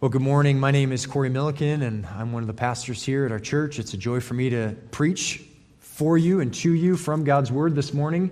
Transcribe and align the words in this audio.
Well, 0.00 0.10
good 0.10 0.22
morning. 0.22 0.60
My 0.60 0.70
name 0.70 0.92
is 0.92 1.06
Corey 1.06 1.28
Milliken, 1.28 1.82
and 1.82 2.06
I'm 2.06 2.30
one 2.30 2.44
of 2.44 2.46
the 2.46 2.54
pastors 2.54 3.02
here 3.02 3.26
at 3.26 3.32
our 3.32 3.40
church. 3.40 3.80
It's 3.80 3.94
a 3.94 3.96
joy 3.96 4.20
for 4.20 4.34
me 4.34 4.48
to 4.50 4.76
preach 4.92 5.42
for 5.80 6.16
you 6.16 6.38
and 6.38 6.54
to 6.54 6.72
you 6.72 6.96
from 6.96 7.24
God's 7.24 7.50
Word 7.50 7.74
this 7.74 7.92
morning. 7.92 8.30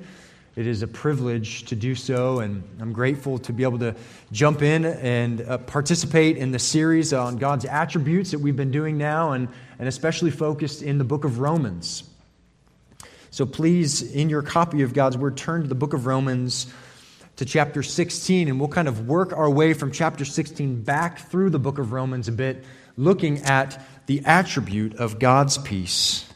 It 0.55 0.69
is 0.69 0.83
a 0.83 0.87
privilege 0.87 1.65
to 1.65 1.75
do 1.75 1.97
so, 1.97 2.39
and 2.39 2.63
I'm 2.79 2.93
grateful 2.93 3.39
to 3.39 3.53
be 3.53 3.65
able 3.65 3.81
to 3.81 3.97
jump 4.31 4.63
in 4.63 4.85
and 4.85 5.41
uh, 5.41 5.59
participate 5.59 6.37
in 6.37 6.53
the 6.53 6.61
series 6.61 7.13
on 7.13 7.37
God's 7.37 7.65
attributes 7.65 8.31
that 8.31 8.39
we've 8.39 8.55
been 8.55 8.71
doing 8.71 8.97
now, 8.97 9.33
and, 9.33 9.49
and 9.81 9.89
especially 9.89 10.31
focused 10.31 10.83
in 10.83 10.99
the 10.99 11.05
book 11.05 11.25
of 11.25 11.41
Romans. 11.41 12.05
So 13.33 13.45
please, 13.45 14.15
in 14.15 14.31
your 14.31 14.43
copy 14.43 14.83
of 14.83 14.95
God's 14.95 15.19
Word, 15.19 15.37
turn 15.37 15.63
to 15.63 15.69
the 15.69 15.75
book 15.75 15.95
of 15.95 16.07
Romans 16.07 16.73
to 17.37 17.45
chapter 17.45 17.83
16, 17.83 18.49
and 18.49 18.59
we'll 18.59 18.69
kind 18.69 18.89
of 18.89 19.07
work 19.07 19.33
our 19.33 19.51
way 19.51 19.75
from 19.75 19.93
chapter 19.93 20.25
16 20.25 20.83
back 20.83 21.19
through 21.19 21.51
the 21.51 21.59
book 21.59 21.79
of 21.79 21.93
Romans 21.93 22.29
a 22.29 22.33
bit, 22.33 22.65
looking 22.97 23.43
at 23.43 23.83
the 24.07 24.23
attribute 24.25 24.97
of 24.97 25.19
God's 25.19 25.59
peace 25.59 26.31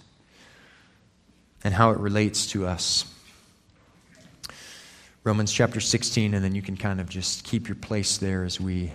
and 1.65 1.73
how 1.73 1.91
it 1.91 1.99
relates 1.99 2.47
to 2.49 2.67
us. 2.67 3.07
Romans 5.25 5.53
chapter 5.53 5.81
16, 5.81 6.35
and 6.35 6.45
then 6.45 6.55
you 6.55 6.63
can 6.63 6.77
kind 6.77 7.01
of 7.01 7.09
just 7.09 7.45
keep 7.45 7.69
your 7.69 7.77
place 7.77 8.19
there 8.19 8.45
as 8.45 8.61
we 8.61 8.93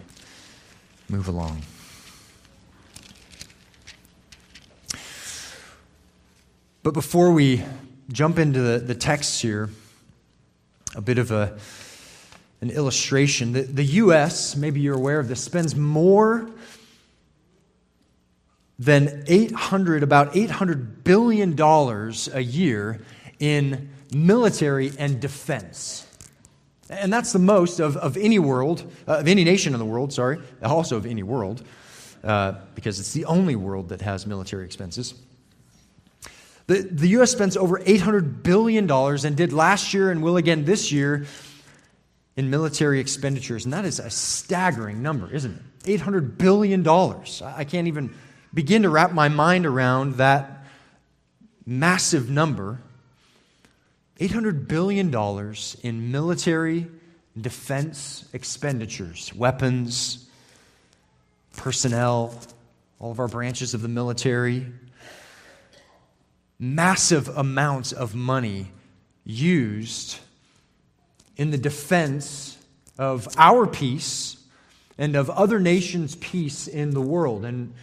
move 1.10 1.28
along. 1.28 1.62
But 6.84 6.94
before 6.94 7.32
we 7.32 7.64
jump 8.12 8.38
into 8.38 8.60
the, 8.60 8.78
the 8.78 8.96
text 8.96 9.42
here, 9.42 9.70
a 10.96 11.02
bit 11.02 11.18
of 11.18 11.32
a 11.32 11.58
an 12.62 12.70
illustration. 12.70 13.54
The, 13.54 13.62
the 13.62 13.84
U.S., 13.84 14.56
maybe 14.56 14.80
you're 14.80 14.96
aware 14.96 15.20
of 15.20 15.28
this, 15.28 15.42
spends 15.42 15.76
more 15.76 16.50
than 18.78 19.24
800, 19.28 20.04
about 20.04 20.36
800 20.36 21.04
billion 21.04 21.56
dollars 21.56 22.30
a 22.34 22.42
year 22.42 23.02
in 23.40 23.90
military 24.14 24.92
and 24.98 25.20
defense. 25.20 26.08
And 26.90 27.12
that's 27.12 27.34
the 27.34 27.40
most 27.40 27.80
of, 27.80 27.98
of 27.98 28.16
any 28.18 28.38
world, 28.38 28.92
uh, 29.08 29.18
of 29.18 29.28
any 29.28 29.44
nation 29.44 29.74
in 29.74 29.80
the 29.80 29.86
world, 29.86 30.14
sorry, 30.14 30.40
also 30.62 30.98
of 30.98 31.06
any 31.06 31.24
world, 31.24 31.64
uh, 32.24 32.54
because 32.76 33.00
it's 33.00 33.14
the 33.14 33.26
only 33.26 33.56
world 33.56 33.90
that 33.90 34.02
has 34.02 34.28
military 34.28 34.66
expenses. 34.66 35.16
The, 36.68 36.82
the 36.82 37.08
U.S. 37.10 37.32
spends 37.32 37.58
over 37.58 37.80
$800 37.80 38.44
billion 38.44 38.90
and 38.90 39.38
did 39.38 39.54
last 39.54 39.94
year 39.94 40.12
and 40.12 40.22
will 40.22 40.38
again 40.38 40.66
this 40.66 40.92
year 40.92 41.26
in 42.36 42.50
military 42.50 43.00
expenditures. 43.00 43.66
And 43.66 43.74
that 43.74 43.86
is 43.86 44.00
a 44.00 44.10
staggering 44.10 45.02
number, 45.02 45.34
isn't 45.34 45.56
it? 45.84 46.00
$800 46.00 46.38
billion. 46.38 46.88
I 46.88 47.64
can't 47.64 47.88
even 47.88 48.14
begin 48.54 48.84
to 48.84 48.90
wrap 48.90 49.12
my 49.12 49.30
mind 49.30 49.66
around 49.66 50.16
that 50.16 50.66
massive 51.66 52.30
number. 52.30 52.80
$800 54.20 54.68
billion 54.68 55.14
in 55.84 56.12
military 56.12 56.88
defense 57.40 58.28
expenditures, 58.34 59.34
weapons, 59.34 60.30
personnel, 61.58 62.34
all 63.00 63.12
of 63.12 63.20
our 63.20 63.28
branches 63.28 63.74
of 63.74 63.82
the 63.82 63.88
military. 63.88 64.66
Massive 66.58 67.28
amounts 67.38 67.92
of 67.92 68.16
money 68.16 68.72
used 69.26 70.20
in 71.38 71.52
the 71.52 71.58
defense 71.58 72.58
of 72.98 73.28
our 73.38 73.68
peace 73.68 74.38
and 74.98 75.16
of 75.16 75.30
other 75.30 75.60
nations' 75.60 76.16
peace 76.16 76.68
in 76.68 76.92
the 76.92 77.02
world. 77.02 77.44
And, 77.44 77.74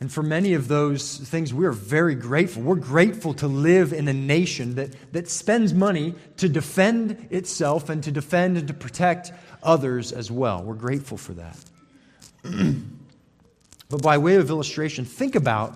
and 0.00 0.10
for 0.10 0.22
many 0.22 0.54
of 0.54 0.68
those 0.68 1.18
things, 1.18 1.54
we 1.54 1.64
are 1.64 1.72
very 1.72 2.14
grateful. 2.14 2.62
We're 2.62 2.74
grateful 2.76 3.34
to 3.34 3.46
live 3.46 3.92
in 3.92 4.08
a 4.08 4.12
nation 4.12 4.74
that, 4.74 4.90
that 5.12 5.28
spends 5.28 5.72
money 5.72 6.14
to 6.38 6.48
defend 6.48 7.28
itself 7.30 7.88
and 7.88 8.02
to 8.02 8.10
defend 8.10 8.58
and 8.58 8.66
to 8.68 8.74
protect 8.74 9.32
others 9.62 10.12
as 10.12 10.30
well. 10.30 10.62
We're 10.62 10.74
grateful 10.74 11.16
for 11.16 11.34
that. 11.34 11.56
but 13.88 14.02
by 14.02 14.18
way 14.18 14.34
of 14.36 14.50
illustration, 14.50 15.04
think 15.04 15.36
about 15.36 15.74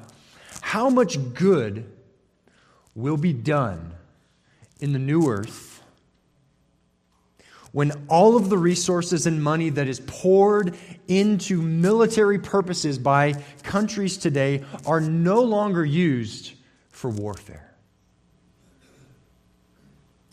how 0.61 0.91
much 0.91 1.35
good 1.35 1.91
will 2.97 3.17
be 3.17 3.33
done 3.33 3.93
in 4.81 4.93
the 4.93 4.99
new 4.99 5.29
earth 5.29 5.70
when 7.73 7.93
all 8.09 8.37
of 8.37 8.49
the 8.49 8.59
resources 8.59 9.27
and 9.27 9.43
money 9.43 9.71
that 9.71 9.87
is 9.87 10.01
poured 10.07 10.77
into 11.09 11.63
military 11.63 12.39
purposes 12.39 12.99
by 12.99 13.35
countries 13.63 14.17
today 14.17 14.65
are 14.87 15.01
no 15.01 15.41
longer 15.43 15.85
used 15.85 16.53
for 16.91 17.11
warfare. 17.11 17.75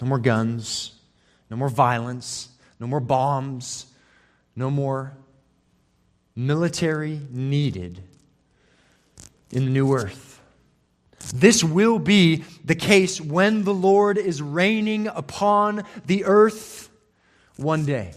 No 0.01 0.07
more 0.07 0.19
guns, 0.19 0.93
no 1.49 1.57
more 1.57 1.69
violence, 1.69 2.49
no 2.79 2.87
more 2.87 2.99
bombs, 2.99 3.87
no 4.55 4.69
more 4.69 5.13
military 6.35 7.19
needed 7.31 8.01
in 9.51 9.65
the 9.65 9.71
new 9.71 9.93
earth. 9.93 10.41
This 11.33 11.63
will 11.63 11.99
be 11.99 12.43
the 12.63 12.75
case 12.75 13.19
when 13.19 13.63
the 13.63 13.73
Lord 13.73 14.17
is 14.17 14.41
reigning 14.41 15.07
upon 15.07 15.83
the 16.05 16.25
earth 16.25 16.86
one 17.57 17.85
day. 17.85 18.13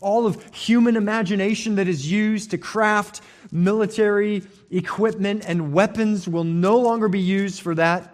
All 0.00 0.26
of 0.26 0.42
human 0.54 0.96
imagination 0.96 1.76
that 1.76 1.86
is 1.86 2.10
used 2.10 2.50
to 2.50 2.58
craft 2.58 3.20
military 3.52 4.42
equipment 4.70 5.44
and 5.46 5.72
weapons 5.72 6.26
will 6.26 6.44
no 6.44 6.78
longer 6.78 7.08
be 7.08 7.20
used 7.20 7.60
for 7.60 7.74
that. 7.74 8.12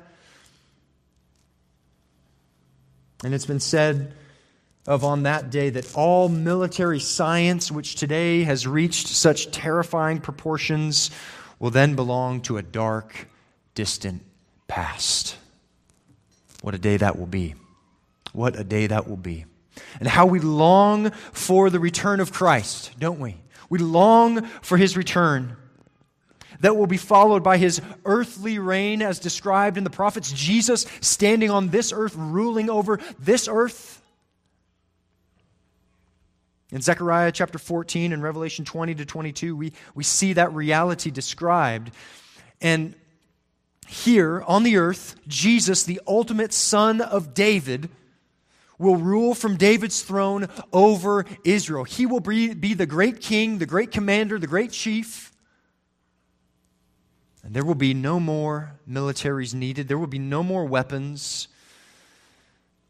And 3.24 3.32
it's 3.32 3.46
been 3.46 3.60
said 3.60 4.12
of 4.86 5.04
on 5.04 5.24
that 5.24 5.50
day 5.50 5.70
that 5.70 5.94
all 5.94 6.28
military 6.28 7.00
science, 7.00 7.70
which 7.70 7.94
today 7.94 8.42
has 8.42 8.66
reached 8.66 9.08
such 9.08 9.50
terrifying 9.50 10.20
proportions, 10.20 11.10
will 11.58 11.70
then 11.70 11.94
belong 11.94 12.40
to 12.42 12.56
a 12.56 12.62
dark, 12.62 13.28
distant 13.74 14.22
past. 14.66 15.36
What 16.62 16.74
a 16.74 16.78
day 16.78 16.96
that 16.96 17.18
will 17.18 17.26
be. 17.26 17.54
What 18.32 18.58
a 18.58 18.64
day 18.64 18.86
that 18.88 19.08
will 19.08 19.16
be 19.16 19.46
and 19.98 20.08
how 20.08 20.26
we 20.26 20.40
long 20.40 21.10
for 21.32 21.70
the 21.70 21.80
return 21.80 22.20
of 22.20 22.32
Christ, 22.32 22.92
don't 22.98 23.20
we? 23.20 23.36
We 23.70 23.78
long 23.78 24.44
for 24.62 24.76
his 24.76 24.96
return. 24.96 25.56
That 26.60 26.76
will 26.76 26.86
be 26.86 26.96
followed 26.96 27.44
by 27.44 27.58
his 27.58 27.80
earthly 28.04 28.58
reign, 28.58 29.00
as 29.00 29.20
described 29.20 29.76
in 29.76 29.84
the 29.84 29.90
prophets, 29.90 30.32
Jesus 30.32 30.86
standing 31.00 31.50
on 31.50 31.68
this 31.68 31.92
earth, 31.92 32.14
ruling 32.16 32.68
over 32.68 32.98
this 33.18 33.46
earth. 33.48 34.02
In 36.70 36.82
Zechariah 36.82 37.32
chapter 37.32 37.58
14 37.58 38.12
and 38.12 38.22
Revelation 38.22 38.64
20 38.64 38.96
to 38.96 39.06
22, 39.06 39.56
we, 39.56 39.72
we 39.94 40.04
see 40.04 40.34
that 40.34 40.52
reality 40.52 41.10
described. 41.10 41.92
And 42.60 42.94
here 43.86 44.42
on 44.46 44.64
the 44.64 44.76
earth, 44.76 45.16
Jesus, 45.26 45.84
the 45.84 46.00
ultimate 46.06 46.52
son 46.52 47.00
of 47.00 47.32
David, 47.32 47.88
will 48.78 48.96
rule 48.96 49.34
from 49.34 49.56
David's 49.56 50.02
throne 50.02 50.48
over 50.72 51.24
Israel. 51.44 51.84
He 51.84 52.06
will 52.06 52.20
be, 52.20 52.54
be 52.54 52.74
the 52.74 52.86
great 52.86 53.20
king, 53.20 53.58
the 53.58 53.66
great 53.66 53.90
commander, 53.90 54.38
the 54.38 54.46
great 54.46 54.70
chief. 54.70 55.32
And 57.42 57.54
there 57.54 57.64
will 57.64 57.74
be 57.74 57.94
no 57.94 58.20
more 58.20 58.74
militaries 58.88 59.54
needed. 59.54 59.88
There 59.88 59.98
will 59.98 60.06
be 60.06 60.18
no 60.18 60.42
more 60.42 60.64
weapons 60.64 61.48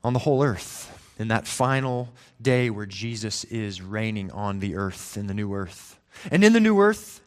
on 0.02 0.12
the 0.12 0.18
whole 0.20 0.42
earth 0.42 0.94
in 1.18 1.28
that 1.28 1.46
final 1.46 2.08
day 2.40 2.70
where 2.70 2.86
Jesus 2.86 3.44
is 3.44 3.82
reigning 3.82 4.30
on 4.30 4.60
the 4.60 4.76
earth, 4.76 5.16
in 5.16 5.26
the 5.26 5.34
new 5.34 5.52
earth. 5.54 5.98
And 6.30 6.44
in 6.44 6.52
the 6.52 6.60
new 6.60 6.80
earth, 6.80 7.20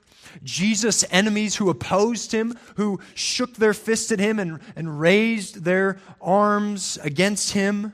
Jesus' 0.43 1.03
enemies 1.11 1.55
who 1.55 1.69
opposed 1.69 2.31
him, 2.31 2.57
who 2.75 2.99
shook 3.15 3.55
their 3.55 3.73
fists 3.73 4.11
at 4.11 4.19
him 4.19 4.39
and, 4.39 4.59
and 4.75 4.99
raised 4.99 5.63
their 5.63 5.99
arms 6.21 6.97
against 7.03 7.53
him, 7.53 7.93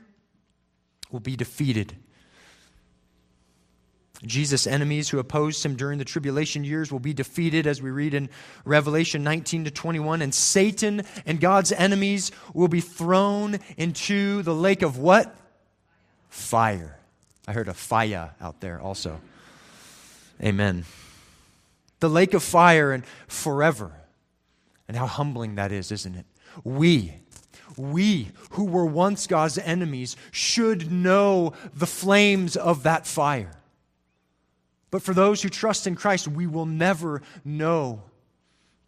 will 1.10 1.20
be 1.20 1.36
defeated. 1.36 1.94
Jesus' 4.26 4.66
enemies 4.66 5.08
who 5.08 5.20
opposed 5.20 5.64
him 5.64 5.76
during 5.76 5.98
the 5.98 6.04
tribulation 6.04 6.64
years 6.64 6.90
will 6.90 6.98
be 6.98 7.14
defeated, 7.14 7.68
as 7.68 7.80
we 7.80 7.90
read 7.90 8.14
in 8.14 8.28
Revelation 8.64 9.22
19 9.22 9.66
to 9.66 9.70
21. 9.70 10.22
And 10.22 10.34
Satan 10.34 11.02
and 11.24 11.40
God's 11.40 11.70
enemies 11.70 12.32
will 12.52 12.68
be 12.68 12.80
thrown 12.80 13.60
into 13.76 14.42
the 14.42 14.54
lake 14.54 14.82
of 14.82 14.98
what? 14.98 15.36
Fire. 16.28 16.98
I 17.46 17.52
heard 17.52 17.68
a 17.68 17.74
fire 17.74 18.34
out 18.40 18.60
there 18.60 18.80
also. 18.80 19.20
Amen. 20.42 20.84
The 22.00 22.10
lake 22.10 22.34
of 22.34 22.42
fire 22.42 22.92
and 22.92 23.04
forever. 23.28 23.92
And 24.88 24.96
how 24.96 25.06
humbling 25.06 25.54
that 25.56 25.70
is, 25.70 25.92
isn't 25.92 26.16
it? 26.16 26.26
We, 26.64 27.14
we 27.78 28.28
who 28.50 28.64
were 28.64 28.86
once 28.86 29.26
God's 29.26 29.58
enemies 29.58 30.16
should 30.30 30.90
know 30.90 31.52
the 31.74 31.86
flames 31.86 32.56
of 32.56 32.82
that 32.82 33.06
fire. 33.06 33.52
But 34.90 35.02
for 35.02 35.14
those 35.14 35.42
who 35.42 35.48
trust 35.48 35.86
in 35.86 35.94
Christ, 35.94 36.28
we 36.28 36.46
will 36.46 36.66
never 36.66 37.22
know 37.44 38.02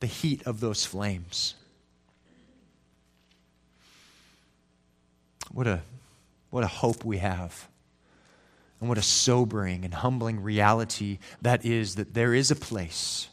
the 0.01 0.07
heat 0.07 0.43
of 0.47 0.61
those 0.61 0.85
flames. 0.85 1.55
What 5.53 5.67
a, 5.67 5.83
what 6.51 6.65
a 6.65 6.69
hope 6.69 7.05
we 7.05 7.19
have. 7.19 7.69
And 8.81 8.89
what 8.89 8.97
a 8.97 9.03
sobering 9.03 9.85
and 9.85 9.93
humbling 9.93 10.43
reality 10.43 11.19
that 11.43 11.67
is 11.67 11.97
that 11.97 12.15
there 12.15 12.33
is 12.33 12.51
a 12.51 12.57
place 12.57 13.29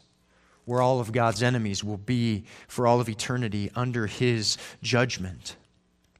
where 0.68 0.82
all 0.82 1.00
of 1.00 1.12
God's 1.12 1.42
enemies 1.42 1.82
will 1.82 1.96
be 1.96 2.44
for 2.66 2.86
all 2.86 3.00
of 3.00 3.08
eternity 3.08 3.70
under 3.74 4.06
his 4.06 4.58
judgment. 4.82 5.56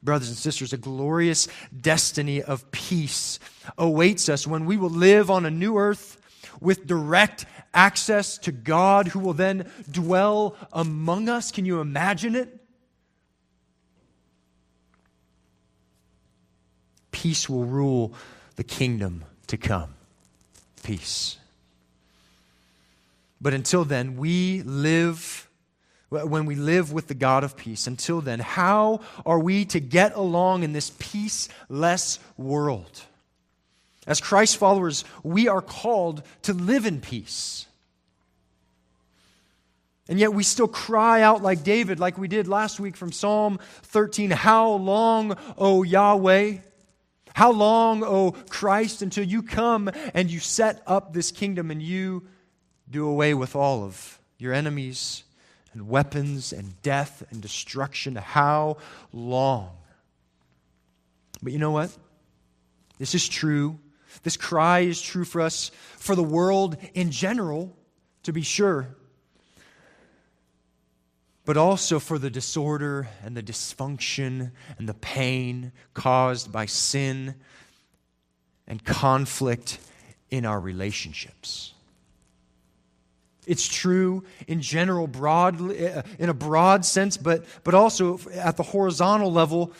Brothers 0.02 0.28
and 0.28 0.38
sisters, 0.38 0.72
a 0.72 0.78
glorious 0.78 1.48
destiny 1.78 2.42
of 2.42 2.70
peace 2.70 3.38
awaits 3.76 4.30
us 4.30 4.46
when 4.46 4.64
we 4.64 4.78
will 4.78 4.88
live 4.88 5.30
on 5.30 5.44
a 5.44 5.50
new 5.50 5.76
earth 5.76 6.16
with 6.62 6.86
direct 6.86 7.44
access 7.74 8.38
to 8.38 8.50
God 8.50 9.08
who 9.08 9.18
will 9.18 9.34
then 9.34 9.70
dwell 9.90 10.56
among 10.72 11.28
us. 11.28 11.52
Can 11.52 11.66
you 11.66 11.80
imagine 11.82 12.34
it? 12.34 12.58
Peace 17.10 17.50
will 17.50 17.64
rule 17.64 18.14
the 18.56 18.64
kingdom 18.64 19.24
to 19.48 19.58
come. 19.58 19.94
Peace. 20.82 21.36
But 23.40 23.54
until 23.54 23.84
then, 23.84 24.16
we 24.16 24.62
live, 24.62 25.48
when 26.10 26.46
we 26.46 26.54
live 26.54 26.92
with 26.92 27.06
the 27.08 27.14
God 27.14 27.44
of 27.44 27.56
peace, 27.56 27.86
until 27.86 28.20
then, 28.20 28.40
how 28.40 29.00
are 29.24 29.38
we 29.38 29.64
to 29.66 29.80
get 29.80 30.14
along 30.14 30.64
in 30.64 30.72
this 30.72 30.90
peaceless 30.98 32.18
world? 32.36 33.02
As 34.06 34.20
Christ 34.20 34.56
followers, 34.56 35.04
we 35.22 35.48
are 35.48 35.60
called 35.60 36.22
to 36.42 36.52
live 36.52 36.86
in 36.86 37.00
peace. 37.00 37.66
And 40.08 40.18
yet 40.18 40.32
we 40.32 40.42
still 40.42 40.68
cry 40.68 41.20
out 41.20 41.42
like 41.42 41.62
David, 41.62 42.00
like 42.00 42.16
we 42.16 42.28
did 42.28 42.48
last 42.48 42.80
week 42.80 42.96
from 42.96 43.12
Psalm 43.12 43.58
13 43.82 44.30
How 44.30 44.70
long, 44.70 45.36
O 45.58 45.82
Yahweh? 45.82 46.58
How 47.34 47.52
long, 47.52 48.02
O 48.02 48.32
Christ, 48.48 49.02
until 49.02 49.24
you 49.24 49.42
come 49.42 49.90
and 50.14 50.30
you 50.30 50.40
set 50.40 50.82
up 50.86 51.12
this 51.12 51.30
kingdom 51.30 51.70
and 51.70 51.82
you 51.82 52.26
do 52.90 53.06
away 53.06 53.34
with 53.34 53.54
all 53.54 53.84
of 53.84 54.18
your 54.38 54.52
enemies 54.52 55.24
and 55.72 55.88
weapons 55.88 56.52
and 56.52 56.80
death 56.82 57.24
and 57.30 57.40
destruction? 57.40 58.16
How 58.16 58.78
long? 59.12 59.70
But 61.42 61.52
you 61.52 61.58
know 61.58 61.70
what? 61.70 61.96
This 62.98 63.14
is 63.14 63.28
true 63.28 63.78
this 64.22 64.36
cry 64.36 64.80
is 64.80 65.00
true 65.00 65.24
for 65.24 65.40
us, 65.40 65.70
for 65.96 66.14
the 66.14 66.22
world 66.22 66.76
in 66.94 67.10
general, 67.10 67.76
to 68.24 68.32
be 68.32 68.42
sure, 68.42 68.88
but 71.44 71.56
also 71.56 71.98
for 71.98 72.18
the 72.18 72.30
disorder 72.30 73.08
and 73.24 73.36
the 73.36 73.42
dysfunction 73.42 74.50
and 74.78 74.88
the 74.88 74.94
pain 74.94 75.72
caused 75.94 76.52
by 76.52 76.66
sin 76.66 77.36
and 78.66 78.84
conflict 78.84 79.78
in 80.30 80.44
our 80.44 80.60
relationships. 80.60 81.72
It's 83.48 83.66
true 83.66 84.24
in 84.46 84.60
general, 84.60 85.06
broad, 85.06 85.60
uh, 85.60 86.02
in 86.18 86.28
a 86.28 86.34
broad 86.34 86.84
sense, 86.84 87.16
but, 87.16 87.44
but 87.64 87.74
also 87.74 88.20
at 88.32 88.56
the 88.56 88.62
horizontal 88.62 89.32
level 89.32 89.72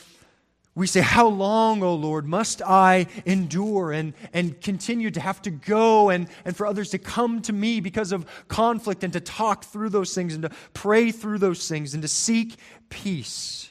we 0.79 0.87
say, 0.87 1.01
How 1.01 1.27
long, 1.27 1.83
O 1.83 1.95
Lord, 1.95 2.25
must 2.25 2.63
I 2.63 3.09
endure 3.27 3.91
and, 3.91 4.15
and 4.33 4.61
continue 4.61 5.11
to 5.11 5.21
have 5.21 5.43
to 5.43 5.51
go 5.51 6.09
and, 6.11 6.29
and 6.45 6.57
for 6.57 6.67
others 6.67 6.91
to 6.91 6.99
come 6.99 7.43
to 7.43 7.53
me 7.53 7.81
because 7.81 8.13
of 8.13 8.25
conflict 8.47 9.03
and 9.03 9.13
to 9.13 9.21
talk 9.21 9.65
through 9.65 9.89
those 9.89 10.15
things 10.15 10.35
and 10.35 10.45
to 10.45 10.51
pray 10.75 11.11
through 11.11 11.39
those 11.39 11.69
things 11.69 11.95
and 11.95 12.03
to 12.03 12.09
seek 12.09 12.57
peace? 12.91 13.71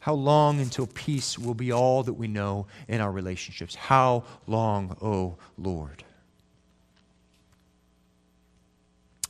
How 0.00 0.14
long 0.14 0.60
until 0.60 0.88
peace 0.88 1.38
will 1.38 1.54
be 1.54 1.72
all 1.72 2.02
that 2.02 2.14
we 2.14 2.26
know 2.26 2.66
in 2.88 3.00
our 3.00 3.12
relationships? 3.12 3.76
How 3.76 4.24
long, 4.48 4.96
O 5.00 5.36
Lord? 5.56 6.02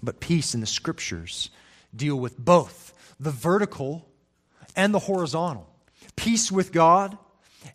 But 0.02 0.20
peace 0.20 0.54
in 0.54 0.60
the 0.60 0.66
scriptures 0.66 1.50
deal 1.94 2.16
with 2.16 2.38
both 2.38 2.92
the 3.18 3.30
vertical 3.30 4.08
and 4.76 4.94
the 4.94 5.00
horizontal 5.00 5.68
peace 6.18 6.50
with 6.50 6.72
God 6.72 7.16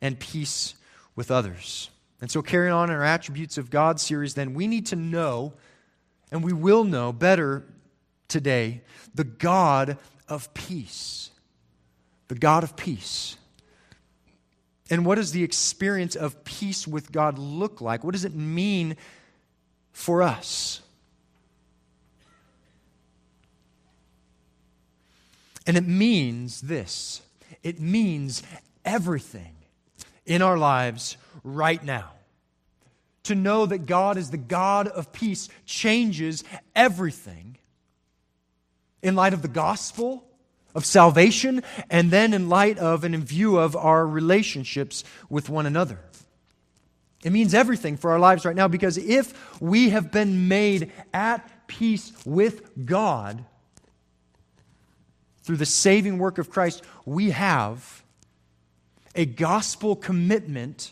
and 0.01 0.19
peace 0.19 0.75
with 1.15 1.31
others. 1.31 1.89
And 2.21 2.29
so, 2.29 2.41
carrying 2.41 2.73
on 2.73 2.89
in 2.89 2.95
our 2.95 3.03
Attributes 3.03 3.57
of 3.57 3.69
God 3.69 3.99
series, 3.99 4.33
then 4.33 4.53
we 4.53 4.67
need 4.67 4.87
to 4.87 4.95
know, 4.95 5.53
and 6.31 6.43
we 6.43 6.53
will 6.53 6.83
know 6.83 7.11
better 7.11 7.65
today, 8.27 8.81
the 9.15 9.23
God 9.23 9.97
of 10.27 10.53
peace. 10.53 11.31
The 12.27 12.35
God 12.35 12.63
of 12.63 12.75
peace. 12.75 13.37
And 14.89 15.05
what 15.05 15.15
does 15.15 15.31
the 15.31 15.43
experience 15.43 16.15
of 16.15 16.43
peace 16.43 16.87
with 16.87 17.11
God 17.11 17.39
look 17.39 17.81
like? 17.81 18.03
What 18.03 18.13
does 18.13 18.25
it 18.25 18.35
mean 18.35 18.97
for 19.91 20.21
us? 20.21 20.81
And 25.65 25.77
it 25.77 25.87
means 25.87 26.61
this 26.61 27.21
it 27.61 27.79
means 27.79 28.43
everything 28.83 29.55
in 30.25 30.41
our 30.41 30.57
lives 30.57 31.17
right 31.43 31.83
now. 31.83 32.11
To 33.23 33.35
know 33.35 33.65
that 33.65 33.85
God 33.85 34.17
is 34.17 34.31
the 34.31 34.37
God 34.37 34.87
of 34.87 35.13
peace 35.13 35.47
changes 35.65 36.43
everything 36.75 37.57
in 39.01 39.15
light 39.15 39.33
of 39.33 39.41
the 39.41 39.47
gospel 39.47 40.25
of 40.75 40.85
salvation 40.85 41.63
and 41.89 42.11
then 42.11 42.33
in 42.33 42.49
light 42.49 42.77
of 42.79 43.03
and 43.03 43.15
in 43.15 43.23
view 43.23 43.57
of 43.57 43.75
our 43.75 44.05
relationships 44.05 45.03
with 45.29 45.49
one 45.49 45.65
another. 45.65 45.99
It 47.23 47.31
means 47.31 47.53
everything 47.53 47.95
for 47.95 48.11
our 48.11 48.19
lives 48.19 48.43
right 48.43 48.55
now 48.55 48.67
because 48.67 48.97
if 48.97 49.61
we 49.61 49.91
have 49.91 50.11
been 50.11 50.49
made 50.49 50.91
at 51.13 51.67
peace 51.67 52.11
with 52.25 52.85
God, 52.85 53.45
through 55.43 55.57
the 55.57 55.65
saving 55.65 56.17
work 56.17 56.37
of 56.37 56.49
Christ, 56.49 56.83
we 57.05 57.31
have 57.31 58.03
a 59.15 59.25
gospel 59.25 59.95
commitment 59.95 60.91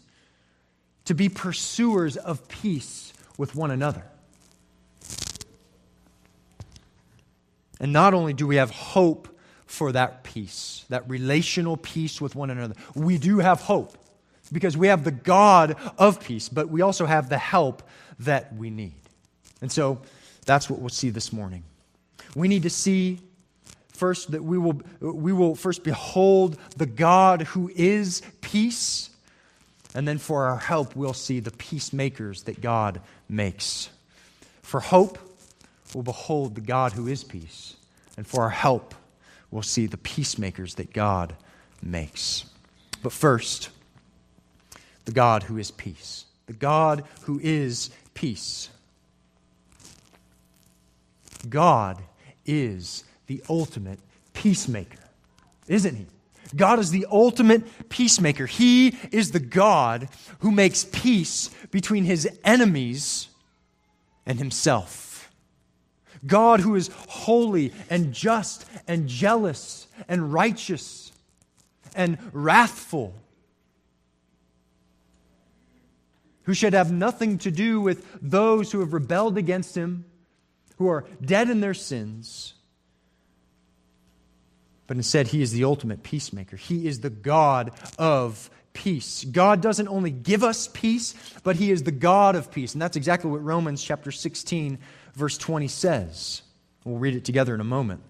to 1.06 1.16
be 1.16 1.30
pursuers 1.30 2.18
of 2.18 2.48
peace 2.48 3.14
with 3.38 3.56
one 3.56 3.72
another. 3.72 4.04
And 7.80 7.92
not 7.92 8.14
only 8.14 8.34
do 8.34 8.46
we 8.46 8.58
have 8.58 8.70
hope 8.70 9.28
for 9.66 9.92
that 9.94 10.24
peace, 10.24 10.86
that 10.90 11.10
relational 11.10 11.78
peace 11.78 12.22
with 12.22 12.36
one 12.36 12.52
another, 12.52 12.76
we 12.94 13.18
do 13.18 13.40
have 13.40 13.62
hope 13.62 13.98
because 14.52 14.78
we 14.78 14.88
have 14.88 15.04
the 15.04 15.12
God 15.12 15.76
of 15.98 16.20
peace, 16.20 16.50
but 16.50 16.70
we 16.70 16.82
also 16.82 17.06
have 17.06 17.30
the 17.30 17.38
help 17.38 17.82
that 18.20 18.54
we 18.56 18.70
need. 18.70 18.94
And 19.62 19.72
so 19.72 20.02
that's 20.46 20.70
what 20.70 20.80
we'll 20.80 20.90
see 20.90 21.10
this 21.10 21.34
morning. 21.34 21.64
We 22.36 22.48
need 22.48 22.64
to 22.64 22.70
see 22.70 23.20
first 24.02 24.32
that 24.32 24.44
we 24.44 24.58
will, 24.58 24.82
we 25.00 25.32
will 25.32 25.54
first 25.54 25.84
behold 25.84 26.58
the 26.76 26.88
God 26.88 27.44
who 27.44 27.70
is 27.76 28.24
peace. 28.42 29.12
And 29.94 30.08
then 30.08 30.18
for 30.18 30.46
our 30.46 30.58
help, 30.58 30.96
we'll 30.96 31.14
see 31.14 31.40
the 31.40 31.52
peacemakers 31.52 32.42
that 32.44 32.62
God 32.62 33.00
makes. 33.30 33.92
For 34.64 34.80
hope, 34.80 35.20
we'll 35.94 36.02
behold 36.02 36.56
the 36.56 36.62
God 36.62 36.94
who 36.94 37.08
is 37.08 37.24
peace. 37.24 37.76
And 38.18 38.26
for 38.26 38.42
our 38.42 38.50
help, 38.50 38.96
we'll 39.52 39.62
see 39.62 39.86
the 39.86 39.98
peacemakers 39.98 40.74
that 40.76 40.94
God 40.94 41.36
makes. 41.84 42.46
But 43.04 43.12
first, 43.12 43.70
the 45.06 45.12
God 45.12 45.44
who 45.44 45.60
is 45.60 45.70
peace. 45.70 46.26
The 46.48 46.54
God 46.54 47.04
who 47.26 47.40
is 47.44 47.92
peace. 48.16 48.70
God 51.48 52.02
is 52.48 53.04
the 53.32 53.42
ultimate 53.48 54.00
peacemaker, 54.34 55.00
isn't 55.70 55.96
he? 55.96 56.06
God 56.54 56.80
is 56.80 56.92
the 56.92 57.08
ultimate 57.10 57.88
peacemaker. 57.88 58.46
He 58.46 58.98
is 59.10 59.32
the 59.32 59.40
God 59.40 60.10
who 60.40 60.52
makes 60.52 60.84
peace 60.84 61.50
between 61.72 62.04
his 62.04 62.28
enemies 62.44 63.30
and 64.26 64.38
himself. 64.38 65.32
God 66.28 66.60
who 66.60 66.76
is 66.76 66.90
holy 67.08 67.72
and 67.90 68.12
just 68.14 68.66
and 68.86 69.08
jealous 69.08 69.88
and 70.10 70.34
righteous 70.34 71.14
and 71.96 72.18
wrathful. 72.34 73.14
Who 76.44 76.54
should 76.54 76.74
have 76.74 76.92
nothing 76.92 77.38
to 77.38 77.52
do 77.52 77.80
with 77.80 78.06
those 78.22 78.74
who 78.74 78.82
have 78.82 78.92
rebelled 78.92 79.38
against 79.38 79.78
him, 79.78 80.04
who 80.76 80.90
are 80.90 81.06
dead 81.24 81.50
in 81.50 81.62
their 81.62 81.74
sins 81.74 82.56
but 84.92 84.98
instead, 84.98 85.30
He 85.30 85.42
is 85.42 85.54
the 85.54 85.64
ultimate 85.64 86.04
peacemaker. 86.04 86.58
He 86.58 86.86
is 86.86 87.00
the 87.00 87.10
God 87.10 87.72
of 87.98 88.50
peace. 88.74 89.24
God 89.24 89.62
doesn't 89.62 89.88
only 89.88 90.12
give 90.12 90.44
us 90.44 90.68
peace, 90.68 91.16
but 91.44 91.56
He 91.56 91.72
is 91.72 91.84
the 91.84 91.94
God 91.94 92.36
of 92.36 92.52
peace. 92.52 92.74
And 92.74 92.82
that's 92.82 92.98
exactly 92.98 93.32
what 93.32 93.42
Romans 93.42 93.82
chapter 93.82 94.12
16, 94.12 94.80
verse 95.14 95.38
20 95.38 95.70
says. 95.70 96.42
We'll 96.84 96.98
read 96.98 97.16
it 97.16 97.24
together 97.24 97.56
in 97.56 97.62
a 97.62 97.64
moment. 97.64 98.02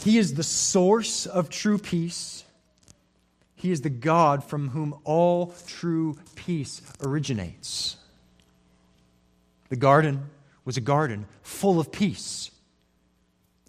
He 0.00 0.16
is 0.16 0.32
the 0.32 0.42
source 0.42 1.26
of 1.26 1.50
true 1.50 1.76
peace. 1.76 2.42
He 3.54 3.70
is 3.70 3.82
the 3.82 3.90
God 3.90 4.42
from 4.42 4.70
whom 4.70 4.98
all 5.04 5.52
true 5.66 6.16
peace 6.36 6.80
originates. 7.02 7.96
The 9.68 9.76
garden 9.76 10.30
was 10.64 10.78
a 10.78 10.80
garden 10.80 11.26
full 11.42 11.78
of 11.78 11.92
peace. 11.92 12.50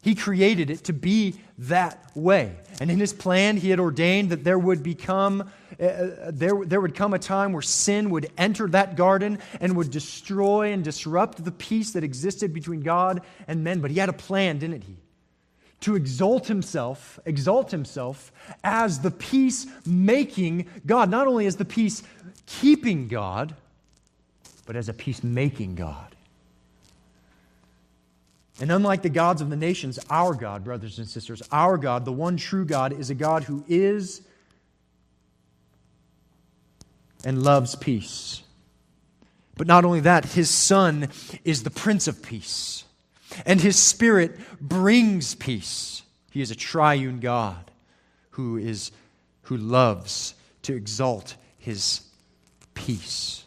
He 0.01 0.15
created 0.15 0.69
it 0.69 0.85
to 0.85 0.93
be 0.93 1.35
that 1.57 2.11
way. 2.15 2.55
And 2.79 2.91
in 2.91 2.99
his 2.99 3.13
plan, 3.13 3.57
he 3.57 3.71
had 3.71 3.79
ordained 3.79 4.29
that 4.29 4.43
there 4.43 4.59
would 4.59 4.83
become 4.83 5.49
uh, 5.79 5.83
uh, 5.83 6.31
there, 6.33 6.65
there 6.65 6.81
would 6.81 6.95
come 6.95 7.13
a 7.13 7.19
time 7.19 7.53
where 7.53 7.61
sin 7.61 8.09
would 8.09 8.31
enter 8.37 8.67
that 8.67 8.95
garden 8.95 9.37
and 9.61 9.75
would 9.75 9.91
destroy 9.91 10.71
and 10.71 10.83
disrupt 10.83 11.43
the 11.43 11.51
peace 11.51 11.91
that 11.91 12.03
existed 12.03 12.53
between 12.53 12.81
God 12.81 13.21
and 13.47 13.63
men. 13.63 13.79
But 13.79 13.91
he 13.91 13.99
had 13.99 14.09
a 14.09 14.13
plan, 14.13 14.57
didn't 14.57 14.81
he? 14.81 14.95
To 15.81 15.95
exalt 15.95 16.47
himself, 16.47 17.19
exalt 17.25 17.69
himself 17.69 18.31
as 18.63 19.01
the 19.01 19.11
peace 19.11 19.67
making 19.85 20.67
God, 20.85 21.11
not 21.11 21.27
only 21.27 21.45
as 21.45 21.57
the 21.57 21.65
peace 21.65 22.01
keeping 22.47 23.07
God, 23.07 23.55
but 24.65 24.75
as 24.75 24.89
a 24.89 24.93
peace 24.93 25.23
making 25.23 25.75
God. 25.75 26.15
And 28.59 28.71
unlike 28.71 29.03
the 29.03 29.09
gods 29.09 29.41
of 29.41 29.49
the 29.49 29.55
nations, 29.55 29.99
our 30.09 30.33
God, 30.33 30.63
brothers 30.63 30.97
and 30.97 31.07
sisters, 31.07 31.43
our 31.51 31.77
God, 31.77 32.05
the 32.05 32.11
one 32.11 32.37
true 32.37 32.65
God, 32.65 32.91
is 32.91 33.09
a 33.09 33.15
God 33.15 33.43
who 33.43 33.63
is 33.67 34.21
and 37.23 37.43
loves 37.43 37.75
peace. 37.75 38.41
But 39.57 39.67
not 39.67 39.85
only 39.85 40.01
that, 40.01 40.25
his 40.25 40.49
Son 40.49 41.09
is 41.43 41.63
the 41.63 41.69
Prince 41.69 42.07
of 42.07 42.21
Peace, 42.23 42.83
and 43.45 43.59
his 43.59 43.77
Spirit 43.77 44.39
brings 44.61 45.35
peace. 45.35 46.03
He 46.31 46.41
is 46.41 46.51
a 46.51 46.55
triune 46.55 47.19
God 47.19 47.71
who, 48.31 48.57
is, 48.57 48.91
who 49.43 49.57
loves 49.57 50.35
to 50.63 50.75
exalt 50.75 51.35
his 51.57 52.01
peace. 52.75 53.43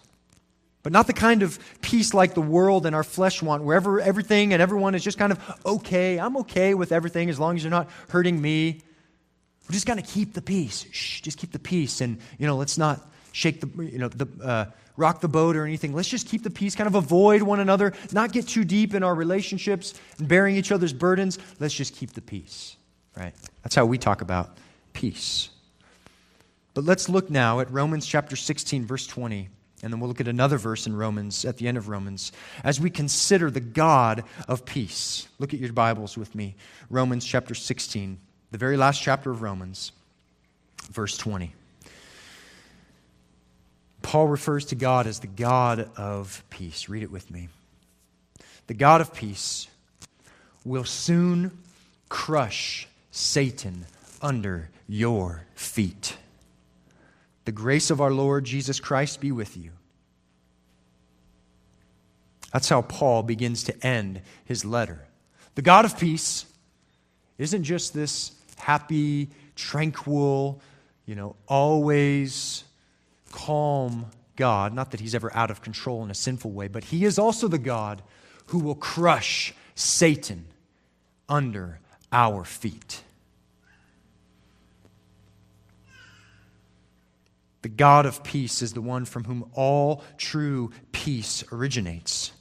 But 0.82 0.92
not 0.92 1.06
the 1.06 1.12
kind 1.12 1.42
of 1.42 1.58
peace 1.82 2.14
like 2.14 2.34
the 2.34 2.40
world 2.40 2.86
and 2.86 2.96
our 2.96 3.04
flesh 3.04 3.42
want, 3.42 3.62
wherever 3.64 4.00
everything 4.00 4.52
and 4.52 4.62
everyone 4.62 4.94
is 4.94 5.04
just 5.04 5.18
kind 5.18 5.32
of 5.32 5.60
okay. 5.66 6.18
I'm 6.18 6.38
okay 6.38 6.74
with 6.74 6.90
everything 6.90 7.28
as 7.28 7.38
long 7.38 7.56
as 7.56 7.62
you're 7.62 7.70
not 7.70 7.90
hurting 8.08 8.40
me. 8.40 8.80
We're 9.68 9.74
just 9.74 9.86
going 9.86 10.02
to 10.02 10.06
keep 10.08 10.32
the 10.32 10.42
peace. 10.42 10.86
Shh, 10.90 11.20
just 11.20 11.38
keep 11.38 11.52
the 11.52 11.58
peace. 11.58 12.00
And, 12.00 12.18
you 12.38 12.46
know, 12.46 12.56
let's 12.56 12.78
not 12.78 13.06
shake 13.32 13.60
the, 13.60 13.84
you 13.84 13.98
know, 13.98 14.08
the, 14.08 14.28
uh, 14.42 14.64
rock 14.96 15.20
the 15.20 15.28
boat 15.28 15.54
or 15.54 15.64
anything. 15.64 15.92
Let's 15.92 16.08
just 16.08 16.28
keep 16.28 16.42
the 16.42 16.50
peace, 16.50 16.74
kind 16.74 16.88
of 16.88 16.94
avoid 16.94 17.42
one 17.42 17.60
another, 17.60 17.92
not 18.12 18.32
get 18.32 18.48
too 18.48 18.64
deep 18.64 18.94
in 18.94 19.02
our 19.02 19.14
relationships 19.14 19.94
and 20.18 20.28
bearing 20.28 20.56
each 20.56 20.72
other's 20.72 20.92
burdens. 20.92 21.38
Let's 21.58 21.74
just 21.74 21.94
keep 21.94 22.12
the 22.12 22.20
peace, 22.20 22.76
right? 23.16 23.34
That's 23.62 23.74
how 23.74 23.86
we 23.86 23.98
talk 23.98 24.22
about 24.22 24.56
peace. 24.92 25.50
But 26.74 26.84
let's 26.84 27.08
look 27.08 27.30
now 27.30 27.60
at 27.60 27.70
Romans 27.70 28.06
chapter 28.06 28.36
16, 28.36 28.86
verse 28.86 29.06
20. 29.06 29.48
And 29.82 29.92
then 29.92 30.00
we'll 30.00 30.08
look 30.08 30.20
at 30.20 30.28
another 30.28 30.58
verse 30.58 30.86
in 30.86 30.94
Romans, 30.94 31.44
at 31.44 31.56
the 31.56 31.66
end 31.66 31.78
of 31.78 31.88
Romans, 31.88 32.32
as 32.62 32.80
we 32.80 32.90
consider 32.90 33.50
the 33.50 33.60
God 33.60 34.24
of 34.46 34.66
peace. 34.66 35.26
Look 35.38 35.54
at 35.54 35.60
your 35.60 35.72
Bibles 35.72 36.18
with 36.18 36.34
me. 36.34 36.54
Romans 36.90 37.24
chapter 37.24 37.54
16, 37.54 38.18
the 38.50 38.58
very 38.58 38.76
last 38.76 39.00
chapter 39.00 39.30
of 39.30 39.40
Romans, 39.40 39.92
verse 40.90 41.16
20. 41.16 41.54
Paul 44.02 44.28
refers 44.28 44.66
to 44.66 44.74
God 44.74 45.06
as 45.06 45.20
the 45.20 45.26
God 45.26 45.90
of 45.96 46.42
peace. 46.50 46.88
Read 46.88 47.02
it 47.02 47.10
with 47.10 47.30
me. 47.30 47.48
The 48.66 48.74
God 48.74 49.00
of 49.00 49.14
peace 49.14 49.66
will 50.64 50.84
soon 50.84 51.56
crush 52.08 52.86
Satan 53.10 53.86
under 54.20 54.68
your 54.88 55.44
feet. 55.54 56.16
The 57.50 57.56
grace 57.56 57.90
of 57.90 58.00
our 58.00 58.12
Lord 58.12 58.44
Jesus 58.44 58.78
Christ 58.78 59.20
be 59.20 59.32
with 59.32 59.56
you. 59.56 59.72
That's 62.52 62.68
how 62.68 62.82
Paul 62.82 63.24
begins 63.24 63.64
to 63.64 63.84
end 63.84 64.22
his 64.44 64.64
letter. 64.64 65.08
The 65.56 65.62
God 65.62 65.84
of 65.84 65.98
peace 65.98 66.46
isn't 67.38 67.64
just 67.64 67.92
this 67.92 68.30
happy, 68.56 69.30
tranquil, 69.56 70.60
you 71.06 71.16
know, 71.16 71.34
always 71.48 72.62
calm 73.32 74.06
God. 74.36 74.72
Not 74.72 74.92
that 74.92 75.00
he's 75.00 75.16
ever 75.16 75.36
out 75.36 75.50
of 75.50 75.60
control 75.60 76.04
in 76.04 76.10
a 76.12 76.14
sinful 76.14 76.52
way, 76.52 76.68
but 76.68 76.84
he 76.84 77.04
is 77.04 77.18
also 77.18 77.48
the 77.48 77.58
God 77.58 78.00
who 78.46 78.60
will 78.60 78.76
crush 78.76 79.52
Satan 79.74 80.44
under 81.28 81.80
our 82.12 82.44
feet. 82.44 83.02
The 87.62 87.68
God 87.68 88.06
of 88.06 88.24
peace 88.24 88.62
is 88.62 88.72
the 88.72 88.80
one 88.80 89.04
from 89.04 89.24
whom 89.24 89.50
all 89.54 90.02
true 90.16 90.70
peace 90.92 91.44
originates. 91.52 92.32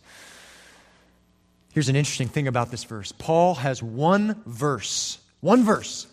Here's 1.74 1.90
an 1.90 1.96
interesting 1.96 2.30
thing 2.30 2.48
about 2.48 2.72
this 2.72 2.84
verse 2.84 3.12
Paul 3.12 3.56
has 3.56 3.84
one 3.84 4.42
verse, 4.46 5.20
one 5.42 5.64
verse 5.64 6.08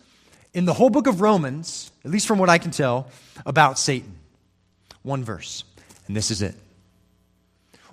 in 0.53 0.65
the 0.65 0.73
whole 0.73 0.89
book 0.89 1.07
of 1.07 1.21
Romans, 1.21 1.91
at 2.03 2.11
least 2.11 2.27
from 2.27 2.39
what 2.39 2.49
I 2.49 2.57
can 2.57 2.71
tell, 2.71 3.07
about 3.45 3.77
Satan. 3.77 4.15
One 5.03 5.23
verse. 5.23 5.63
And 6.07 6.15
this 6.15 6.31
is 6.31 6.41
it. 6.41 6.55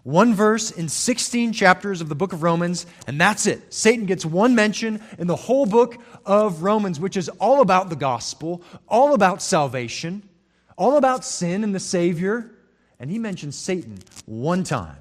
One 0.02 0.34
verse 0.34 0.70
in 0.70 0.88
16 0.88 1.52
chapters 1.52 2.00
of 2.00 2.08
the 2.08 2.14
book 2.14 2.32
of 2.32 2.42
Romans, 2.42 2.86
and 3.06 3.20
that's 3.20 3.46
it. 3.46 3.72
Satan 3.72 4.04
gets 4.04 4.24
one 4.24 4.54
mention 4.54 5.00
in 5.18 5.26
the 5.26 5.36
whole 5.36 5.64
book 5.64 5.96
of 6.26 6.62
Romans, 6.62 7.00
which 7.00 7.16
is 7.16 7.28
all 7.40 7.62
about 7.62 7.88
the 7.88 7.96
gospel, 7.96 8.62
all 8.86 9.14
about 9.14 9.40
salvation 9.40 10.28
all 10.76 10.96
about 10.96 11.24
sin 11.24 11.64
and 11.64 11.74
the 11.74 11.80
Savior, 11.80 12.50
and 12.98 13.10
he 13.10 13.18
mentions 13.18 13.56
Satan 13.56 13.98
one 14.26 14.64
time. 14.64 14.96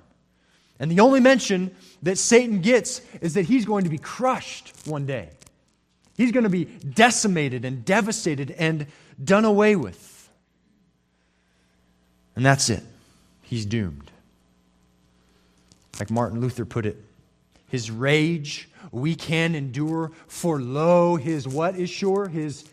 And 0.80 0.92
the 0.92 1.00
only 1.00 1.20
mention 1.20 1.74
that 2.02 2.18
Satan 2.18 2.62
gets 2.62 3.02
is 3.22 3.36
that 3.36 3.46
he's 3.46 3.66
going 3.66 3.84
to 3.84 3.90
be 3.90 3.98
crushed 3.98 4.74
one 4.86 5.06
day. 5.06 5.30
He's 6.18 6.32
going 6.32 6.44
to 6.44 6.50
be 6.50 6.66
decimated 6.66 7.66
and 7.66 7.86
devastated 7.86 8.52
and 8.52 8.88
done 9.24 9.46
away 9.46 9.76
with. 9.76 10.30
And 12.36 12.46
that's 12.46 12.70
it. 12.70 12.84
He's 13.42 13.66
doomed. 13.66 14.12
Like 16.00 16.10
Martin 16.10 16.42
Luther 16.42 16.66
put 16.66 16.86
it, 16.86 16.98
his 17.70 17.92
rage 17.92 18.70
we 18.92 19.16
can 19.16 19.56
endure, 19.56 20.12
for 20.28 20.60
lo, 20.60 21.16
his 21.16 21.48
what 21.48 21.76
is 21.76 21.90
sure? 21.90 22.28
His 22.28 22.66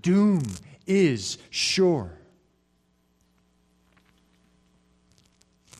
doom 0.00 0.42
is 0.86 1.38
sure. 1.50 2.12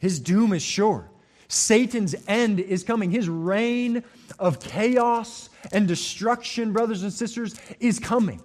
His 0.00 0.18
doom 0.18 0.52
is 0.52 0.62
sure. 0.62 1.08
Satan's 1.46 2.14
end 2.26 2.58
is 2.58 2.82
coming. 2.82 3.10
His 3.10 3.28
reign 3.28 4.02
of 4.38 4.60
chaos 4.60 5.50
and 5.72 5.86
destruction, 5.86 6.72
brothers 6.72 7.02
and 7.02 7.12
sisters, 7.12 7.54
is 7.78 7.98
coming. 7.98 8.40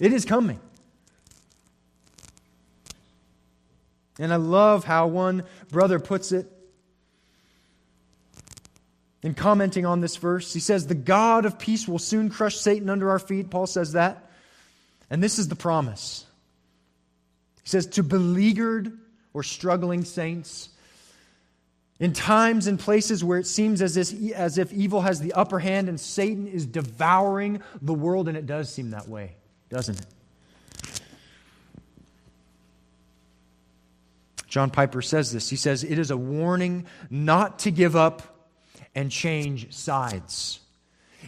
It 0.00 0.12
is 0.12 0.24
coming. 0.24 0.60
And 4.18 4.32
I 4.32 4.36
love 4.36 4.84
how 4.84 5.06
one 5.08 5.44
brother 5.70 5.98
puts 5.98 6.32
it 6.32 6.50
in 9.22 9.34
commenting 9.34 9.86
on 9.86 10.00
this 10.00 10.16
verse. 10.16 10.52
He 10.52 10.60
says, 10.60 10.86
The 10.86 10.94
God 10.94 11.44
of 11.44 11.58
peace 11.58 11.88
will 11.88 11.98
soon 11.98 12.28
crush 12.30 12.56
Satan 12.56 12.88
under 12.90 13.10
our 13.10 13.18
feet. 13.18 13.50
Paul 13.50 13.66
says 13.66 13.92
that. 13.92 14.30
And 15.10 15.22
this 15.22 15.38
is 15.38 15.48
the 15.48 15.56
promise. 15.56 16.24
He 17.62 17.68
says, 17.68 17.86
To 17.86 18.02
beleaguered 18.02 18.92
or 19.38 19.42
struggling 19.44 20.04
saints. 20.04 20.70
In 22.00 22.12
times 22.12 22.66
and 22.66 22.78
places 22.78 23.22
where 23.22 23.38
it 23.38 23.46
seems 23.46 23.82
as 23.82 23.96
if, 23.96 24.12
as 24.32 24.58
if 24.58 24.72
evil 24.72 25.00
has 25.02 25.20
the 25.20 25.32
upper 25.32 25.58
hand 25.58 25.88
and 25.88 25.98
Satan 25.98 26.46
is 26.46 26.66
devouring 26.66 27.62
the 27.80 27.94
world, 27.94 28.28
and 28.28 28.36
it 28.36 28.46
does 28.46 28.72
seem 28.72 28.90
that 28.90 29.08
way, 29.08 29.36
doesn't 29.68 29.98
it? 30.00 30.06
John 34.48 34.70
Piper 34.70 35.02
says 35.02 35.30
this. 35.30 35.50
He 35.50 35.56
says, 35.56 35.84
It 35.84 35.98
is 35.98 36.10
a 36.10 36.16
warning 36.16 36.86
not 37.10 37.60
to 37.60 37.70
give 37.70 37.94
up 37.94 38.22
and 38.94 39.10
change 39.10 39.72
sides. 39.72 40.60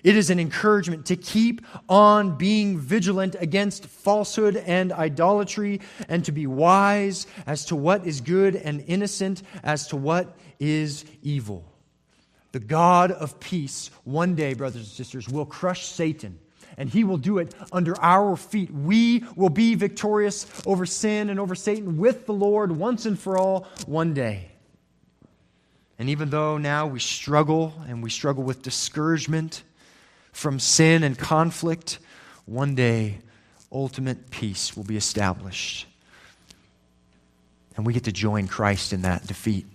It 0.03 0.17
is 0.17 0.31
an 0.31 0.41
encouragement 0.41 1.07
to 1.07 1.17
keep 1.17 1.65
on 1.89 2.37
being 2.37 2.79
vigilant 2.79 3.37
against 3.39 3.87
falsehood 3.87 4.57
and 4.57 4.93
idolatry 4.93 5.81
and 6.09 6.25
to 6.25 6.33
be 6.33 6.47
wise 6.47 7.27
as 7.47 7.65
to 7.67 7.77
what 7.77 8.07
is 8.07 8.21
good 8.21 8.57
and 8.57 8.85
innocent 8.87 9.43
as 9.63 9.89
to 9.89 9.97
what 9.97 10.37
is 10.59 11.05
evil. 11.23 11.65
The 12.53 12.61
God 12.61 13.13
of 13.13 13.39
peace, 13.39 13.91
one 14.05 14.35
day, 14.35 14.55
brothers 14.55 14.83
and 14.83 14.91
sisters, 14.91 15.29
will 15.29 15.47
crush 15.47 15.87
Satan 15.87 16.39
and 16.77 16.89
He 16.89 17.05
will 17.05 17.19
do 17.19 17.39
it 17.39 17.55
under 17.73 18.01
our 18.01 18.37
feet. 18.37 18.71
We 18.71 19.25
will 19.37 19.51
be 19.51 19.75
victorious 19.75 20.47
over 20.67 20.87
sin 20.87 21.31
and 21.31 21.39
over 21.39 21.55
Satan 21.55 21.99
with 21.99 22.27
the 22.27 22.33
Lord 22.33 22.73
once 22.73 23.07
and 23.07 23.19
for 23.19 23.37
all 23.39 23.67
one 23.87 24.15
day. 24.15 24.51
And 25.99 26.09
even 26.09 26.31
though 26.31 26.57
now 26.57 26.87
we 26.87 26.99
struggle 26.99 27.75
and 27.87 28.03
we 28.03 28.09
struggle 28.09 28.43
with 28.43 28.63
discouragement 28.63 29.63
from 30.33 30.59
sin 30.59 31.03
and 31.03 31.19
conflict, 31.19 31.99
one 32.47 32.75
day 32.75 33.19
ultimate 33.73 34.31
peace 34.31 34.77
will 34.77 34.85
be 34.85 34.97
established. 34.97 35.87
And 37.77 37.87
we 37.87 37.93
get 37.93 38.05
to 38.05 38.13
join 38.13 38.49
Christ 38.49 38.93
in 38.93 39.03
that 39.03 39.27
defeat. 39.27 39.67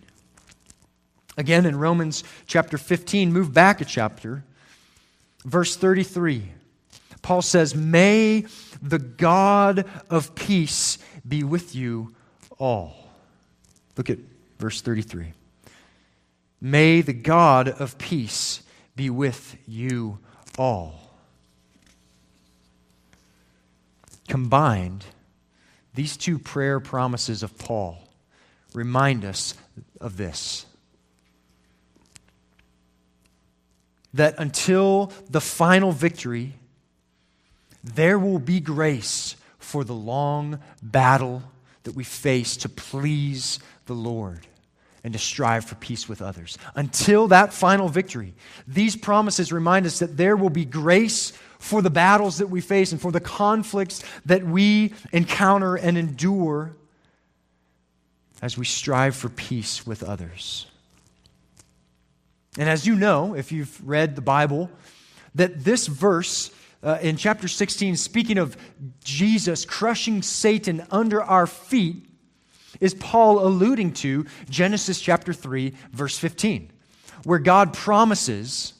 Again, 1.38 1.66
in 1.66 1.78
Romans 1.78 2.24
chapter 2.48 2.78
15, 2.78 3.32
move 3.32 3.54
back 3.54 3.82
a 3.82 3.86
chapter, 3.86 4.44
verse 5.44 5.76
33. 5.76 6.44
Paul 7.22 7.42
says, 7.42 7.76
May 7.76 8.46
the 8.82 9.00
God 9.00 9.86
of 10.10 10.36
peace 10.36 10.98
be 11.28 11.44
with 11.44 11.76
you 11.76 12.14
all. 12.58 13.10
Look 13.98 14.10
at 14.10 14.20
verse 14.60 14.82
33. 14.82 15.34
May 16.62 17.02
the 17.02 17.14
God 17.14 17.68
of 17.68 17.98
peace 17.98 18.62
be 18.96 19.10
with 19.10 19.58
you 19.68 20.20
all. 20.58 21.12
Combined, 24.28 25.06
these 25.94 26.18
two 26.18 26.40
prayer 26.40 26.80
promises 26.80 27.44
of 27.44 27.58
Paul 27.58 27.98
remind 28.74 29.24
us 29.24 29.54
of 30.02 30.18
this 30.18 30.66
that 34.14 34.34
until 34.38 35.12
the 35.30 35.42
final 35.42 35.92
victory, 35.92 36.54
there 37.84 38.18
will 38.18 38.40
be 38.40 38.62
grace 38.62 39.36
for 39.60 39.84
the 39.84 39.94
long 39.94 40.60
battle 40.82 41.44
that 41.84 41.96
we 41.96 42.04
face 42.06 42.56
to 42.56 42.70
please 42.70 43.60
the 43.88 43.94
Lord 43.94 44.48
and 45.06 45.14
to 45.14 45.20
strive 45.20 45.64
for 45.64 45.76
peace 45.76 46.10
with 46.10 46.20
others. 46.20 46.58
Until 46.74 47.28
that 47.28 47.54
final 47.54 47.88
victory, 47.88 48.34
these 48.68 48.96
promises 48.96 49.54
remind 49.54 49.86
us 49.86 50.00
that 50.00 50.18
there 50.18 50.36
will 50.36 50.50
be 50.50 50.66
grace 50.66 51.32
for 51.60 51.84
the 51.84 51.92
battles 51.92 52.40
that 52.40 52.48
we 52.48 52.60
face 52.60 52.92
and 52.92 53.00
for 53.00 53.12
the 53.12 53.20
conflicts 53.20 54.04
that 54.26 54.44
we 54.44 54.96
encounter 55.12 55.76
and 55.76 55.96
endure 55.96 56.72
as 58.42 58.58
we 58.58 58.66
strive 58.66 59.16
for 59.16 59.30
peace 59.30 59.86
with 59.86 60.02
others. 60.02 60.66
And 62.58 62.68
as 62.68 62.88
you 62.88 62.96
know, 62.96 63.36
if 63.36 63.52
you've 63.52 63.88
read 63.88 64.16
the 64.16 64.24
Bible, 64.24 64.72
that 65.36 65.64
this 65.64 65.86
verse 65.86 66.50
uh, 66.82 66.98
in 67.00 67.16
chapter 67.16 67.48
16, 67.48 67.96
speaking 67.96 68.40
of 68.40 68.58
Jesus 69.04 69.66
crushing 69.66 70.24
Satan 70.24 70.84
under 70.90 71.22
our 71.22 71.46
feet, 71.46 72.08
is 72.80 72.94
Paul 72.94 73.46
alluding 73.46 73.94
to 73.94 74.26
Genesis 74.50 75.00
chapter 75.00 75.34
3, 75.34 75.74
verse 75.92 76.18
15, 76.18 76.70
where 77.24 77.40
God 77.40 77.74
promises 77.74 78.74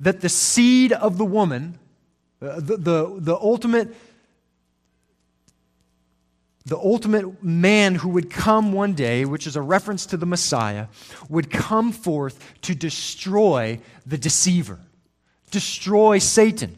that 0.00 0.20
the 0.20 0.28
seed 0.28 0.92
of 0.92 1.18
the 1.18 1.24
woman, 1.24 1.78
uh, 2.40 2.56
the, 2.56 2.76
the, 2.76 3.16
the 3.18 3.36
ultimate 3.36 3.94
the 6.68 6.76
ultimate 6.76 7.42
man 7.42 7.94
who 7.94 8.10
would 8.10 8.28
come 8.28 8.72
one 8.72 8.92
day, 8.92 9.24
which 9.24 9.46
is 9.46 9.56
a 9.56 9.62
reference 9.62 10.04
to 10.04 10.18
the 10.18 10.26
Messiah, 10.26 10.88
would 11.30 11.50
come 11.50 11.92
forth 11.92 12.38
to 12.60 12.74
destroy 12.74 13.80
the 14.04 14.18
deceiver, 14.18 14.78
destroy 15.50 16.18
Satan. 16.18 16.76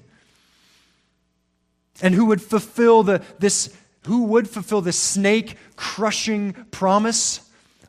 And 2.00 2.14
who 2.14 2.26
would 2.26 2.40
fulfill 2.40 3.02
the, 3.02 3.20
this 3.40 3.76
who 4.04 4.24
would 4.24 4.48
fulfill 4.48 4.80
the 4.80 4.92
snake 4.92 5.56
crushing 5.76 6.52
promise? 6.70 7.40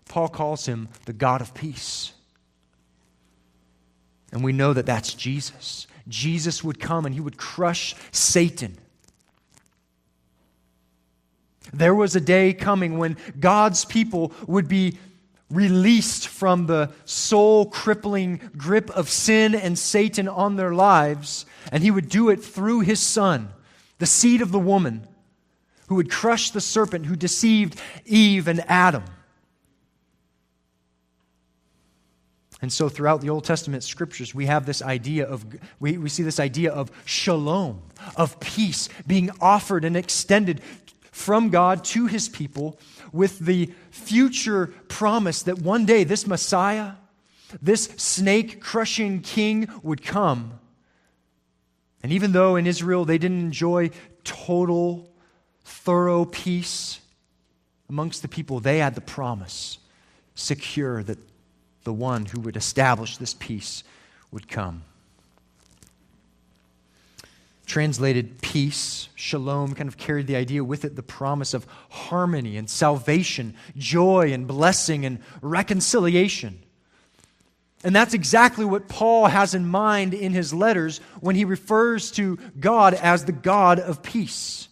Paul 0.10 0.28
calls 0.28 0.66
him 0.66 0.90
the 1.06 1.14
God 1.14 1.42
of 1.42 1.54
peace. 1.54 2.12
And 4.32 4.44
we 4.44 4.52
know 4.52 4.74
that 4.74 4.86
that's 4.86 5.14
Jesus. 5.14 5.88
Jesus 6.08 6.64
would 6.64 6.80
come 6.80 7.06
and 7.06 7.16
he 7.16 7.22
would 7.22 7.38
crush 7.38 7.96
Satan. 8.12 8.78
There 11.74 11.96
was 11.96 12.16
a 12.16 12.22
day 12.22 12.54
coming 12.54 12.98
when 12.98 13.16
God's 13.40 13.86
people 13.86 14.34
would 14.48 14.68
be 14.68 14.98
released 15.50 16.28
from 16.28 16.66
the 16.66 16.92
soul 17.06 17.66
crippling 17.66 18.42
grip 18.58 18.90
of 18.92 19.10
sin 19.10 19.54
and 19.54 19.78
Satan 19.78 20.28
on 20.28 20.56
their 20.56 20.74
lives, 20.74 21.46
and 21.72 21.84
he 21.84 21.92
would 21.92 22.10
do 22.10 22.30
it 22.30 22.44
through 22.44 22.82
his 22.82 23.00
son, 23.00 23.50
the 24.00 24.06
seed 24.06 24.42
of 24.42 24.52
the 24.52 24.60
woman 24.60 25.08
who 25.92 25.96
would 25.96 26.10
crush 26.10 26.52
the 26.52 26.62
serpent 26.62 27.06
who 27.06 27.18
deceived 27.18 27.78
Eve 28.06 28.48
and 28.48 28.64
Adam. 28.70 29.04
And 32.62 32.72
so, 32.72 32.88
throughout 32.88 33.20
the 33.20 33.30
Old 33.30 33.44
Testament 33.44 33.84
scriptures, 33.84 34.34
we 34.34 34.46
have 34.46 34.66
this 34.66 34.82
idea 34.82 35.28
of, 35.28 35.46
we, 35.82 35.98
we 35.98 36.08
see 36.08 36.24
this 36.24 36.40
idea 36.40 36.72
of 36.72 36.90
shalom, 37.04 37.82
of 38.16 38.40
peace 38.40 38.88
being 39.06 39.32
offered 39.42 39.84
and 39.84 39.98
extended 39.98 40.62
from 41.12 41.50
God 41.50 41.84
to 41.84 42.06
his 42.08 42.30
people 42.30 42.80
with 43.12 43.40
the 43.40 43.70
future 43.90 44.68
promise 44.88 45.44
that 45.44 45.60
one 45.60 45.86
day 45.86 46.06
this 46.06 46.26
Messiah, 46.26 46.94
this 47.62 47.84
snake 47.98 48.62
crushing 48.62 49.20
king, 49.20 49.68
would 49.84 50.06
come. 50.06 50.58
And 52.02 52.14
even 52.14 52.32
though 52.32 52.56
in 52.56 52.66
Israel 52.66 53.04
they 53.04 53.18
didn't 53.18 53.42
enjoy 53.42 53.90
total 54.24 55.11
thorough 55.72 56.26
peace 56.26 57.00
amongst 57.90 58.22
the 58.22 58.28
people, 58.28 58.60
they 58.60 58.78
had 58.80 58.96
the 58.96 59.02
promise 59.02 59.78
secure 60.36 61.04
that 61.04 61.18
the 61.84 61.94
one 61.94 62.26
who 62.26 62.40
would 62.42 62.56
establish 62.56 63.18
this 63.18 63.34
peace 63.34 63.84
would 64.32 64.48
come. 64.48 64.84
Translated 67.66 68.42
peace, 68.42 69.10
shalom, 69.16 69.74
kind 69.74 69.88
of 69.88 69.98
carried 69.98 70.28
the 70.28 70.36
idea 70.36 70.64
with 70.64 70.86
it 70.86 70.96
the 70.96 71.04
promise 71.04 71.54
of 71.54 71.66
harmony 71.90 72.58
and 72.58 72.70
salvation, 72.70 73.56
joy 73.78 74.32
and 74.34 74.48
blessing 74.48 75.06
and 75.06 75.20
reconciliation. 75.42 76.60
And 77.84 77.96
that's 77.96 78.14
exactly 78.14 78.66
what 78.66 78.88
Paul 78.88 79.28
has 79.28 79.56
in 79.56 79.66
mind 79.66 80.14
in 80.14 80.34
his 80.34 80.54
letters 80.54 81.00
when 81.20 81.36
he 81.36 81.46
refers 81.46 82.12
to 82.12 82.38
God 82.60 82.94
as 82.94 83.26
the 83.26 83.32
God 83.32 83.80
of 83.80 84.04
peace. 84.04 84.68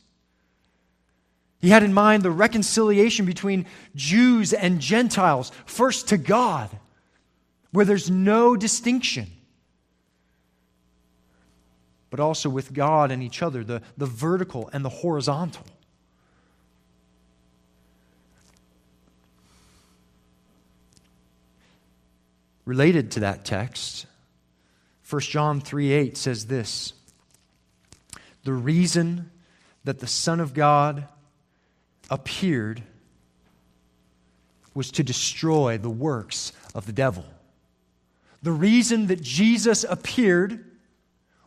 He 1.60 1.70
had 1.70 1.84
in 1.84 1.94
mind 1.94 2.24
the 2.24 2.32
reconciliation 2.32 3.26
between 3.26 3.66
Jews 3.96 4.54
and 4.54 4.80
Gentiles, 4.80 5.52
first 5.66 6.08
to 6.10 6.18
God, 6.18 6.70
where 7.72 7.86
there's 7.86 8.10
no 8.10 8.56
distinction, 8.56 9.28
but 12.10 12.20
also 12.20 12.50
with 12.50 12.74
God 12.74 13.12
and 13.12 13.22
each 13.22 13.44
other, 13.44 13.64
the, 13.64 13.82
the 13.98 14.06
vertical 14.06 14.70
and 14.72 14.86
the 14.86 14.90
horizontal. 14.90 15.66
Related 22.64 23.12
to 23.12 23.20
that 23.22 23.44
text, 23.44 24.06
1 25.10 25.22
John 25.22 25.60
3 25.60 25.92
8 25.92 26.16
says 26.16 26.46
this 26.46 26.94
The 28.44 28.54
reason 28.54 29.32
that 29.84 30.00
the 30.00 30.08
Son 30.08 30.40
of 30.40 30.54
God 30.54 31.08
appeared 32.10 32.84
was 34.74 34.92
to 34.92 35.04
destroy 35.04 35.78
the 35.78 35.90
works 35.90 36.54
of 36.74 36.86
the 36.86 36.94
devil. 36.94 37.26
The 38.42 38.52
reason 38.52 39.08
that 39.08 39.22
Jesus 39.22 39.84
appeared 39.84 40.66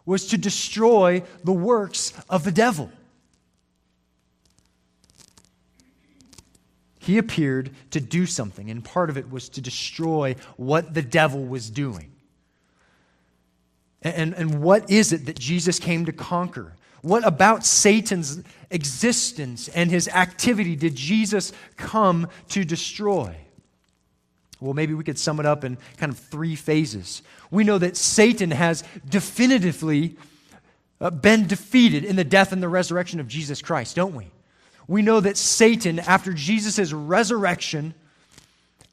was 0.05 0.27
to 0.29 0.39
destroy 0.39 1.23
the 1.45 1.53
works 1.53 2.13
of 2.29 2.45
the 2.45 2.53
devil. 2.53 2.91
He 6.99 7.19
appeared 7.19 7.71
to 7.91 8.01
do 8.01 8.27
something, 8.27 8.71
and 8.71 8.85
part 8.85 9.11
of 9.11 9.17
it 9.17 9.31
was 9.31 9.49
to 9.51 9.61
destroy 9.61 10.37
what 10.57 10.95
the 10.95 11.03
devil 11.03 11.45
was 11.45 11.69
doing. 11.71 12.13
And, 14.03 14.35
and 14.35 14.63
what 14.63 14.91
is 14.91 15.13
it 15.13 15.27
that 15.27 15.39
Jesus 15.39 15.79
came 15.79 16.07
to 16.07 16.13
conquer? 16.13 16.75
What 17.03 17.27
about 17.27 17.67
Satan's 17.67 18.43
existence 18.71 19.69
and 19.69 19.91
his 19.91 20.09
activity 20.09 20.77
did 20.77 20.95
Jesus 20.95 21.53
come 21.77 22.29
to 22.51 22.65
destroy? 22.65 23.37
Well, 24.61 24.75
maybe 24.75 24.95
we 24.95 25.03
could 25.03 25.19
sum 25.19 25.41
it 25.41 25.47
up 25.47 25.65
in 25.65 25.77
kind 25.97 26.13
of 26.13 26.19
three 26.19 26.55
phases. 26.55 27.23
We 27.51 27.65
know 27.65 27.79
that 27.79 27.97
Satan 27.97 28.53
has 28.53 28.85
definitively 29.09 30.17
uh, 31.01 31.11
been 31.11 31.49
defeated 31.49 32.05
in 32.05 32.15
the 32.15 32.23
death 32.23 32.53
and 32.53 32.63
the 32.63 32.69
resurrection 32.69 33.19
of 33.19 33.27
Jesus 33.27 33.61
Christ, 33.61 33.97
don't 33.97 34.15
we? 34.15 34.31
We 34.87 35.03
know 35.03 35.19
that 35.19 35.37
Satan, 35.37 35.99
after 35.99 36.33
Jesus' 36.33 36.93
resurrection, 36.93 37.95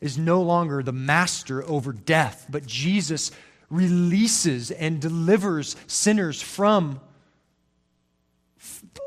is 0.01 0.17
no 0.17 0.41
longer 0.41 0.81
the 0.81 0.91
master 0.91 1.63
over 1.63 1.93
death, 1.93 2.47
but 2.49 2.65
Jesus 2.65 3.31
releases 3.69 4.71
and 4.71 4.99
delivers 4.99 5.75
sinners 5.85 6.41
from 6.41 6.99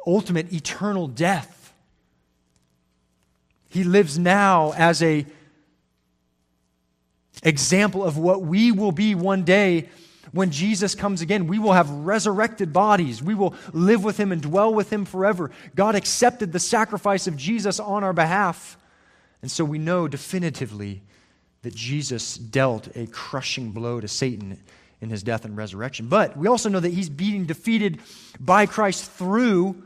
ultimate 0.07 0.53
eternal 0.53 1.07
death. 1.09 1.75
He 3.69 3.85
lives 3.85 4.19
now 4.19 4.73
as 4.77 5.03
a 5.03 5.25
example 7.43 8.05
of 8.05 8.19
what 8.19 8.43
we 8.43 8.71
will 8.71 8.93
be 8.93 9.15
one 9.15 9.45
day 9.45 9.89
when 10.33 10.51
Jesus 10.51 10.95
comes 10.95 11.21
again. 11.23 11.47
We 11.47 11.59
will 11.59 11.73
have 11.73 11.91
resurrected 11.91 12.73
bodies. 12.73 13.23
We 13.23 13.35
will 13.35 13.55
live 13.73 14.05
with 14.05 14.19
him 14.19 14.33
and 14.33 14.43
dwell 14.43 14.73
with 14.73 14.93
him 14.93 15.05
forever. 15.05 15.51
God 15.75 15.95
accepted 15.95 16.53
the 16.53 16.61
sacrifice 16.61 17.27
of 17.27 17.37
Jesus 17.37 17.81
on 17.81 18.05
our 18.05 18.13
behalf. 18.13 18.77
And 19.41 19.51
so 19.51 19.65
we 19.65 19.79
know 19.79 20.07
definitively 20.07 21.03
that 21.63 21.75
Jesus 21.75 22.37
dealt 22.37 22.95
a 22.97 23.07
crushing 23.07 23.71
blow 23.71 24.01
to 24.01 24.09
Satan 24.09 24.59
in 25.03 25.11
his 25.11 25.23
death 25.23 25.45
and 25.45 25.57
resurrection. 25.57 26.07
But 26.07 26.37
we 26.37 26.47
also 26.47 26.69
know 26.69 26.81
that 26.81 26.93
he's 26.93 27.11
being 27.11 27.45
defeated 27.45 27.99
by 28.41 28.67
Christ 28.67 29.11
through 29.11 29.83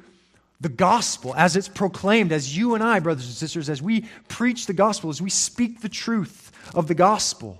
the 0.60 0.68
gospel 0.68 1.34
as 1.34 1.56
it's 1.56 1.68
proclaimed, 1.68 2.32
as 2.32 2.56
you 2.56 2.74
and 2.74 2.84
I, 2.84 3.00
brothers 3.00 3.26
and 3.26 3.34
sisters, 3.34 3.68
as 3.68 3.82
we 3.82 4.04
preach 4.28 4.66
the 4.66 4.74
gospel, 4.74 5.10
as 5.10 5.20
we 5.20 5.30
speak 5.30 5.80
the 5.80 5.88
truth 5.88 6.52
of 6.74 6.86
the 6.86 6.94
gospel. 6.94 7.58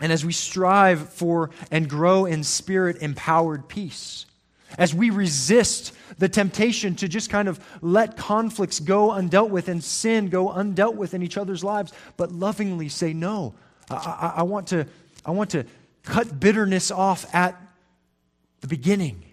And 0.00 0.10
as 0.10 0.24
we 0.24 0.32
strive 0.32 1.08
for 1.10 1.50
and 1.70 1.88
grow 1.88 2.24
in 2.24 2.42
spirit 2.42 2.96
empowered 3.00 3.68
peace, 3.68 4.26
as 4.76 4.92
we 4.92 5.10
resist 5.10 5.92
the 6.18 6.28
temptation 6.28 6.96
to 6.96 7.06
just 7.06 7.30
kind 7.30 7.46
of 7.46 7.60
let 7.80 8.16
conflicts 8.16 8.80
go 8.80 9.10
undealt 9.10 9.50
with 9.50 9.68
and 9.68 9.84
sin 9.84 10.28
go 10.28 10.48
undealt 10.48 10.96
with 10.96 11.14
in 11.14 11.22
each 11.22 11.36
other's 11.36 11.62
lives, 11.62 11.92
but 12.16 12.32
lovingly 12.32 12.88
say, 12.88 13.12
No, 13.12 13.54
I, 13.90 13.94
I, 13.94 14.32
I 14.38 14.42
want, 14.42 14.68
to, 14.68 14.86
I 15.24 15.30
want 15.30 15.50
to 15.50 15.64
cut 16.02 16.40
bitterness 16.40 16.90
off 16.90 17.32
at 17.34 17.60
the 18.60 18.66
beginning. 18.66 19.24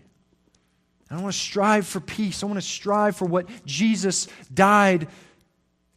I 1.12 1.16
want 1.16 1.34
to 1.34 1.40
strive 1.40 1.88
for 1.88 2.00
peace. 2.00 2.44
I 2.44 2.46
want 2.46 2.58
to 2.58 2.66
strive 2.66 3.16
for 3.16 3.26
what 3.26 3.48
Jesus 3.66 4.28
died 4.54 5.08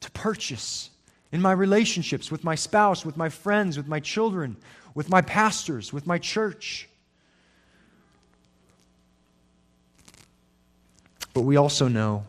to 0.01 0.11
purchase 0.13 0.91
in 1.33 1.41
my 1.41 1.53
relationships 1.53 2.31
with 2.31 2.45
my 2.45 2.55
spouse, 2.55 3.05
with 3.05 3.17
my 3.17 3.29
friends, 3.29 3.77
with 3.77 3.89
my 3.89 4.01
children, 4.01 4.57
with 4.95 5.11
my 5.11 5.21
pastors, 5.21 5.93
with 5.93 6.07
my 6.07 6.19
church. 6.19 6.89
But 11.35 11.43
we 11.43 11.57
also 11.57 11.89
know 11.89 12.25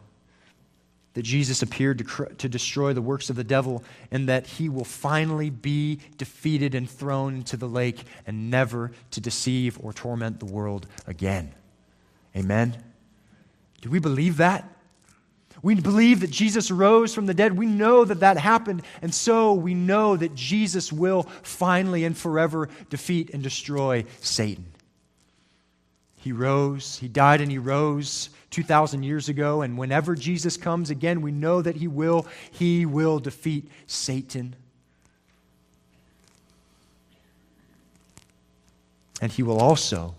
that 1.14 1.24
Jesus 1.24 1.62
appeared 1.62 2.00
to, 2.00 2.04
cr- 2.04 2.24
to 2.26 2.50
destroy 2.50 2.94
the 2.94 3.02
works 3.02 3.30
of 3.30 3.36
the 3.36 3.44
devil 3.44 3.84
and 4.12 4.28
that 4.30 4.48
he 4.48 4.70
will 4.70 4.84
finally 4.84 5.50
be 5.50 6.00
defeated 6.18 6.74
and 6.76 6.90
thrown 6.90 7.36
into 7.36 7.58
the 7.58 7.68
lake 7.68 8.04
and 8.26 8.50
never 8.50 8.92
to 9.12 9.22
deceive 9.22 9.78
or 9.82 9.94
torment 9.94 10.40
the 10.40 10.46
world 10.46 10.88
again. 11.06 11.54
Amen? 12.36 12.76
Do 13.82 13.90
we 13.90 14.00
believe 14.00 14.38
that? 14.38 14.68
We 15.62 15.76
believe 15.76 16.20
that 16.20 16.30
Jesus 16.30 16.72
rose 16.72 17.14
from 17.14 17.26
the 17.26 17.34
dead. 17.34 17.58
We 17.58 17.68
know 17.68 18.04
that 18.04 18.20
that 18.20 18.38
happened. 18.38 18.82
And 19.02 19.14
so 19.14 19.54
we 19.54 19.74
know 19.74 20.18
that 20.18 20.36
Jesus 20.36 20.92
will 20.92 21.24
finally 21.42 22.04
and 22.04 22.18
forever 22.18 22.68
defeat 22.90 23.30
and 23.30 23.42
destroy 23.42 24.04
Satan. 24.20 24.66
He 26.18 26.32
rose, 26.32 26.98
he 26.98 27.08
died, 27.08 27.42
and 27.42 27.52
he 27.52 27.58
rose 27.58 28.30
2,000 28.54 29.04
years 29.04 29.30
ago. 29.30 29.62
And 29.62 29.78
whenever 29.78 30.16
Jesus 30.16 30.56
comes 30.56 30.90
again, 30.90 31.22
we 31.22 31.32
know 31.32 31.62
that 31.62 31.76
he 31.76 31.88
will. 31.88 32.28
He 32.52 32.86
will 32.86 33.20
defeat 33.20 33.70
Satan. 33.88 34.56
And 39.22 39.32
he 39.32 39.44
will 39.44 39.60
also 39.60 40.16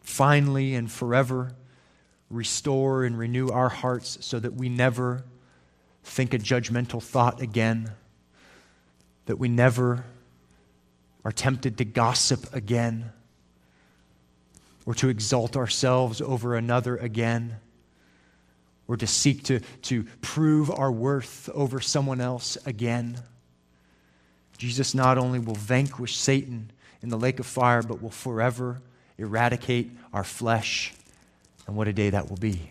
finally 0.00 0.74
and 0.74 0.90
forever 0.90 1.52
restore 2.30 3.04
and 3.04 3.18
renew 3.18 3.48
our 3.48 3.68
hearts 3.68 4.18
so 4.20 4.38
that 4.38 4.54
we 4.54 4.68
never 4.68 5.24
think 6.04 6.32
a 6.32 6.38
judgmental 6.38 7.02
thought 7.02 7.40
again, 7.40 7.90
that 9.26 9.38
we 9.38 9.48
never 9.48 10.04
are 11.24 11.32
tempted 11.32 11.78
to 11.78 11.84
gossip 11.84 12.54
again 12.54 13.12
or 14.86 14.94
to 14.94 15.08
exalt 15.08 15.56
ourselves 15.56 16.20
over 16.20 16.54
another 16.54 16.96
again 16.96 17.56
or 18.88 18.96
to 18.96 19.06
seek 19.06 19.42
to, 19.42 19.60
to 19.82 20.04
prove 20.22 20.70
our 20.70 20.92
worth 20.92 21.50
over 21.52 21.80
someone 21.80 22.20
else 22.20 22.56
again. 22.64 23.20
Jesus 24.56 24.94
not 24.94 25.18
only 25.18 25.38
will 25.38 25.54
vanquish 25.54 26.16
Satan 26.16 26.70
in 27.02 27.08
the 27.08 27.18
lake 27.18 27.40
of 27.40 27.46
fire, 27.46 27.82
but 27.82 28.00
will 28.00 28.10
forever 28.10 28.80
eradicate 29.18 29.90
our 30.12 30.24
flesh 30.24 30.94
and 31.66 31.76
what 31.76 31.88
a 31.88 31.92
day 31.92 32.10
that 32.10 32.30
will 32.30 32.36
be. 32.36 32.70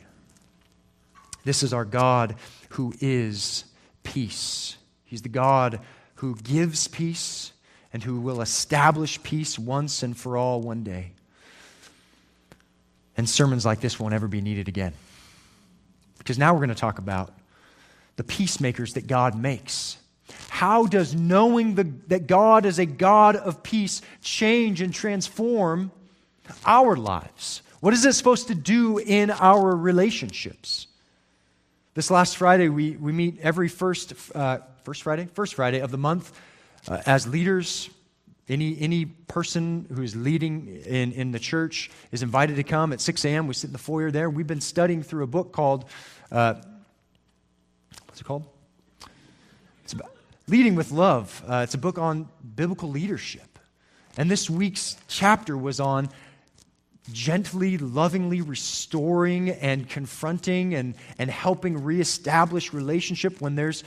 This 1.44 1.62
is 1.62 1.74
our 1.74 1.86
God 1.86 2.36
who 2.70 2.94
is 3.02 3.66
peace. 4.04 4.78
He's 5.04 5.22
the 5.22 5.30
God 5.30 5.80
who 6.16 6.36
gives 6.36 6.88
peace 6.88 7.52
and 7.94 8.04
who 8.04 8.20
will 8.20 8.42
establish 8.42 9.22
peace 9.22 9.60
once 9.60 10.02
and 10.02 10.18
for 10.18 10.38
all 10.38 10.62
one 10.62 10.84
day. 10.84 11.12
And 13.18 13.30
sermons 13.30 13.66
like 13.66 13.80
this 13.80 14.00
won't 14.00 14.14
ever 14.14 14.28
be 14.28 14.42
needed 14.42 14.68
again. 14.68 14.94
Because 16.18 16.38
now 16.38 16.54
we're 16.54 16.60
going 16.60 16.70
to 16.70 16.76
talk 16.76 17.00
about 17.00 17.34
the 18.16 18.24
peacemakers 18.24 18.94
that 18.94 19.08
God 19.08 19.36
makes. 19.36 19.98
How 20.50 20.86
does 20.86 21.14
knowing 21.14 21.76
the, 21.76 21.84
that 22.08 22.28
God 22.28 22.66
is 22.66 22.80
a 22.80 22.86
God 22.86 23.36
of 23.36 23.62
peace 23.62 24.02
change 24.22 24.82
and 24.82 24.94
transform 24.94 25.92
our 26.66 26.96
lives? 26.96 27.62
What 27.80 27.94
is 27.94 28.06
it 28.06 28.14
supposed 28.14 28.48
to 28.48 28.56
do 28.56 28.98
in 28.98 29.30
our 29.32 29.76
relationships? 29.76 30.88
This 31.94 32.10
last 32.10 32.38
Friday, 32.38 32.68
we, 32.70 32.98
we 32.98 33.12
meet 33.12 33.40
every 33.42 33.68
first, 33.68 34.14
uh, 34.34 34.60
first 34.84 35.04
Friday? 35.04 35.28
First 35.34 35.54
Friday 35.54 35.80
of 35.80 35.92
the 35.92 35.98
month 35.98 36.38
uh, 36.88 37.02
as 37.06 37.28
leaders. 37.28 37.90
Any, 38.48 38.80
any 38.80 39.06
person 39.06 39.88
who's 39.94 40.16
leading 40.16 40.68
in, 40.86 41.12
in 41.14 41.32
the 41.32 41.40
church 41.40 41.90
is 42.12 42.22
invited 42.22 42.58
to 42.58 42.64
come 42.64 42.94
at 42.94 43.02
6 43.02 43.26
a.m. 43.26 43.48
We 43.48 43.56
sit 43.56 43.68
in 43.68 43.74
the 43.74 43.80
foyer 43.80 44.12
there. 44.12 44.30
We've 44.30 44.46
been 44.46 44.62
studying 44.62 45.02
through 45.02 45.24
a 45.24 45.28
book 45.28 45.52
called, 45.52 45.86
uh, 46.32 46.56
what's 48.06 48.22
it 48.22 48.24
called? 48.24 48.46
It's 49.84 49.94
about 49.94 50.12
Leading 50.48 50.76
with 50.76 50.92
Love. 50.92 51.44
Uh, 51.48 51.62
it's 51.64 51.74
a 51.74 51.80
book 51.80 51.98
on 51.98 52.30
biblical 52.56 52.88
leadership. 52.90 53.58
And 54.16 54.30
this 54.30 54.48
week's 54.48 54.96
chapter 55.08 55.58
was 55.58 55.80
on 55.80 56.10
gently, 57.12 57.80
lovingly 57.80 58.42
restoring 58.42 59.50
and 59.50 59.90
confronting 59.90 60.76
and, 60.76 60.96
and 61.18 61.30
helping 61.32 61.84
reestablish 61.84 62.74
relationship 62.74 63.42
when 63.42 63.56
there's 63.56 63.84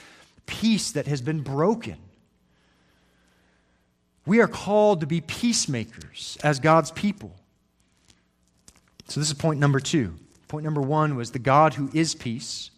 peace 0.47 0.93
that 0.93 1.07
has 1.07 1.23
been 1.23 1.43
broken. 1.43 1.97
We 4.29 4.43
are 4.43 4.47
called 4.47 5.01
to 5.01 5.07
be 5.07 5.23
peacemakers 5.23 6.37
as 6.45 6.61
God's 6.61 6.91
people. 6.91 7.35
So, 9.09 9.21
this 9.21 9.31
is 9.31 9.35
point 9.35 9.59
number 9.59 9.81
two. 9.81 10.17
Point 10.49 10.65
number 10.65 10.83
one 10.83 11.17
was 11.17 11.31
the 11.31 11.39
God 11.39 11.73
who 11.73 11.89
is 11.95 12.15
peace. 12.15 12.71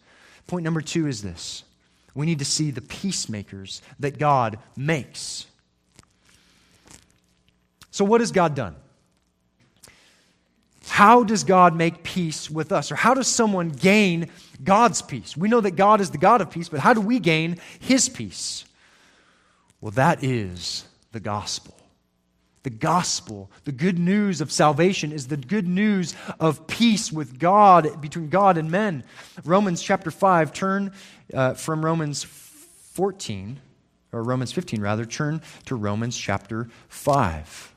Point 0.46 0.62
number 0.62 0.80
two 0.80 1.08
is 1.08 1.22
this 1.22 1.64
we 2.14 2.24
need 2.24 2.38
to 2.38 2.44
see 2.44 2.70
the 2.70 2.80
peacemakers 2.80 3.82
that 3.98 4.16
God 4.16 4.60
makes. 4.76 5.46
So, 7.90 8.04
what 8.04 8.20
has 8.20 8.30
God 8.30 8.54
done? 8.54 8.76
How 10.86 11.24
does 11.24 11.42
God 11.42 11.74
make 11.74 12.04
peace 12.04 12.48
with 12.48 12.70
us? 12.70 12.92
Or 12.92 12.94
how 12.94 13.12
does 13.12 13.26
someone 13.26 13.70
gain 13.70 14.30
God's 14.62 15.02
peace? 15.02 15.36
We 15.36 15.48
know 15.48 15.60
that 15.60 15.72
God 15.72 16.00
is 16.00 16.10
the 16.10 16.18
God 16.18 16.42
of 16.42 16.48
peace, 16.52 16.68
but 16.68 16.78
how 16.78 16.94
do 16.94 17.00
we 17.00 17.18
gain 17.18 17.58
His 17.80 18.08
peace? 18.08 18.64
Well, 19.80 19.90
that 19.92 20.22
is 20.22 20.84
the 21.12 21.20
gospel. 21.20 21.76
The 22.62 22.70
gospel, 22.70 23.50
the 23.64 23.72
good 23.72 23.98
news 23.98 24.42
of 24.42 24.52
salvation, 24.52 25.12
is 25.12 25.28
the 25.28 25.38
good 25.38 25.66
news 25.66 26.14
of 26.38 26.66
peace 26.66 27.10
with 27.10 27.38
God, 27.38 28.02
between 28.02 28.28
God 28.28 28.58
and 28.58 28.70
men. 28.70 29.02
Romans 29.44 29.80
chapter 29.80 30.10
5, 30.10 30.52
turn 30.52 30.92
uh, 31.32 31.54
from 31.54 31.82
Romans 31.82 32.22
14, 32.24 33.58
or 34.12 34.22
Romans 34.22 34.52
15 34.52 34.82
rather, 34.82 35.06
turn 35.06 35.40
to 35.64 35.74
Romans 35.74 36.16
chapter 36.18 36.68
5 36.88 37.74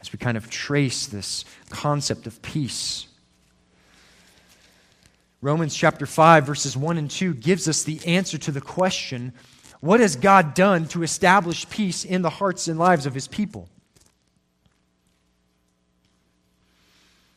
as 0.00 0.12
we 0.12 0.18
kind 0.18 0.36
of 0.36 0.50
trace 0.50 1.06
this 1.06 1.44
concept 1.68 2.26
of 2.26 2.40
peace. 2.42 3.06
Romans 5.42 5.74
chapter 5.74 6.04
5, 6.06 6.46
verses 6.46 6.76
1 6.76 6.98
and 6.98 7.10
2 7.10 7.34
gives 7.34 7.68
us 7.68 7.82
the 7.82 8.04
answer 8.06 8.38
to 8.38 8.50
the 8.50 8.60
question 8.60 9.32
what 9.80 10.00
has 10.00 10.16
God 10.16 10.54
done 10.54 10.86
to 10.88 11.02
establish 11.02 11.68
peace 11.68 12.04
in 12.04 12.22
the 12.22 12.30
hearts 12.30 12.68
and 12.68 12.78
lives 12.78 13.06
of 13.06 13.14
his 13.14 13.26
people? 13.26 13.68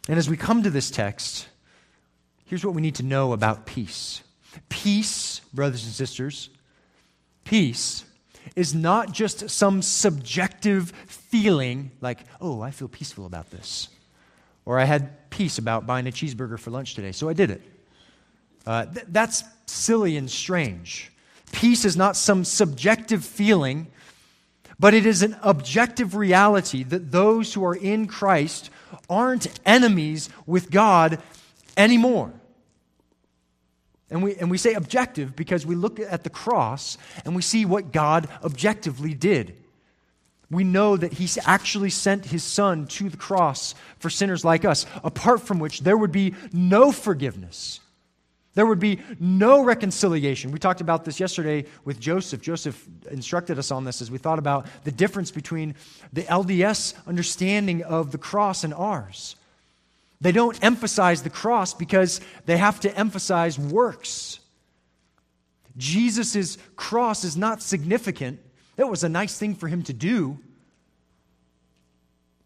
And 0.09 0.17
as 0.17 0.29
we 0.29 0.35
come 0.35 0.63
to 0.63 0.69
this 0.69 0.91
text, 0.91 1.47
here's 2.45 2.65
what 2.65 2.75
we 2.75 2.81
need 2.81 2.95
to 2.95 3.03
know 3.03 3.31
about 3.31 3.65
peace. 3.65 4.21
Peace, 4.67 5.39
brothers 5.53 5.85
and 5.85 5.93
sisters, 5.93 6.49
peace 7.45 8.03
is 8.57 8.75
not 8.75 9.13
just 9.13 9.49
some 9.49 9.81
subjective 9.81 10.91
feeling 11.07 11.91
like, 12.01 12.19
oh, 12.41 12.61
I 12.61 12.71
feel 12.71 12.89
peaceful 12.89 13.25
about 13.25 13.49
this. 13.49 13.87
Or 14.65 14.79
I 14.79 14.83
had 14.83 15.29
peace 15.29 15.57
about 15.57 15.87
buying 15.87 16.07
a 16.07 16.11
cheeseburger 16.11 16.59
for 16.59 16.71
lunch 16.71 16.95
today, 16.95 17.13
so 17.13 17.29
I 17.29 17.33
did 17.33 17.51
it. 17.51 17.61
Uh, 18.65 18.85
th- 18.85 19.05
that's 19.09 19.43
silly 19.65 20.17
and 20.17 20.29
strange. 20.29 21.12
Peace 21.53 21.85
is 21.85 21.95
not 21.95 22.17
some 22.17 22.43
subjective 22.43 23.23
feeling, 23.23 23.87
but 24.79 24.93
it 24.93 25.05
is 25.05 25.21
an 25.21 25.37
objective 25.43 26.15
reality 26.15 26.83
that 26.83 27.11
those 27.11 27.53
who 27.53 27.63
are 27.63 27.75
in 27.75 28.07
Christ 28.07 28.69
aren't 29.09 29.47
enemies 29.65 30.29
with 30.45 30.71
God 30.71 31.21
anymore. 31.77 32.33
And 34.09 34.21
we, 34.23 34.35
and 34.35 34.51
we 34.51 34.57
say 34.57 34.73
objective 34.73 35.35
because 35.35 35.65
we 35.65 35.75
look 35.75 35.99
at 35.99 36.23
the 36.23 36.29
cross 36.29 36.97
and 37.23 37.35
we 37.35 37.41
see 37.41 37.65
what 37.65 37.91
God 37.91 38.27
objectively 38.43 39.13
did. 39.13 39.55
We 40.49 40.63
know 40.63 40.97
that 40.97 41.13
He 41.13 41.29
actually 41.45 41.91
sent 41.91 42.25
His 42.25 42.43
Son 42.43 42.87
to 42.87 43.09
the 43.09 43.17
cross 43.17 43.75
for 43.99 44.09
sinners 44.09 44.43
like 44.43 44.65
us, 44.65 44.85
apart 45.03 45.41
from 45.41 45.59
which 45.59 45.81
there 45.81 45.97
would 45.97 46.11
be 46.11 46.33
no 46.51 46.91
forgiveness. 46.91 47.79
There 48.55 48.65
would 48.65 48.79
be 48.79 48.99
no 49.19 49.63
reconciliation. 49.63 50.51
We 50.51 50.59
talked 50.59 50.81
about 50.81 51.05
this 51.05 51.19
yesterday 51.19 51.65
with 51.85 51.99
Joseph. 51.99 52.41
Joseph 52.41 52.85
instructed 53.09 53.57
us 53.57 53.71
on 53.71 53.83
this 53.83 54.01
as 54.01 54.11
we 54.11 54.19
thought 54.19 54.37
about 54.37 54.67
the 54.83 54.91
difference 54.91 55.31
between 55.31 55.73
the 56.11 56.23
LDS 56.23 56.93
understanding 57.07 57.83
of 57.83 58.11
the 58.11 58.19
cross 58.19 58.63
and 58.63 58.73
ours. 58.73 59.35
They 60.21 60.31
don't 60.31 60.63
emphasize 60.63 61.23
the 61.23 61.29
cross 61.29 61.73
because 61.73 62.21
they 62.45 62.57
have 62.57 62.79
to 62.81 62.97
emphasize 62.97 63.57
works. 63.57 64.39
Jesus' 65.75 66.57
cross 66.75 67.23
is 67.23 67.35
not 67.35 67.61
significant. 67.61 68.39
That 68.75 68.87
was 68.87 69.03
a 69.03 69.09
nice 69.09 69.37
thing 69.37 69.55
for 69.55 69.67
him 69.67 69.81
to 69.83 69.93
do. 69.93 70.37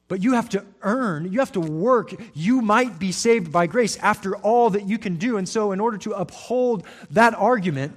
But 0.07 0.23
you 0.23 0.33
have 0.33 0.49
to 0.49 0.63
earn, 0.81 1.31
you 1.31 1.39
have 1.39 1.51
to 1.53 1.59
work. 1.59 2.13
You 2.33 2.61
might 2.61 2.97
be 2.97 3.11
saved 3.11 3.51
by 3.51 3.67
grace 3.67 3.97
after 3.97 4.37
all 4.37 4.69
that 4.69 4.87
you 4.87 4.97
can 4.97 5.17
do. 5.17 5.37
And 5.37 5.47
so, 5.47 5.73
in 5.73 5.79
order 5.79 5.97
to 5.99 6.11
uphold 6.11 6.85
that 7.11 7.33
argument, 7.33 7.93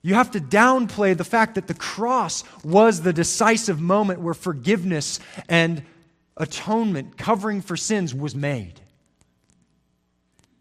you 0.00 0.14
have 0.14 0.30
to 0.32 0.40
downplay 0.40 1.16
the 1.16 1.24
fact 1.24 1.54
that 1.54 1.68
the 1.68 1.74
cross 1.74 2.42
was 2.64 3.02
the 3.02 3.12
decisive 3.12 3.80
moment 3.80 4.20
where 4.20 4.34
forgiveness 4.34 5.20
and 5.48 5.82
atonement, 6.36 7.16
covering 7.16 7.60
for 7.60 7.76
sins, 7.76 8.14
was 8.14 8.34
made. 8.34 8.80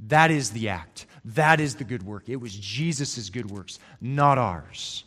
That 0.07 0.29
is 0.29 0.51
the 0.51 0.69
act. 0.69 1.05
That 1.23 1.59
is 1.59 1.75
the 1.75 1.83
good 1.83 2.03
work. 2.03 2.27
It 2.27 2.35
was 2.35 2.53
Jesus' 2.55 3.29
good 3.29 3.49
works, 3.49 3.79
not 3.99 4.37
ours. 4.37 5.05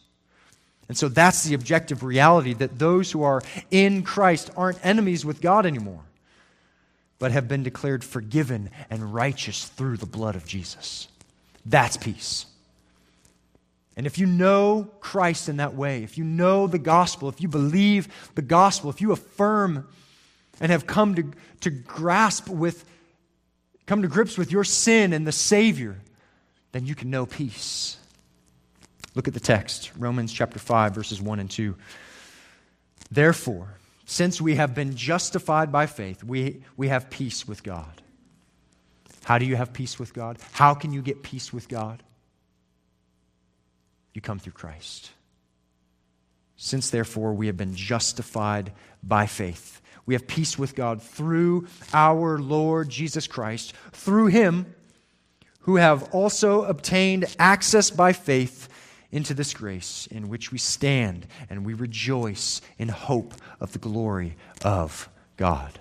And 0.88 0.97
so 0.97 1.09
that's 1.09 1.44
the 1.44 1.55
objective 1.55 2.03
reality 2.03 2.53
that 2.55 2.79
those 2.79 3.11
who 3.11 3.23
are 3.23 3.42
in 3.70 4.03
Christ 4.03 4.51
aren't 4.57 4.85
enemies 4.85 5.25
with 5.25 5.40
God 5.40 5.64
anymore, 5.64 6.03
but 7.18 7.33
have 7.33 7.49
been 7.49 7.62
declared 7.62 8.05
forgiven 8.05 8.70
and 8.90 9.14
righteous 9.14 9.64
through 9.66 9.97
the 9.97 10.07
blood 10.07 10.37
of 10.37 10.47
Jesus. 10.47 11.09
That's 11.64 11.97
peace. 11.97 12.47
And 13.97 14.07
if 14.07 14.18
you 14.18 14.27
know 14.27 14.90
Christ 15.01 15.49
in 15.49 15.59
that 15.59 15.75
way, 15.75 16.03
if 16.03 16.18
you 16.18 16.25
know 16.25 16.66
the 16.66 16.79
gospel, 16.79 17.29
if 17.29 17.40
you 17.40 17.49
believe 17.49 18.09
the 18.35 18.42
gospel, 18.42 18.90
if 18.90 19.01
you 19.01 19.12
affirm 19.12 19.87
and 20.61 20.70
have 20.70 20.87
come 20.87 21.14
to, 21.14 21.31
to 21.61 21.70
grasp 21.70 22.49
with, 22.49 22.85
come 23.87 24.03
to 24.03 24.09
grips 24.09 24.37
with 24.37 24.51
your 24.51 24.64
sin 24.64 25.12
and 25.12 25.27
the 25.27 25.33
Savior, 25.33 25.97
then 26.73 26.87
you 26.87 26.94
can 26.94 27.09
know 27.09 27.25
peace. 27.25 27.97
Look 29.14 29.29
at 29.29 29.35
the 29.35 29.40
text, 29.40 29.92
Romans 29.96 30.33
chapter 30.33 30.59
5, 30.59 30.94
verses 30.94 31.22
1 31.22 31.40
and 31.40 31.50
2. 31.50 31.77
Therefore, 33.11 33.79
since 34.07 34.40
we 34.40 34.57
have 34.57 34.74
been 34.74 34.96
justified 34.96 35.70
by 35.70 35.87
faith, 35.87 36.24
we, 36.24 36.62
we 36.77 36.88
have 36.88 37.11
peace 37.11 37.46
with 37.46 37.62
God. 37.62 38.03
How 39.24 39.38
do 39.38 39.46
you 39.46 39.57
have 39.57 39.72
peace 39.72 39.98
with 39.98 40.12
God? 40.12 40.38
How 40.53 40.74
can 40.74 40.92
you 40.92 41.00
get 41.00 41.22
peace 41.22 41.53
with 41.53 41.68
God? 41.68 42.03
You 44.12 44.20
come 44.20 44.38
through 44.38 44.53
Christ. 44.53 45.11
Since, 46.57 46.90
therefore, 46.90 47.35
we 47.35 47.46
have 47.46 47.57
been 47.57 47.74
justified 47.74 48.72
by 49.03 49.27
faith, 49.27 49.81
we 50.07 50.14
have 50.14 50.27
peace 50.27 50.59
with 50.59 50.74
God 50.74 51.00
through 51.00 51.66
our 51.94 52.38
Lord 52.38 52.90
Jesus 52.90 53.27
Christ, 53.27 53.72
through 53.92 54.27
him 54.27 54.74
who 55.61 55.77
have 55.77 56.14
also 56.14 56.64
obtained 56.64 57.24
access 57.38 57.90
by 57.90 58.12
faith 58.12 58.68
into 59.14 59.33
this 59.33 59.55
grace 59.55 60.09
in 60.11 60.29
which 60.29 60.50
we 60.50 60.59
stand 60.59 61.24
and 61.48 61.64
we 61.64 61.72
rejoice 61.72 62.61
in 62.79 62.88
hope 62.88 63.33
of 63.61 63.72
the 63.72 63.79
glory 63.79 64.35
of 64.64 65.09
God. 65.37 65.79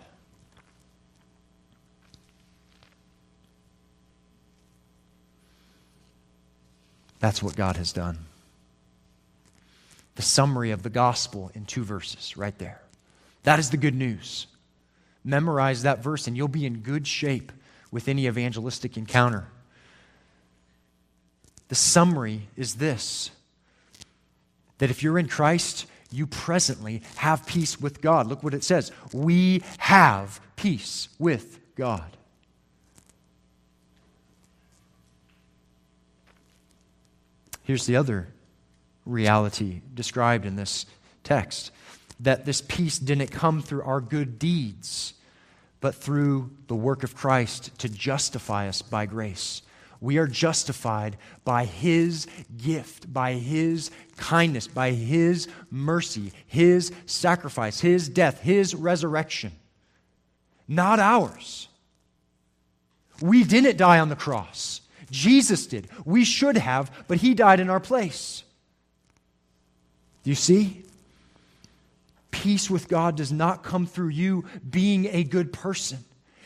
That's 7.19 7.41
what 7.41 7.56
God 7.56 7.76
has 7.78 7.91
done. 7.91 8.19
The 10.13 10.22
summary 10.22 10.69
of 10.69 10.84
the 10.84 10.91
gospel 10.91 11.50
in 11.56 11.65
two 11.65 11.84
verses, 11.84 12.38
right 12.38 12.58
there. 12.60 12.82
That 13.43 13.58
is 13.58 13.72
the 13.72 13.78
good 13.78 13.96
news. 13.96 14.46
Memorize 15.24 15.82
that 15.82 16.04
verse, 16.04 16.28
and 16.28 16.38
you'll 16.38 16.48
be 16.48 16.67
in 16.67 16.82
good 16.82 17.08
shape 17.08 17.52
with 17.89 18.08
any 18.08 18.28
evangelistic 18.28 18.96
encounter. 18.96 19.48
The 21.69 21.76
summary 21.76 22.47
is 22.56 22.76
this 22.76 23.32
that 24.80 24.89
if 24.89 25.02
you're 25.02 25.19
in 25.19 25.28
Christ, 25.28 25.86
you 26.12 26.28
presently 26.28 27.02
have 27.15 27.45
peace 27.45 27.80
with 27.80 28.02
God. 28.02 28.28
Look 28.28 28.43
what 28.43 28.54
it 28.54 28.63
says. 28.63 28.91
We 29.13 29.63
have 29.78 30.41
peace 30.56 31.10
with 31.17 31.60
God. 31.76 32.17
Here's 37.63 37.86
the 37.86 37.95
other 37.95 38.28
reality 39.06 39.82
described 39.93 40.45
in 40.45 40.56
this 40.56 40.86
text 41.23 41.71
that 42.19 42.45
this 42.45 42.62
peace 42.62 42.99
didn't 42.99 43.28
come 43.28 43.62
through 43.62 43.84
our 43.84 43.99
good 43.99 44.38
deeds, 44.38 45.13
but 45.82 45.95
through 45.95 46.52
the 46.67 46.76
work 46.76 47.04
of 47.04 47.15
Christ 47.15 47.78
to 47.80 47.89
justify 47.89 48.67
us 48.67 48.82
by 48.82 49.06
grace. 49.06 49.62
We 50.04 50.18
are 50.18 50.28
justified 50.28 51.16
by 51.46 51.63
His 51.63 52.28
gift, 52.58 53.12
by 53.12 53.36
His 53.36 53.89
kindness, 54.18 54.68
by 54.68 54.92
His 54.92 55.48
mercy, 55.72 56.34
His 56.46 56.92
sacrifice, 57.06 57.80
His 57.80 58.10
death, 58.10 58.42
His 58.42 58.76
resurrection. 58.76 59.54
Not 60.68 61.00
ours. 61.00 61.70
We 63.22 63.46
didn't 63.46 63.78
die 63.78 64.00
on 64.00 64.10
the 64.10 64.18
cross. 64.18 64.82
Jesus 65.10 65.68
did. 65.68 65.88
We 66.04 66.26
should 66.26 66.58
have, 66.58 66.92
but 67.08 67.20
He 67.20 67.34
died 67.34 67.62
in 67.62 67.70
our 67.70 67.80
place. 67.80 68.44
Do 70.26 70.32
you 70.32 70.36
see? 70.36 70.84
Peace 72.30 72.70
with 72.70 72.89
God 72.89 73.16
does 73.16 73.32
not 73.32 73.63
come 73.63 73.86
through 73.86 74.10
you 74.10 74.44
being 74.70 75.06
a 75.06 75.24
good 75.24 75.54
person. 75.54 76.00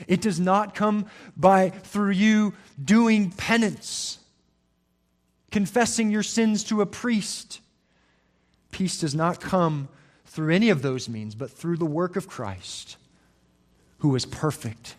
It 0.08 0.22
does 0.22 0.40
not 0.40 0.76
come 0.76 1.08
by 1.36 1.70
through 1.70 2.12
you 2.12 2.54
doing 2.84 3.32
penance, 3.32 4.20
confessing 5.52 6.12
your 6.12 6.24
sins 6.24 6.64
to 6.66 6.82
a 6.82 6.86
priest. 6.86 7.62
Peace 8.72 9.00
does 9.00 9.16
not 9.16 9.40
come 9.40 9.88
through 10.26 10.54
any 10.54 10.70
of 10.70 10.82
those 10.82 11.10
means, 11.10 11.34
but 11.34 11.50
through 11.50 11.78
the 11.78 11.86
work 11.86 12.16
of 12.16 12.28
Christ, 12.28 12.98
who 14.00 14.16
is 14.16 14.26
perfect. 14.26 14.96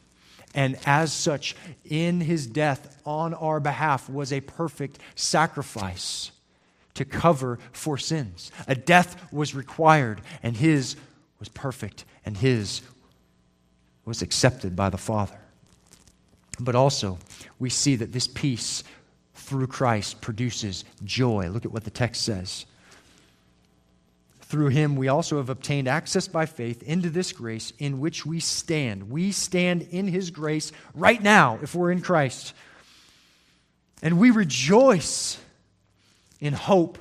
And 0.55 0.79
as 0.87 1.13
such, 1.13 1.55
in 1.85 2.21
his 2.21 2.47
death 2.47 3.01
on 3.05 3.35
our 3.35 3.61
behalf 3.61 4.09
was 4.09 4.33
a 4.33 4.41
perfect 4.41 4.99
sacrifice 5.15 6.33
to 6.95 7.05
cover 7.05 7.61
for 7.71 7.97
sins. 7.99 8.51
A 8.67 8.75
death 8.75 9.33
was 9.33 9.55
required, 9.55 10.21
and 10.43 10.57
his 10.57 10.97
was 11.39 11.49
perfect, 11.49 12.05
and 12.25 12.37
his 12.37 12.81
was 14.09 14.23
accepted 14.23 14.75
by 14.75 14.91
the 14.91 14.99
Father. 14.99 15.39
But 16.59 16.75
also, 16.75 17.19
we 17.59 17.71
see 17.71 17.95
that 17.97 18.13
this 18.13 18.27
peace 18.27 18.83
through 19.35 19.69
Christ 19.69 20.21
produces 20.21 20.85
joy. 21.05 21.49
Look 21.49 21.65
at 21.65 21.73
what 21.73 21.85
the 21.85 21.91
text 21.91 22.23
says. 22.25 22.67
Through 24.41 24.69
him, 24.69 24.97
we 24.97 25.09
also 25.09 25.37
have 25.37 25.51
obtained 25.51 25.89
access 25.89 26.27
by 26.27 26.47
faith 26.47 26.83
into 26.83 27.11
this 27.11 27.33
grace 27.33 27.73
in 27.79 28.01
which 28.01 28.25
we 28.25 28.41
stand. 28.41 29.11
We 29.11 29.31
stand 29.31 29.83
in 29.91 30.09
his 30.09 30.31
grace 30.31 30.73
right 30.95 31.23
now 31.23 31.59
if 31.63 31.75
we're 31.75 31.93
in 31.93 32.01
Christ. 32.01 32.55
And 34.03 34.19
we 34.19 34.31
rejoice 34.31 35.39
in 36.41 36.55
hope 36.55 36.99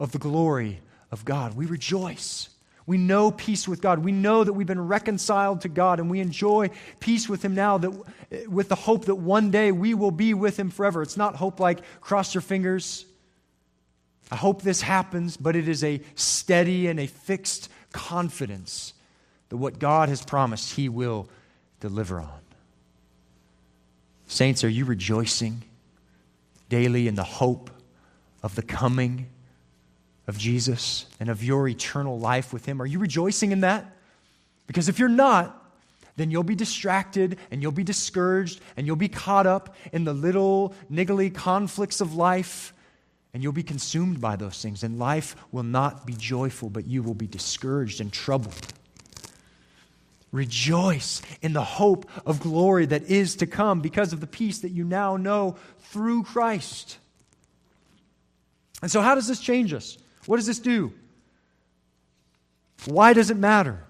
of 0.00 0.12
the 0.12 0.18
glory 0.18 0.80
of 1.12 1.24
God. 1.24 1.54
We 1.54 1.66
rejoice. 1.66 2.48
We 2.88 2.96
know 2.96 3.30
peace 3.30 3.68
with 3.68 3.82
God. 3.82 3.98
We 3.98 4.12
know 4.12 4.42
that 4.42 4.54
we've 4.54 4.66
been 4.66 4.88
reconciled 4.88 5.60
to 5.60 5.68
God 5.68 6.00
and 6.00 6.08
we 6.08 6.20
enjoy 6.20 6.70
peace 7.00 7.28
with 7.28 7.44
Him 7.44 7.54
now 7.54 7.76
that, 7.76 8.48
with 8.48 8.70
the 8.70 8.76
hope 8.76 9.04
that 9.04 9.16
one 9.16 9.50
day 9.50 9.72
we 9.72 9.92
will 9.92 10.10
be 10.10 10.32
with 10.32 10.58
Him 10.58 10.70
forever. 10.70 11.02
It's 11.02 11.18
not 11.18 11.36
hope 11.36 11.60
like 11.60 11.80
cross 12.00 12.34
your 12.34 12.40
fingers. 12.40 13.04
I 14.30 14.36
hope 14.36 14.62
this 14.62 14.80
happens, 14.80 15.36
but 15.36 15.54
it 15.54 15.68
is 15.68 15.84
a 15.84 16.00
steady 16.14 16.86
and 16.86 16.98
a 16.98 17.06
fixed 17.06 17.68
confidence 17.92 18.94
that 19.50 19.58
what 19.58 19.78
God 19.78 20.08
has 20.08 20.24
promised, 20.24 20.72
He 20.72 20.88
will 20.88 21.28
deliver 21.80 22.18
on. 22.18 22.40
Saints, 24.28 24.64
are 24.64 24.68
you 24.70 24.86
rejoicing 24.86 25.62
daily 26.70 27.06
in 27.06 27.16
the 27.16 27.22
hope 27.22 27.70
of 28.42 28.54
the 28.54 28.62
coming 28.62 29.26
of 30.28 30.38
Jesus 30.38 31.06
and 31.18 31.28
of 31.28 31.42
your 31.42 31.66
eternal 31.66 32.20
life 32.20 32.52
with 32.52 32.66
Him? 32.66 32.80
Are 32.80 32.86
you 32.86 33.00
rejoicing 33.00 33.50
in 33.50 33.62
that? 33.62 33.96
Because 34.68 34.88
if 34.88 34.98
you're 34.98 35.08
not, 35.08 35.54
then 36.16 36.30
you'll 36.30 36.42
be 36.42 36.54
distracted 36.54 37.38
and 37.50 37.62
you'll 37.62 37.72
be 37.72 37.84
discouraged 37.84 38.60
and 38.76 38.86
you'll 38.86 38.96
be 38.96 39.08
caught 39.08 39.46
up 39.46 39.74
in 39.92 40.04
the 40.04 40.12
little 40.12 40.74
niggly 40.92 41.34
conflicts 41.34 42.00
of 42.00 42.14
life 42.14 42.74
and 43.32 43.42
you'll 43.42 43.52
be 43.52 43.62
consumed 43.62 44.20
by 44.20 44.36
those 44.36 44.60
things. 44.60 44.82
And 44.82 44.98
life 44.98 45.34
will 45.52 45.62
not 45.62 46.06
be 46.06 46.14
joyful, 46.14 46.70
but 46.70 46.86
you 46.86 47.02
will 47.02 47.14
be 47.14 47.26
discouraged 47.26 48.00
and 48.00 48.12
troubled. 48.12 48.72
Rejoice 50.32 51.22
in 51.40 51.54
the 51.54 51.64
hope 51.64 52.10
of 52.26 52.40
glory 52.40 52.84
that 52.86 53.04
is 53.04 53.36
to 53.36 53.46
come 53.46 53.80
because 53.80 54.12
of 54.12 54.20
the 54.20 54.26
peace 54.26 54.58
that 54.58 54.70
you 54.70 54.84
now 54.84 55.16
know 55.16 55.56
through 55.78 56.24
Christ. 56.24 56.98
And 58.82 58.90
so, 58.90 59.00
how 59.00 59.14
does 59.14 59.26
this 59.26 59.40
change 59.40 59.72
us? 59.72 59.96
What 60.28 60.36
does 60.36 60.46
this 60.46 60.58
do? 60.58 60.92
Why 62.84 63.14
does 63.14 63.30
it 63.30 63.38
matter? 63.38 63.82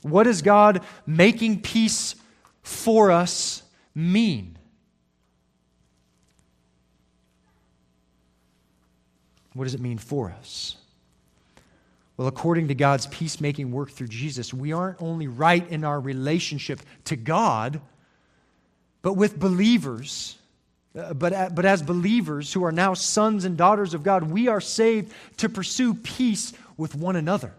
What 0.00 0.22
does 0.22 0.40
God 0.40 0.82
making 1.06 1.60
peace 1.60 2.14
for 2.62 3.10
us 3.10 3.62
mean? 3.94 4.56
What 9.52 9.64
does 9.64 9.74
it 9.74 9.82
mean 9.82 9.98
for 9.98 10.30
us? 10.30 10.76
Well, 12.16 12.26
according 12.26 12.68
to 12.68 12.74
God's 12.74 13.06
peacemaking 13.08 13.70
work 13.70 13.90
through 13.90 14.08
Jesus, 14.08 14.54
we 14.54 14.72
aren't 14.72 15.02
only 15.02 15.28
right 15.28 15.68
in 15.68 15.84
our 15.84 16.00
relationship 16.00 16.80
to 17.04 17.16
God, 17.16 17.82
but 19.02 19.12
with 19.12 19.38
believers. 19.38 20.38
Uh, 20.96 21.12
but, 21.12 21.54
but 21.54 21.64
as 21.64 21.82
believers 21.82 22.52
who 22.52 22.64
are 22.64 22.72
now 22.72 22.94
sons 22.94 23.44
and 23.44 23.56
daughters 23.56 23.94
of 23.94 24.02
God, 24.02 24.24
we 24.24 24.48
are 24.48 24.60
saved 24.60 25.12
to 25.38 25.48
pursue 25.48 25.94
peace 25.94 26.52
with 26.76 26.94
one 26.94 27.16
another, 27.16 27.52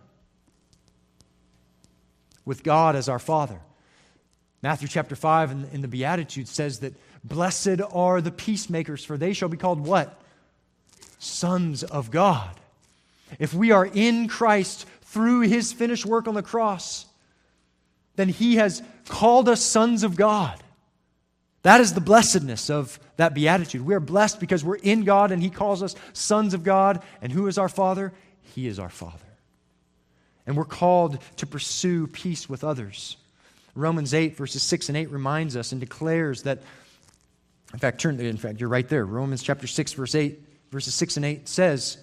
with 2.45 2.63
God 2.63 2.95
as 2.95 3.09
our 3.09 3.19
Father. 3.19 3.59
Matthew 4.61 4.87
chapter 4.87 5.15
5 5.15 5.51
in, 5.51 5.69
in 5.73 5.81
the 5.81 5.87
Beatitudes 5.87 6.49
says 6.49 6.79
that 6.79 6.93
blessed 7.23 7.81
are 7.91 8.21
the 8.21 8.31
peacemakers, 8.31 9.03
for 9.03 9.17
they 9.17 9.33
shall 9.33 9.49
be 9.49 9.57
called 9.57 9.79
what? 9.79 10.21
Sons 11.19 11.83
of 11.83 12.11
God. 12.11 12.59
If 13.37 13.53
we 13.53 13.71
are 13.71 13.85
in 13.85 14.27
Christ 14.27 14.85
through 15.01 15.41
his 15.41 15.73
finished 15.73 16.05
work 16.05 16.27
on 16.27 16.35
the 16.35 16.43
cross, 16.43 17.05
then 18.15 18.29
he 18.29 18.55
has 18.55 18.81
called 19.07 19.49
us 19.49 19.61
sons 19.61 20.03
of 20.03 20.15
God. 20.15 20.61
That 21.65 21.81
is 21.81 21.95
the 21.95 21.99
blessedness 21.99 22.69
of 22.69 22.99
that 23.17 23.33
beatitude. 23.33 23.83
We 23.83 23.95
are 23.95 23.99
blessed 23.99 24.39
because 24.39 24.63
we're 24.63 24.75
in 24.75 25.03
God 25.03 25.31
and 25.31 25.41
he 25.41 25.49
calls 25.49 25.81
us 25.81 25.95
sons 26.13 26.53
of 26.53 26.63
God. 26.63 27.01
And 27.23 27.31
who 27.31 27.47
is 27.47 27.57
our 27.57 27.69
Father? 27.69 28.13
He 28.53 28.67
is 28.67 28.77
our 28.77 28.91
Father. 28.91 29.17
And 30.45 30.55
we're 30.55 30.65
called 30.65 31.17
to 31.37 31.47
pursue 31.47 32.05
peace 32.05 32.47
with 32.47 32.63
others. 32.63 33.17
Romans 33.73 34.13
8, 34.13 34.37
verses 34.37 34.61
6 34.61 34.89
and 34.89 34.97
8 34.99 35.09
reminds 35.09 35.57
us 35.57 35.71
and 35.71 35.81
declares 35.81 36.43
that, 36.43 36.61
in 37.73 37.79
fact, 37.79 37.99
turn, 37.99 38.19
in 38.19 38.37
fact, 38.37 38.59
you're 38.59 38.69
right 38.69 38.87
there. 38.87 39.03
Romans 39.03 39.41
chapter 39.41 39.65
6, 39.65 39.93
verse 39.93 40.13
8, 40.13 40.39
verses 40.69 40.93
6 40.93 41.17
and 41.17 41.25
8 41.25 41.47
says, 41.47 41.97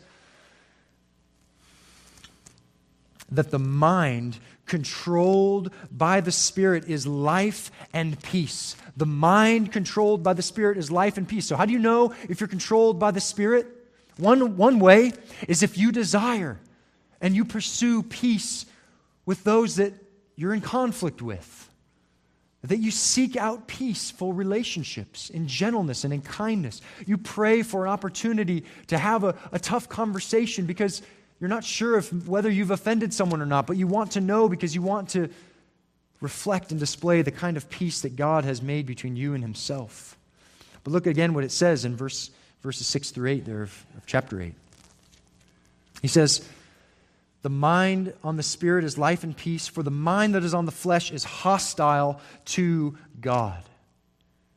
that 3.30 3.52
the 3.52 3.60
mind 3.60 4.40
controlled 4.66 5.72
by 5.92 6.20
the 6.20 6.32
Spirit 6.32 6.88
is 6.88 7.06
life 7.06 7.70
and 7.92 8.20
peace. 8.22 8.74
The 8.96 9.06
mind 9.06 9.72
controlled 9.72 10.22
by 10.22 10.34
the 10.34 10.42
Spirit 10.42 10.76
is 10.76 10.90
life 10.90 11.16
and 11.16 11.26
peace. 11.26 11.46
So, 11.46 11.56
how 11.56 11.64
do 11.64 11.72
you 11.72 11.78
know 11.78 12.14
if 12.28 12.40
you're 12.40 12.48
controlled 12.48 12.98
by 12.98 13.10
the 13.10 13.20
Spirit? 13.20 13.66
One, 14.18 14.56
one 14.56 14.78
way 14.78 15.12
is 15.48 15.62
if 15.62 15.78
you 15.78 15.92
desire 15.92 16.60
and 17.20 17.34
you 17.34 17.44
pursue 17.44 18.02
peace 18.02 18.66
with 19.24 19.44
those 19.44 19.76
that 19.76 19.94
you're 20.36 20.52
in 20.52 20.60
conflict 20.60 21.22
with. 21.22 21.70
That 22.64 22.78
you 22.78 22.90
seek 22.92 23.36
out 23.36 23.66
peaceful 23.66 24.32
relationships 24.32 25.30
in 25.30 25.48
gentleness 25.48 26.04
and 26.04 26.12
in 26.12 26.20
kindness. 26.20 26.80
You 27.06 27.18
pray 27.18 27.62
for 27.62 27.86
an 27.86 27.92
opportunity 27.92 28.64
to 28.86 28.98
have 28.98 29.24
a, 29.24 29.34
a 29.50 29.58
tough 29.58 29.88
conversation 29.88 30.66
because 30.66 31.02
you're 31.40 31.48
not 31.48 31.64
sure 31.64 31.98
if 31.98 32.12
whether 32.26 32.48
you've 32.48 32.70
offended 32.70 33.12
someone 33.12 33.42
or 33.42 33.46
not, 33.46 33.66
but 33.66 33.76
you 33.76 33.88
want 33.88 34.12
to 34.12 34.20
know 34.20 34.48
because 34.48 34.76
you 34.76 34.82
want 34.82 35.08
to 35.10 35.28
reflect 36.22 36.70
and 36.70 36.80
display 36.80 37.20
the 37.20 37.32
kind 37.32 37.56
of 37.56 37.68
peace 37.68 38.00
that 38.00 38.16
God 38.16 38.44
has 38.44 38.62
made 38.62 38.86
between 38.86 39.16
you 39.16 39.34
and 39.34 39.42
Himself. 39.42 40.16
But 40.84 40.92
look 40.92 41.06
again 41.06 41.34
what 41.34 41.44
it 41.44 41.50
says 41.50 41.84
in 41.84 41.96
verse, 41.96 42.30
verses 42.62 42.86
6 42.86 43.10
through 43.10 43.28
8 43.28 43.44
there 43.44 43.62
of, 43.62 43.84
of 43.96 44.06
chapter 44.06 44.40
8. 44.40 44.54
He 46.00 46.08
says, 46.08 46.48
The 47.42 47.50
mind 47.50 48.14
on 48.22 48.36
the 48.36 48.42
Spirit 48.42 48.84
is 48.84 48.96
life 48.96 49.24
and 49.24 49.36
peace, 49.36 49.66
for 49.66 49.82
the 49.82 49.90
mind 49.90 50.34
that 50.34 50.44
is 50.44 50.54
on 50.54 50.64
the 50.64 50.72
flesh 50.72 51.10
is 51.10 51.24
hostile 51.24 52.20
to 52.46 52.96
God, 53.20 53.62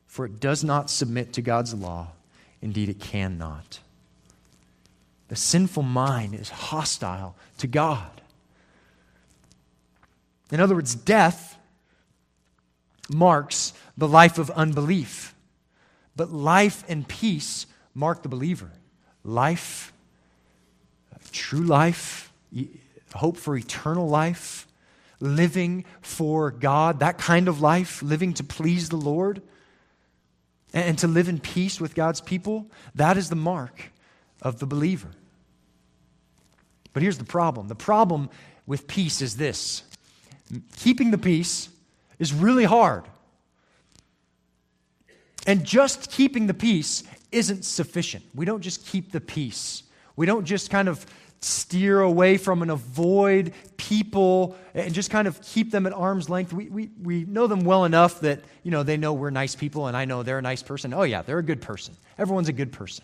for 0.08 0.26
it 0.26 0.40
does 0.40 0.64
not 0.64 0.90
submit 0.92 1.34
to 1.34 1.42
God's 1.42 1.74
law. 1.74 2.10
Indeed, 2.62 2.90
it 2.90 3.00
cannot. 3.00 3.80
The 5.30 5.36
sinful 5.36 5.84
mind 5.84 6.36
is 6.36 6.50
hostile 6.50 7.36
to 7.58 7.68
God. 7.68 8.22
In 10.52 10.60
other 10.60 10.76
words, 10.76 10.94
death 10.94 11.55
marks 13.10 13.74
the 13.98 14.08
life 14.08 14.38
of 14.38 14.50
unbelief, 14.52 15.36
but 16.16 16.32
life 16.32 16.84
and 16.88 17.08
peace 17.08 17.66
mark 17.94 18.24
the 18.24 18.30
believer. 18.30 18.72
Life, 19.24 19.94
true 21.32 21.64
life, 21.64 22.32
hope 23.14 23.38
for 23.38 23.56
eternal 23.56 24.08
life, 24.08 24.68
living 25.20 25.86
for 26.02 26.52
God, 26.52 27.00
that 27.00 27.18
kind 27.18 27.48
of 27.48 27.62
life, 27.62 28.02
living 28.02 28.34
to 28.36 28.44
please 28.44 28.90
the 28.90 28.98
Lord, 28.98 29.42
and 30.74 30.98
to 31.00 31.08
live 31.08 31.30
in 31.30 31.40
peace 31.40 31.80
with 31.80 31.96
God's 31.96 32.22
people, 32.22 32.70
that 32.96 33.18
is 33.18 33.30
the 33.30 33.36
mark 33.36 33.92
of 34.42 34.60
the 34.60 34.66
believer. 34.66 35.10
But 36.94 37.02
here's 37.02 37.18
the 37.18 37.26
problem 37.26 37.68
the 37.68 37.76
problem 37.76 38.30
with 38.66 38.88
peace 38.88 39.22
is 39.22 39.38
this 39.38 39.84
keeping 40.78 41.12
the 41.12 41.18
peace 41.18 41.70
is 42.20 42.34
really 42.34 42.66
hard. 42.66 43.04
And 45.48 45.64
just 45.64 46.12
keeping 46.12 46.48
the 46.48 46.54
peace 46.54 47.04
isn't 47.32 47.66
sufficient. 47.66 48.24
We 48.34 48.46
don't 48.46 48.62
just 48.62 48.86
keep 48.86 49.12
the 49.12 49.22
peace. 49.22 49.84
We 50.16 50.26
don't 50.26 50.46
just 50.46 50.70
kind 50.70 50.88
of 50.88 51.06
steer 51.42 52.02
away 52.02 52.38
from 52.38 52.62
and 52.62 52.72
avoid 52.72 53.54
people 53.78 54.56
and 54.74 54.94
just 54.94 55.12
kind 55.12 55.28
of 55.28 55.40
keep 55.42 55.72
them 55.72 55.86
at 55.86 55.94
arm's 55.94 56.30
length. 56.30 56.52
We, 56.54 56.70
we, 56.70 56.90
we 57.02 57.24
know 57.26 57.46
them 57.46 57.62
well 57.62 57.86
enough 57.86 58.22
that, 58.22 58.42
you 58.64 58.72
know, 58.72 58.84
they 58.84 58.98
know 58.98 59.14
we're 59.14 59.30
nice 59.30 59.54
people 59.54 59.88
and 59.88 59.96
I 59.96 60.06
know 60.06 60.24
they're 60.24 60.40
a 60.40 60.42
nice 60.42 60.64
person. 60.64 60.94
Oh, 60.94 61.04
yeah, 61.04 61.22
they're 61.22 61.40
a 61.40 61.44
good 61.44 61.62
person. 61.62 61.96
Everyone's 62.18 62.50
a 62.50 62.54
good 62.54 62.72
person. 62.72 63.04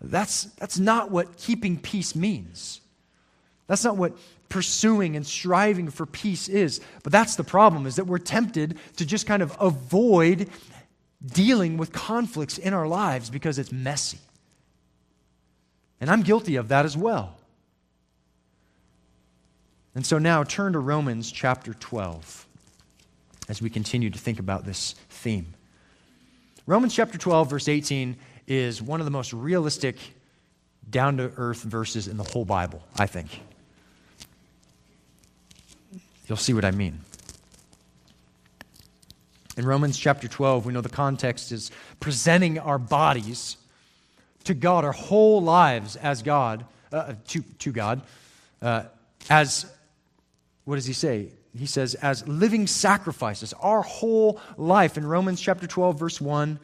That's, 0.00 0.44
that's 0.56 0.78
not 0.78 1.10
what 1.10 1.36
keeping 1.36 1.78
peace 1.78 2.16
means. 2.16 2.80
That's 3.66 3.84
not 3.84 3.96
what 3.96 4.16
pursuing 4.48 5.16
and 5.16 5.26
striving 5.26 5.88
for 5.90 6.04
peace 6.04 6.48
is. 6.48 6.80
But 7.02 7.12
that's 7.12 7.36
the 7.36 7.44
problem 7.44 7.86
is 7.86 7.96
that 7.96 8.06
we're 8.06 8.18
tempted 8.18 8.78
to 8.96 9.06
just 9.06 9.26
kind 9.26 9.42
of 9.42 9.56
avoid 9.60 10.50
dealing 11.24 11.76
with 11.76 11.92
conflicts 11.92 12.58
in 12.58 12.74
our 12.74 12.86
lives 12.86 13.30
because 13.30 13.58
it's 13.58 13.72
messy. 13.72 14.18
And 16.00 16.10
I'm 16.10 16.22
guilty 16.22 16.56
of 16.56 16.68
that 16.68 16.84
as 16.84 16.96
well. 16.96 17.36
And 19.94 20.04
so 20.04 20.18
now 20.18 20.42
turn 20.42 20.72
to 20.72 20.78
Romans 20.78 21.30
chapter 21.30 21.74
12 21.74 22.46
as 23.48 23.62
we 23.62 23.70
continue 23.70 24.10
to 24.10 24.18
think 24.18 24.38
about 24.38 24.64
this 24.64 24.94
theme. 25.08 25.54
Romans 26.66 26.94
chapter 26.94 27.18
12, 27.18 27.50
verse 27.50 27.68
18, 27.68 28.16
is 28.46 28.80
one 28.80 29.00
of 29.00 29.04
the 29.04 29.10
most 29.10 29.32
realistic, 29.32 29.96
down 30.88 31.16
to 31.16 31.32
earth 31.36 31.62
verses 31.62 32.08
in 32.08 32.16
the 32.16 32.24
whole 32.24 32.44
Bible, 32.44 32.82
I 32.98 33.06
think. 33.06 33.40
You'll 36.32 36.38
see 36.38 36.54
what 36.54 36.64
I 36.64 36.70
mean. 36.70 36.98
In 39.58 39.66
Romans 39.66 39.98
chapter 39.98 40.28
12, 40.28 40.64
we 40.64 40.72
know 40.72 40.80
the 40.80 40.88
context 40.88 41.52
is 41.52 41.70
presenting 42.00 42.58
our 42.58 42.78
bodies 42.78 43.58
to 44.44 44.54
God, 44.54 44.86
our 44.86 44.92
whole 44.92 45.42
lives 45.42 45.94
as 45.96 46.22
God, 46.22 46.64
uh, 46.90 47.12
to, 47.28 47.42
to 47.58 47.70
God, 47.70 48.00
uh, 48.62 48.84
as, 49.28 49.66
what 50.64 50.76
does 50.76 50.86
he 50.86 50.94
say? 50.94 51.28
He 51.54 51.66
says, 51.66 51.96
as 51.96 52.26
living 52.26 52.66
sacrifices. 52.66 53.52
Our 53.60 53.82
whole 53.82 54.40
life 54.56 54.96
in 54.96 55.04
Romans 55.04 55.38
chapter 55.38 55.66
12, 55.66 55.98
verse 55.98 56.18
1 56.18 56.58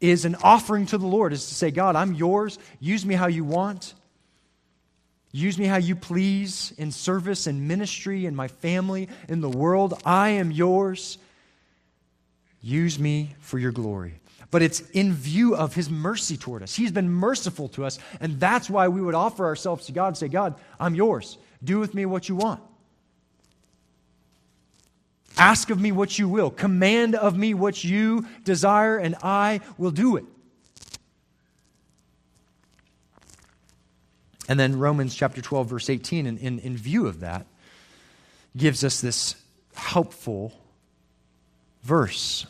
is 0.00 0.24
an 0.24 0.34
offering 0.36 0.86
to 0.86 0.96
the 0.96 1.06
Lord, 1.06 1.34
is 1.34 1.46
to 1.46 1.54
say, 1.54 1.70
God, 1.70 1.94
I'm 1.94 2.14
yours. 2.14 2.58
Use 2.80 3.04
me 3.04 3.16
how 3.16 3.26
you 3.26 3.44
want. 3.44 3.92
Use 5.32 5.58
me 5.58 5.66
how 5.66 5.76
you 5.76 5.94
please 5.94 6.72
in 6.76 6.90
service 6.90 7.46
and 7.46 7.68
ministry, 7.68 8.26
in 8.26 8.34
my 8.34 8.48
family, 8.48 9.08
in 9.28 9.40
the 9.40 9.48
world. 9.48 10.00
I 10.04 10.30
am 10.30 10.50
yours. 10.50 11.18
Use 12.60 12.98
me 12.98 13.34
for 13.40 13.58
your 13.58 13.70
glory. 13.70 14.14
But 14.50 14.62
it's 14.62 14.80
in 14.90 15.12
view 15.12 15.54
of 15.54 15.74
his 15.74 15.88
mercy 15.88 16.36
toward 16.36 16.64
us. 16.64 16.74
He's 16.74 16.90
been 16.90 17.08
merciful 17.08 17.68
to 17.70 17.84
us, 17.84 18.00
and 18.20 18.40
that's 18.40 18.68
why 18.68 18.88
we 18.88 19.00
would 19.00 19.14
offer 19.14 19.44
ourselves 19.46 19.86
to 19.86 19.92
God 19.92 20.08
and 20.08 20.16
say, 20.16 20.26
God, 20.26 20.56
I'm 20.80 20.96
yours. 20.96 21.38
Do 21.62 21.78
with 21.78 21.94
me 21.94 22.06
what 22.06 22.28
you 22.28 22.34
want. 22.34 22.60
Ask 25.38 25.70
of 25.70 25.80
me 25.80 25.92
what 25.92 26.18
you 26.18 26.28
will. 26.28 26.50
Command 26.50 27.14
of 27.14 27.38
me 27.38 27.54
what 27.54 27.84
you 27.84 28.26
desire, 28.44 28.98
and 28.98 29.14
I 29.22 29.60
will 29.78 29.92
do 29.92 30.16
it. 30.16 30.24
And 34.50 34.58
then 34.58 34.80
Romans 34.80 35.14
chapter 35.14 35.40
12, 35.40 35.68
verse 35.68 35.88
18, 35.88 36.26
in, 36.26 36.36
in, 36.38 36.58
in 36.58 36.76
view 36.76 37.06
of 37.06 37.20
that, 37.20 37.46
gives 38.56 38.82
us 38.82 39.00
this 39.00 39.36
helpful 39.74 40.52
verse, 41.84 42.46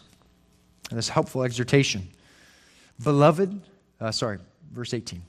this 0.91 1.11
helpful 1.11 1.43
exhortation. 1.43 2.09
Beloved, 3.05 3.61
uh, 4.01 4.13
sorry, 4.13 4.39
verse 4.73 4.95
18. 4.95 5.21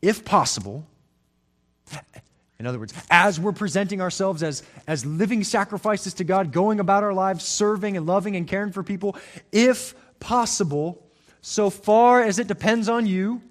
If 0.00 0.24
possible, 0.24 0.86
in 2.58 2.66
other 2.66 2.78
words, 2.78 2.94
as 3.10 3.38
we're 3.38 3.52
presenting 3.52 4.00
ourselves 4.00 4.42
as, 4.42 4.62
as 4.86 5.04
living 5.04 5.44
sacrifices 5.44 6.14
to 6.14 6.24
God, 6.24 6.52
going 6.52 6.80
about 6.80 7.04
our 7.04 7.12
lives, 7.12 7.44
serving 7.44 7.98
and 7.98 8.06
loving 8.06 8.34
and 8.34 8.48
caring 8.48 8.72
for 8.72 8.82
people, 8.82 9.14
if 9.52 9.94
possible, 10.20 11.06
so 11.42 11.68
far 11.68 12.22
as 12.22 12.38
it 12.38 12.46
depends 12.46 12.88
on 12.88 13.06
you, 13.06 13.42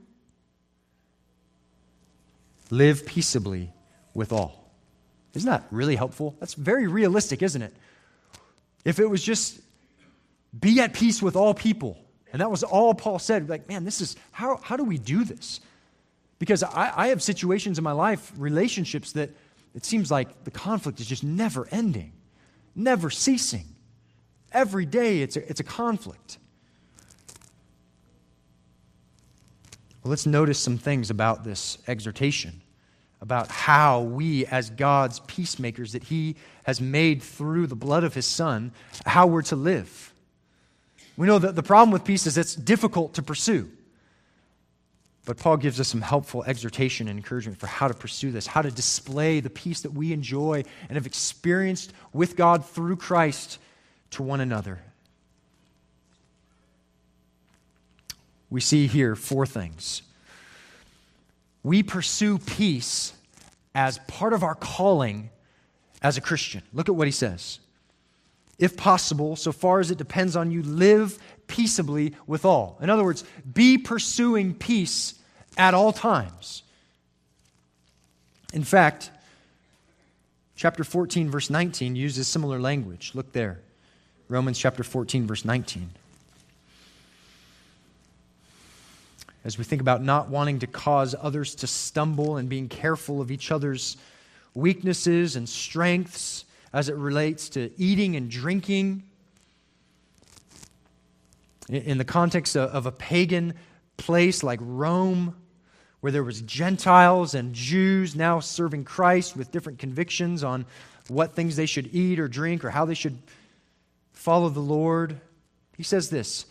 Live 2.69 3.05
peaceably 3.05 3.73
with 4.13 4.31
all. 4.31 4.71
Isn't 5.33 5.49
that 5.49 5.65
really 5.71 5.95
helpful? 5.95 6.35
That's 6.39 6.53
very 6.53 6.87
realistic, 6.87 7.41
isn't 7.41 7.61
it? 7.61 7.73
If 8.85 8.99
it 8.99 9.05
was 9.05 9.23
just 9.23 9.59
be 10.57 10.79
at 10.79 10.93
peace 10.93 11.21
with 11.21 11.35
all 11.35 11.53
people, 11.53 11.97
and 12.31 12.41
that 12.41 12.49
was 12.49 12.63
all 12.63 12.93
Paul 12.93 13.19
said, 13.19 13.49
like, 13.49 13.67
man, 13.67 13.85
this 13.85 14.01
is 14.01 14.15
how, 14.31 14.57
how 14.57 14.77
do 14.77 14.83
we 14.83 14.97
do 14.97 15.23
this? 15.23 15.59
Because 16.39 16.63
I, 16.63 16.91
I 16.95 17.07
have 17.09 17.21
situations 17.21 17.77
in 17.77 17.83
my 17.83 17.91
life, 17.91 18.31
relationships 18.37 19.11
that 19.13 19.29
it 19.75 19.85
seems 19.85 20.09
like 20.09 20.43
the 20.45 20.51
conflict 20.51 20.99
is 20.99 21.05
just 21.05 21.23
never 21.23 21.67
ending, 21.71 22.13
never 22.75 23.09
ceasing. 23.09 23.65
Every 24.51 24.85
day 24.85 25.21
it's 25.21 25.35
a, 25.35 25.47
it's 25.47 25.59
a 25.59 25.63
conflict. 25.63 26.38
Well, 30.03 30.09
let's 30.09 30.25
notice 30.25 30.59
some 30.59 30.77
things 30.77 31.09
about 31.09 31.43
this 31.43 31.77
exhortation, 31.87 32.61
about 33.21 33.49
how 33.49 34.01
we, 34.01 34.45
as 34.45 34.69
God's 34.69 35.19
peacemakers 35.21 35.91
that 35.91 36.03
He 36.03 36.35
has 36.63 36.79
made 36.79 37.21
through 37.21 37.67
the 37.67 37.75
blood 37.75 38.03
of 38.03 38.13
His 38.13 38.25
Son, 38.25 38.71
how 39.05 39.27
we're 39.27 39.41
to 39.43 39.55
live. 39.55 40.13
We 41.17 41.27
know 41.27 41.39
that 41.39 41.55
the 41.55 41.63
problem 41.63 41.91
with 41.91 42.05
peace 42.05 42.25
is 42.27 42.37
it's 42.37 42.55
difficult 42.55 43.15
to 43.15 43.21
pursue. 43.21 43.69
But 45.25 45.37
Paul 45.37 45.57
gives 45.57 45.79
us 45.79 45.89
some 45.89 46.01
helpful 46.01 46.43
exhortation 46.45 47.07
and 47.07 47.19
encouragement 47.19 47.59
for 47.59 47.67
how 47.67 47.87
to 47.87 47.93
pursue 47.93 48.31
this, 48.31 48.47
how 48.47 48.61
to 48.61 48.71
display 48.71 49.41
the 49.41 49.49
peace 49.49 49.81
that 49.81 49.93
we 49.93 50.13
enjoy 50.13 50.63
and 50.87 50.95
have 50.95 51.05
experienced 51.05 51.93
with 52.13 52.35
God 52.35 52.65
through 52.65 52.95
Christ 52.95 53.59
to 54.11 54.23
one 54.23 54.39
another. 54.39 54.79
We 58.49 58.61
see 58.61 58.87
here 58.87 59.15
four 59.15 59.45
things. 59.45 60.01
We 61.63 61.83
pursue 61.83 62.39
peace 62.39 63.13
as 63.75 63.99
part 64.07 64.33
of 64.33 64.43
our 64.43 64.55
calling 64.55 65.29
as 66.01 66.17
a 66.17 66.21
Christian. 66.21 66.63
Look 66.73 66.89
at 66.89 66.95
what 66.95 67.07
he 67.07 67.11
says. 67.11 67.59
If 68.57 68.75
possible, 68.75 69.35
so 69.35 69.51
far 69.51 69.79
as 69.79 69.91
it 69.91 69.97
depends 69.97 70.35
on 70.35 70.51
you, 70.51 70.63
live 70.63 71.17
peaceably 71.47 72.13
with 72.27 72.45
all. 72.45 72.77
In 72.81 72.89
other 72.89 73.03
words, 73.03 73.23
be 73.53 73.77
pursuing 73.77 74.53
peace 74.53 75.15
at 75.57 75.73
all 75.73 75.93
times. 75.93 76.63
In 78.53 78.63
fact, 78.63 79.11
chapter 80.55 80.83
14, 80.83 81.29
verse 81.29 81.49
19 81.49 81.95
uses 81.95 82.27
similar 82.27 82.59
language. 82.59 83.11
Look 83.13 83.31
there. 83.31 83.59
Romans 84.27 84.59
chapter 84.59 84.83
14, 84.83 85.25
verse 85.25 85.45
19. 85.45 85.91
As 89.43 89.57
we 89.57 89.63
think 89.63 89.81
about 89.81 90.03
not 90.03 90.29
wanting 90.29 90.59
to 90.59 90.67
cause 90.67 91.15
others 91.19 91.55
to 91.55 91.67
stumble 91.67 92.37
and 92.37 92.49
being 92.49 92.67
careful 92.67 93.21
of 93.21 93.31
each 93.31 93.51
other's 93.51 93.97
weaknesses 94.53 95.35
and 95.35 95.47
strengths 95.47 96.45
as 96.73 96.89
it 96.89 96.95
relates 96.95 97.49
to 97.49 97.71
eating 97.77 98.15
and 98.15 98.29
drinking. 98.29 99.03
In 101.69 101.97
the 101.97 102.05
context 102.05 102.57
of 102.57 102.85
a 102.85 102.91
pagan 102.91 103.53
place 103.97 104.43
like 104.43 104.59
Rome, 104.61 105.35
where 106.01 106.11
there 106.11 106.23
was 106.23 106.41
Gentiles 106.41 107.35
and 107.35 107.53
Jews 107.53 108.15
now 108.15 108.39
serving 108.39 108.85
Christ 108.85 109.35
with 109.35 109.51
different 109.51 109.79
convictions 109.79 110.43
on 110.43 110.65
what 111.07 111.33
things 111.33 111.55
they 111.55 111.65
should 111.65 111.93
eat 111.93 112.19
or 112.19 112.27
drink 112.27 112.63
or 112.63 112.69
how 112.69 112.85
they 112.85 112.93
should 112.93 113.19
follow 114.13 114.49
the 114.49 114.59
Lord, 114.59 115.19
he 115.75 115.83
says 115.83 116.09
this 116.09 116.45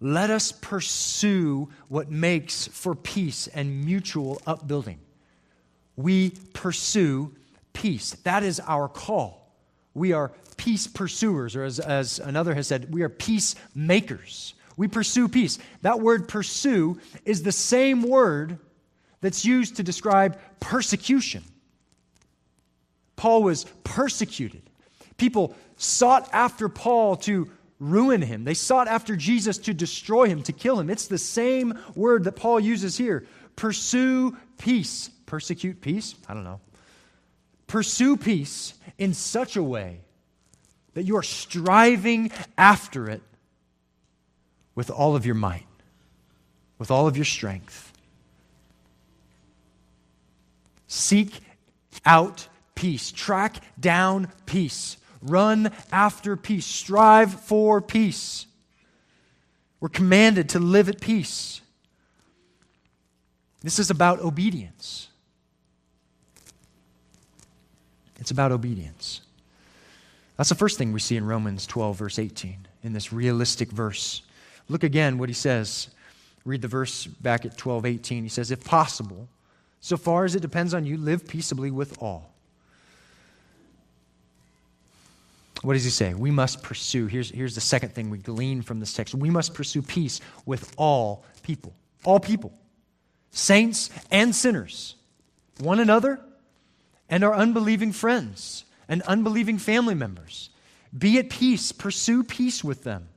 let 0.00 0.30
us 0.30 0.52
pursue 0.52 1.68
what 1.88 2.10
makes 2.10 2.68
for 2.68 2.94
peace 2.94 3.48
and 3.48 3.84
mutual 3.84 4.40
upbuilding. 4.46 5.00
We 5.96 6.30
pursue 6.52 7.34
peace. 7.72 8.12
That 8.22 8.44
is 8.44 8.60
our 8.60 8.88
call. 8.88 9.52
We 9.94 10.12
are 10.12 10.32
peace 10.56 10.86
pursuers, 10.86 11.56
or 11.56 11.64
as, 11.64 11.80
as 11.80 12.20
another 12.20 12.54
has 12.54 12.68
said, 12.68 12.92
we 12.92 13.02
are 13.02 13.08
peacemakers. 13.08 14.54
We 14.76 14.86
pursue 14.86 15.28
peace. 15.28 15.58
That 15.82 16.00
word 16.00 16.28
pursue 16.28 17.00
is 17.24 17.42
the 17.42 17.52
same 17.52 18.02
word 18.02 18.58
that's 19.20 19.44
used 19.44 19.76
to 19.76 19.82
describe 19.82 20.38
persecution. 20.60 21.42
Paul 23.16 23.42
was 23.42 23.64
persecuted. 23.82 24.62
People 25.16 25.56
sought 25.76 26.28
after 26.32 26.68
Paul 26.68 27.16
to 27.16 27.50
ruin 27.80 28.22
him. 28.22 28.44
They 28.44 28.54
sought 28.54 28.88
after 28.88 29.16
Jesus 29.16 29.58
to 29.58 29.74
destroy 29.74 30.28
him, 30.28 30.42
to 30.44 30.52
kill 30.52 30.78
him. 30.78 30.90
It's 30.90 31.06
the 31.06 31.18
same 31.18 31.78
word 31.94 32.24
that 32.24 32.32
Paul 32.32 32.60
uses 32.60 32.96
here 32.96 33.26
pursue 33.56 34.36
peace. 34.58 35.10
Persecute 35.26 35.80
peace? 35.80 36.14
I 36.28 36.34
don't 36.34 36.44
know. 36.44 36.60
Pursue 37.66 38.16
peace 38.16 38.74
in 38.96 39.12
such 39.14 39.56
a 39.56 39.62
way 39.62 40.00
that 40.94 41.02
you 41.02 41.16
are 41.16 41.22
striving 41.22 42.30
after 42.56 43.10
it 43.10 43.22
with 44.74 44.90
all 44.90 45.16
of 45.16 45.26
your 45.26 45.34
might, 45.34 45.66
with 46.78 46.90
all 46.90 47.06
of 47.06 47.16
your 47.16 47.24
strength. 47.24 47.92
Seek 50.86 51.40
out 52.06 52.48
peace, 52.74 53.10
track 53.10 53.56
down 53.78 54.30
peace. 54.46 54.96
Run 55.22 55.72
after 55.90 56.36
peace. 56.36 56.66
Strive 56.66 57.32
for 57.40 57.80
peace. 57.80 58.46
We're 59.80 59.88
commanded 59.88 60.50
to 60.50 60.58
live 60.58 60.88
at 60.88 61.00
peace. 61.00 61.60
This 63.62 63.78
is 63.78 63.90
about 63.90 64.20
obedience. 64.20 65.08
It's 68.18 68.30
about 68.30 68.52
obedience. 68.52 69.22
That's 70.36 70.48
the 70.48 70.54
first 70.54 70.78
thing 70.78 70.92
we 70.92 71.00
see 71.00 71.16
in 71.16 71.26
Romans 71.26 71.66
12, 71.66 71.96
verse 71.96 72.18
18, 72.18 72.66
in 72.84 72.92
this 72.92 73.12
realistic 73.12 73.70
verse. 73.70 74.22
Look 74.68 74.84
again 74.84 75.18
what 75.18 75.28
he 75.28 75.34
says. 75.34 75.88
Read 76.44 76.62
the 76.62 76.68
verse 76.68 77.06
back 77.06 77.44
at 77.44 77.56
12, 77.56 77.86
18. 77.86 78.22
He 78.22 78.28
says, 78.28 78.50
If 78.50 78.64
possible, 78.64 79.28
so 79.80 79.96
far 79.96 80.24
as 80.24 80.34
it 80.34 80.40
depends 80.40 80.74
on 80.74 80.86
you, 80.86 80.96
live 80.96 81.26
peaceably 81.26 81.70
with 81.70 82.00
all. 82.02 82.32
What 85.62 85.74
does 85.74 85.84
he 85.84 85.90
say? 85.90 86.14
We 86.14 86.30
must 86.30 86.62
pursue. 86.62 87.06
Here's, 87.06 87.30
here's 87.30 87.54
the 87.54 87.60
second 87.60 87.92
thing 87.92 88.10
we 88.10 88.18
glean 88.18 88.62
from 88.62 88.78
this 88.80 88.92
text. 88.92 89.14
We 89.14 89.30
must 89.30 89.54
pursue 89.54 89.82
peace 89.82 90.20
with 90.46 90.72
all 90.76 91.24
people. 91.42 91.74
All 92.04 92.20
people. 92.20 92.52
Saints 93.32 93.90
and 94.10 94.34
sinners. 94.34 94.94
One 95.58 95.80
another 95.80 96.20
and 97.08 97.24
our 97.24 97.34
unbelieving 97.34 97.92
friends 97.92 98.64
and 98.88 99.02
unbelieving 99.02 99.58
family 99.58 99.94
members. 99.94 100.50
Be 100.96 101.18
at 101.18 101.28
peace. 101.28 101.72
Pursue 101.72 102.22
peace 102.22 102.62
with 102.62 102.84
them. 102.84 103.08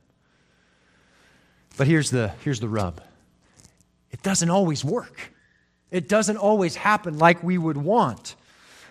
But 1.76 1.86
here's 1.86 2.10
the, 2.10 2.28
here's 2.42 2.60
the 2.60 2.68
rub 2.68 3.00
it 4.10 4.22
doesn't 4.22 4.50
always 4.50 4.84
work, 4.84 5.32
it 5.90 6.08
doesn't 6.08 6.36
always 6.36 6.76
happen 6.76 7.18
like 7.18 7.42
we 7.42 7.56
would 7.56 7.76
want. 7.76 8.34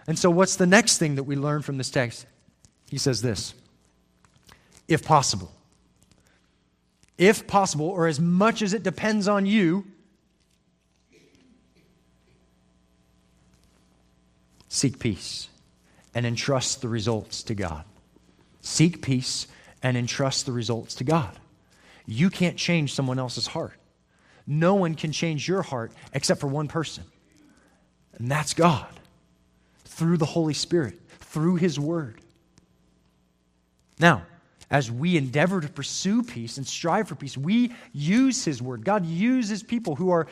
And 0.08 0.18
so, 0.18 0.32
what's 0.32 0.56
the 0.56 0.66
next 0.66 0.97
thing 0.97 1.16
that 1.16 1.24
we 1.24 1.36
learn 1.36 1.62
from 1.62 1.78
this 1.78 1.91
text? 1.91 2.26
He 2.92 2.98
says 2.98 3.22
this 3.22 3.56
if 4.88 5.04
possible. 5.04 5.52
If 7.18 7.48
possible, 7.48 7.88
or 7.88 8.08
as 8.08 8.20
much 8.20 8.62
as 8.62 8.74
it 8.74 8.84
depends 8.84 9.28
on 9.28 9.46
you, 9.46 9.86
Seek 14.74 15.00
peace 15.00 15.50
and 16.16 16.26
entrust 16.26 16.82
the 16.82 16.88
results 16.88 17.44
to 17.44 17.54
God. 17.54 17.84
Seek 18.62 19.02
peace 19.02 19.48
and 19.84 19.98
entrust 19.98 20.46
the 20.46 20.54
results 20.54 20.96
to 20.96 21.04
God. 21.04 21.38
You 22.06 22.30
can't 22.30 22.56
change 22.56 22.94
someone 22.94 23.20
else's 23.20 23.48
heart. 23.48 23.74
No 24.48 24.76
one 24.76 24.96
can 24.96 25.12
change 25.12 25.46
your 25.46 25.62
heart 25.62 25.92
except 26.14 26.39
for 26.39 26.48
one 26.48 26.70
person, 26.70 27.04
and 28.14 28.32
that's 28.32 28.54
God 28.54 28.88
through 29.84 30.18
the 30.18 30.26
Holy 30.26 30.54
Spirit, 30.54 30.98
through 31.20 31.58
His 31.58 31.78
Word. 31.78 32.22
Now, 34.02 34.24
as 34.72 34.89
we 34.91 35.16
endeavor 35.16 35.62
to 35.62 35.70
pursue 35.70 36.24
peace 36.24 36.58
and 36.58 36.66
strive 36.66 37.08
for 37.08 37.16
peace, 37.16 37.38
we 37.38 37.72
use 37.93 38.43
His 38.43 38.62
Word. 38.62 38.84
God 38.84 39.06
uses 39.06 39.62
people 39.62 39.95
who 39.95 40.10
are 40.10 40.28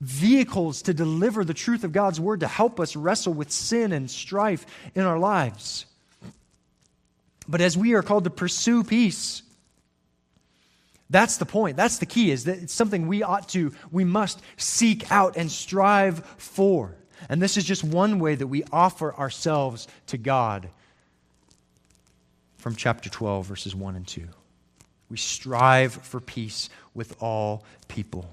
vehicles 0.00 0.82
to 0.82 0.94
deliver 0.94 1.44
the 1.44 1.54
truth 1.54 1.82
of 1.82 1.92
God's 1.92 2.20
Word 2.20 2.40
to 2.40 2.46
help 2.46 2.78
us 2.78 2.94
wrestle 2.94 3.34
with 3.34 3.50
sin 3.50 3.90
and 3.92 4.08
strife 4.08 4.64
in 4.94 5.02
our 5.02 5.18
lives. 5.18 5.86
But 7.48 7.60
as 7.60 7.76
we 7.76 7.94
are 7.94 8.02
called 8.02 8.24
to 8.24 8.30
pursue 8.30 8.84
peace, 8.84 9.42
that's 11.10 11.38
the 11.38 11.46
point. 11.46 11.76
That's 11.76 11.98
the 11.98 12.06
key, 12.06 12.30
is 12.30 12.44
that 12.44 12.58
it's 12.58 12.72
something 12.72 13.08
we 13.08 13.24
ought 13.24 13.48
to, 13.50 13.72
we 13.90 14.04
must 14.04 14.40
seek 14.56 15.10
out 15.10 15.36
and 15.36 15.50
strive 15.50 16.24
for. 16.38 16.94
And 17.28 17.42
this 17.42 17.56
is 17.56 17.64
just 17.64 17.82
one 17.82 18.20
way 18.20 18.36
that 18.36 18.46
we 18.46 18.62
offer 18.70 19.12
ourselves 19.14 19.88
to 20.08 20.16
God 20.16 20.68
from 22.62 22.76
chapter 22.76 23.10
12, 23.10 23.44
verses 23.44 23.74
1 23.74 23.96
and 23.96 24.06
2. 24.06 24.22
We 25.08 25.16
strive 25.16 25.94
for 25.94 26.20
peace 26.20 26.68
with 26.94 27.20
all 27.20 27.64
people. 27.88 28.30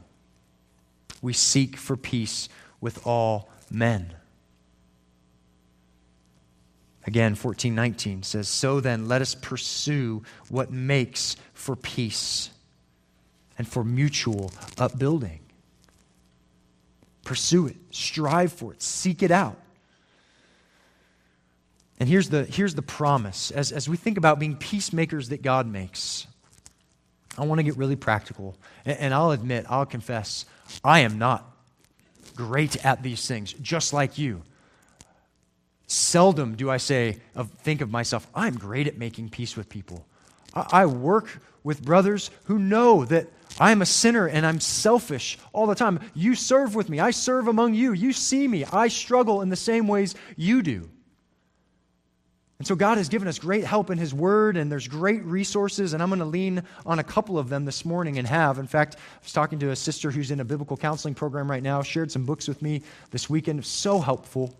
We 1.19 1.34
seek 1.34 1.75
for 1.75 1.97
peace 1.97 2.47
with 2.80 3.07
all 3.07 3.49
men. 3.71 4.13
Again, 7.07 7.32
1419 7.32 8.21
says, 8.21 8.47
So 8.47 8.80
then, 8.80 9.07
let 9.07 9.23
us 9.23 9.34
pursue 9.34 10.21
what 10.47 10.71
makes 10.71 11.36
for 11.55 11.75
peace 11.75 12.51
and 13.57 13.67
for 13.67 13.84
mutual 13.84 14.51
upbuilding. 14.77 15.39
Pursue 17.23 17.65
it, 17.65 17.77
strive 17.89 18.53
for 18.53 18.73
it, 18.73 18.84
seek 18.84 19.23
it 19.23 19.32
out. 19.32 19.59
And 21.99 22.07
here's 22.07 22.29
the, 22.29 22.45
here's 22.45 22.75
the 22.75 22.81
promise 22.81 23.51
as, 23.51 23.71
as 23.71 23.89
we 23.89 23.97
think 23.97 24.17
about 24.17 24.39
being 24.39 24.55
peacemakers 24.55 25.29
that 25.29 25.41
God 25.41 25.67
makes. 25.67 26.27
I 27.37 27.45
want 27.45 27.59
to 27.59 27.63
get 27.63 27.77
really 27.77 27.95
practical. 27.95 28.55
And, 28.85 28.97
and 28.97 29.13
I'll 29.13 29.31
admit, 29.31 29.65
I'll 29.69 29.85
confess, 29.85 30.45
I 30.83 31.01
am 31.01 31.17
not 31.17 31.45
great 32.35 32.85
at 32.85 33.03
these 33.03 33.27
things, 33.27 33.53
just 33.53 33.91
like 33.91 34.17
you. 34.17 34.43
Seldom 35.87 36.55
do 36.55 36.69
I 36.69 36.77
say, 36.77 37.17
of, 37.35 37.51
think 37.51 37.81
of 37.81 37.89
myself, 37.89 38.27
I'm 38.33 38.55
great 38.55 38.87
at 38.87 38.97
making 38.97 39.29
peace 39.29 39.57
with 39.57 39.67
people. 39.67 40.05
I, 40.53 40.67
I 40.71 40.85
work 40.85 41.41
with 41.63 41.83
brothers 41.83 42.31
who 42.45 42.59
know 42.59 43.03
that 43.05 43.27
I 43.59 43.71
am 43.71 43.81
a 43.81 43.85
sinner 43.85 44.27
and 44.27 44.45
I'm 44.45 44.59
selfish 44.59 45.37
all 45.51 45.67
the 45.67 45.75
time. 45.75 45.99
You 46.13 46.35
serve 46.35 46.75
with 46.75 46.89
me. 46.89 46.99
I 46.99 47.11
serve 47.11 47.47
among 47.47 47.73
you. 47.73 47.91
You 47.91 48.13
see 48.13 48.47
me. 48.47 48.63
I 48.65 48.87
struggle 48.87 49.41
in 49.41 49.49
the 49.49 49.55
same 49.55 49.87
ways 49.87 50.15
you 50.37 50.61
do. 50.61 50.89
And 52.60 52.68
so 52.68 52.76
God 52.76 52.97
has 52.97 53.07
given 53.07 53.30
us 53.30 53.39
great 53.39 53.64
help 53.64 53.89
in 53.89 53.97
His 53.97 54.14
Word, 54.14 54.57
and 54.57 54.70
there's 54.70 54.86
great 54.86 55.24
resources, 55.24 55.93
and 55.93 56.03
I'm 56.03 56.10
going 56.10 56.20
to 56.20 56.26
lean 56.26 56.62
on 56.86 56.99
a 56.99 57.03
couple 57.05 57.39
of 57.39 57.47
them 57.47 57.64
this 57.64 57.86
morning 57.86 58.18
and 58.18 58.28
have. 58.28 58.60
In 58.60 58.68
fact, 58.68 58.97
I 58.97 59.24
was 59.24 59.32
talking 59.32 59.60
to 59.60 59.70
a 59.70 59.76
sister 59.78 60.12
who's 60.12 60.30
in 60.30 60.41
a 60.41 60.43
biblical 60.43 60.76
counseling 60.76 61.16
program 61.16 61.49
right 61.49 61.64
now, 61.64 61.82
shared 61.82 62.12
some 62.12 62.26
books 62.26 62.49
with 62.49 62.62
me 62.62 62.82
this 63.12 63.30
weekend. 63.30 63.66
So 63.66 64.01
helpful. 64.01 64.53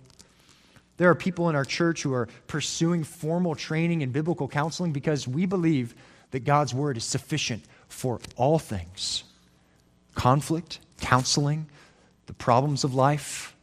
There 0.95 1.10
are 1.10 1.16
people 1.16 1.50
in 1.50 1.58
our 1.58 1.66
church 1.66 2.02
who 2.02 2.14
are 2.14 2.30
pursuing 2.47 3.04
formal 3.04 3.54
training 3.54 4.02
in 4.02 4.12
biblical 4.12 4.47
counseling 4.47 4.93
because 4.93 5.28
we 5.28 5.45
believe 5.45 5.93
that 6.32 6.45
God's 6.45 6.74
word 6.74 6.95
is 6.95 7.04
sufficient 7.04 7.64
for 7.89 8.22
all 8.38 8.60
things 8.60 9.26
conflict, 10.16 10.80
counseling, 11.02 11.68
the 12.28 12.34
problems 12.34 12.86
of 12.86 12.95
life. 12.95 13.58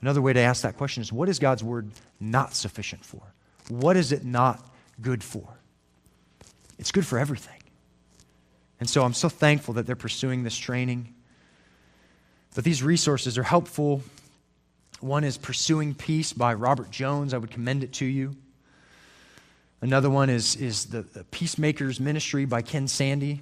Another 0.00 0.22
way 0.22 0.32
to 0.32 0.40
ask 0.40 0.62
that 0.62 0.76
question 0.76 1.00
is 1.00 1.12
what 1.12 1.28
is 1.28 1.38
God's 1.38 1.64
word 1.64 1.90
not 2.20 2.54
sufficient 2.54 3.04
for? 3.04 3.22
What 3.68 3.96
is 3.96 4.12
it 4.12 4.24
not 4.24 4.64
good 5.00 5.22
for? 5.22 5.58
It's 6.78 6.92
good 6.92 7.06
for 7.06 7.18
everything. 7.18 7.60
And 8.80 8.88
so 8.88 9.02
I'm 9.02 9.14
so 9.14 9.28
thankful 9.28 9.74
that 9.74 9.86
they're 9.86 9.96
pursuing 9.96 10.44
this 10.44 10.56
training. 10.56 11.14
But 12.54 12.64
these 12.64 12.82
resources 12.82 13.36
are 13.36 13.42
helpful 13.42 14.02
one 15.00 15.22
is 15.22 15.38
Pursuing 15.38 15.94
Peace 15.94 16.32
by 16.32 16.54
Robert 16.54 16.90
Jones. 16.90 17.32
I 17.32 17.38
would 17.38 17.50
commend 17.50 17.84
it 17.84 17.92
to 17.94 18.04
you. 18.04 18.36
Another 19.80 20.10
one 20.10 20.28
is, 20.28 20.56
is 20.56 20.86
the, 20.86 21.02
the 21.02 21.22
Peacemakers 21.24 22.00
Ministry 22.00 22.44
by 22.44 22.62
Ken 22.62 22.88
Sande. 22.88 23.40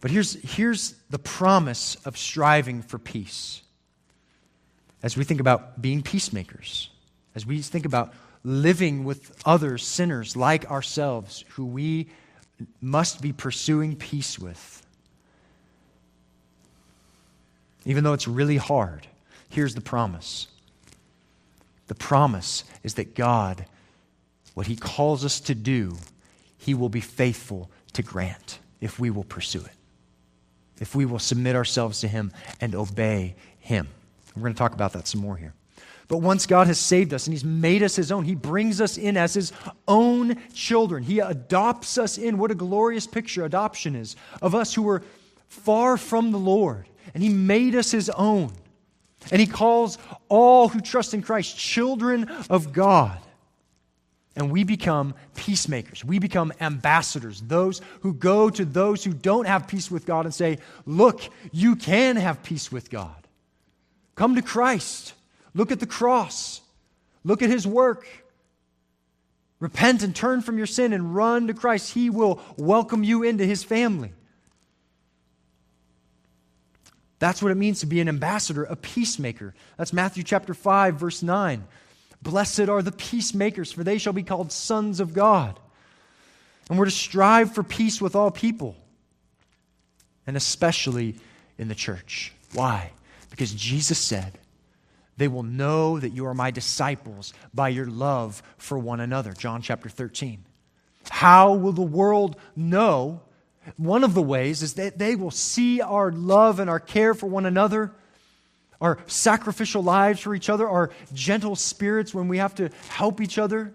But 0.00 0.10
here's, 0.10 0.34
here's 0.54 0.94
the 1.10 1.18
promise 1.18 1.96
of 2.04 2.18
striving 2.18 2.82
for 2.82 2.98
peace. 2.98 3.62
As 5.02 5.16
we 5.16 5.24
think 5.24 5.40
about 5.40 5.80
being 5.80 6.02
peacemakers, 6.02 6.90
as 7.34 7.46
we 7.46 7.62
think 7.62 7.86
about 7.86 8.12
living 8.44 9.04
with 9.04 9.32
other 9.44 9.78
sinners 9.78 10.36
like 10.36 10.70
ourselves 10.70 11.44
who 11.50 11.66
we 11.66 12.08
must 12.80 13.20
be 13.20 13.32
pursuing 13.32 13.96
peace 13.96 14.38
with. 14.38 14.84
Even 17.84 18.04
though 18.04 18.12
it's 18.12 18.28
really 18.28 18.56
hard, 18.56 19.06
here's 19.48 19.74
the 19.74 19.80
promise. 19.80 20.48
The 21.86 21.94
promise 21.94 22.64
is 22.82 22.94
that 22.94 23.14
God, 23.14 23.64
what 24.54 24.66
He 24.66 24.76
calls 24.76 25.24
us 25.24 25.40
to 25.40 25.54
do, 25.54 25.96
He 26.58 26.74
will 26.74 26.88
be 26.88 27.00
faithful 27.00 27.70
to 27.94 28.02
grant 28.02 28.58
if 28.80 28.98
we 28.98 29.10
will 29.10 29.24
pursue 29.24 29.60
it, 29.60 29.72
if 30.80 30.94
we 30.94 31.06
will 31.06 31.18
submit 31.18 31.56
ourselves 31.56 32.00
to 32.00 32.08
Him 32.08 32.32
and 32.60 32.74
obey 32.74 33.36
Him. 33.60 33.88
We're 34.38 34.46
going 34.46 34.54
to 34.54 34.58
talk 34.58 34.74
about 34.74 34.92
that 34.92 35.06
some 35.06 35.20
more 35.20 35.36
here. 35.36 35.54
But 36.08 36.18
once 36.18 36.46
God 36.46 36.66
has 36.68 36.80
saved 36.80 37.12
us 37.12 37.26
and 37.26 37.34
He's 37.34 37.44
made 37.44 37.82
us 37.82 37.94
His 37.94 38.10
own, 38.10 38.24
He 38.24 38.34
brings 38.34 38.80
us 38.80 38.96
in 38.96 39.16
as 39.16 39.34
His 39.34 39.52
own 39.86 40.36
children. 40.54 41.02
He 41.02 41.20
adopts 41.20 41.98
us 41.98 42.16
in. 42.16 42.38
What 42.38 42.50
a 42.50 42.54
glorious 42.54 43.06
picture 43.06 43.44
adoption 43.44 43.94
is 43.94 44.16
of 44.40 44.54
us 44.54 44.74
who 44.74 44.82
were 44.82 45.02
far 45.48 45.96
from 45.96 46.32
the 46.32 46.38
Lord 46.38 46.86
and 47.14 47.22
He 47.22 47.28
made 47.28 47.74
us 47.74 47.90
His 47.90 48.08
own. 48.10 48.52
And 49.30 49.40
He 49.40 49.46
calls 49.46 49.98
all 50.28 50.68
who 50.68 50.80
trust 50.80 51.12
in 51.12 51.22
Christ 51.22 51.58
children 51.58 52.28
of 52.48 52.72
God. 52.72 53.18
And 54.34 54.52
we 54.52 54.62
become 54.62 55.14
peacemakers. 55.34 56.04
We 56.04 56.20
become 56.20 56.52
ambassadors, 56.60 57.40
those 57.40 57.80
who 58.00 58.14
go 58.14 58.48
to 58.50 58.64
those 58.64 59.02
who 59.02 59.12
don't 59.12 59.46
have 59.46 59.66
peace 59.66 59.90
with 59.90 60.06
God 60.06 60.26
and 60.26 60.34
say, 60.34 60.58
Look, 60.86 61.22
you 61.52 61.76
can 61.76 62.16
have 62.16 62.42
peace 62.44 62.70
with 62.70 62.88
God. 62.88 63.27
Come 64.18 64.34
to 64.34 64.42
Christ. 64.42 65.14
Look 65.54 65.70
at 65.70 65.78
the 65.78 65.86
cross. 65.86 66.60
Look 67.22 67.40
at 67.40 67.50
His 67.50 67.68
work. 67.68 68.04
Repent 69.60 70.02
and 70.02 70.14
turn 70.14 70.40
from 70.40 70.58
your 70.58 70.66
sin 70.66 70.92
and 70.92 71.14
run 71.14 71.46
to 71.46 71.54
Christ. 71.54 71.94
He 71.94 72.10
will 72.10 72.40
welcome 72.56 73.04
you 73.04 73.22
into 73.22 73.46
His 73.46 73.62
family. 73.62 74.10
That's 77.20 77.40
what 77.40 77.52
it 77.52 77.54
means 77.54 77.78
to 77.80 77.86
be 77.86 78.00
an 78.00 78.08
ambassador, 78.08 78.64
a 78.64 78.74
peacemaker. 78.74 79.54
That's 79.76 79.92
Matthew 79.92 80.24
chapter 80.24 80.52
5 80.52 80.96
verse 80.96 81.22
9. 81.22 81.64
Blessed 82.20 82.68
are 82.68 82.82
the 82.82 82.90
peacemakers, 82.90 83.70
for 83.70 83.84
they 83.84 83.98
shall 83.98 84.12
be 84.12 84.24
called 84.24 84.50
sons 84.50 84.98
of 84.98 85.14
God. 85.14 85.60
And 86.68 86.76
we're 86.76 86.86
to 86.86 86.90
strive 86.90 87.54
for 87.54 87.62
peace 87.62 88.00
with 88.00 88.16
all 88.16 88.32
people, 88.32 88.74
and 90.26 90.36
especially 90.36 91.14
in 91.56 91.68
the 91.68 91.76
church. 91.76 92.32
Why? 92.52 92.90
Because 93.38 93.54
Jesus 93.54 94.00
said, 94.00 94.36
They 95.16 95.28
will 95.28 95.44
know 95.44 96.00
that 96.00 96.08
you 96.08 96.26
are 96.26 96.34
my 96.34 96.50
disciples 96.50 97.32
by 97.54 97.68
your 97.68 97.86
love 97.86 98.42
for 98.56 98.76
one 98.76 98.98
another. 98.98 99.32
John 99.32 99.62
chapter 99.62 99.88
13. 99.88 100.44
How 101.08 101.52
will 101.54 101.70
the 101.70 101.80
world 101.80 102.34
know 102.56 103.20
one 103.76 104.02
of 104.02 104.14
the 104.14 104.22
ways 104.22 104.64
is 104.64 104.74
that 104.74 104.98
they 104.98 105.14
will 105.14 105.30
see 105.30 105.80
our 105.80 106.10
love 106.10 106.58
and 106.58 106.68
our 106.68 106.80
care 106.80 107.14
for 107.14 107.28
one 107.28 107.46
another, 107.46 107.92
our 108.80 108.98
sacrificial 109.06 109.84
lives 109.84 110.18
for 110.18 110.34
each 110.34 110.50
other, 110.50 110.68
our 110.68 110.90
gentle 111.14 111.54
spirits 111.54 112.12
when 112.12 112.26
we 112.26 112.38
have 112.38 112.56
to 112.56 112.70
help 112.88 113.20
each 113.20 113.38
other, 113.38 113.72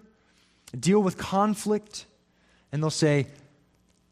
deal 0.78 1.02
with 1.02 1.16
conflict, 1.16 2.04
and 2.70 2.82
they'll 2.82 2.90
say, 2.90 3.28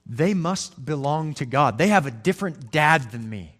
they 0.07 0.32
must 0.32 0.82
belong 0.82 1.34
to 1.34 1.44
God. 1.44 1.76
They 1.76 1.88
have 1.88 2.07
a 2.07 2.11
different 2.11 2.70
dad 2.70 3.11
than 3.12 3.28
me. 3.28 3.59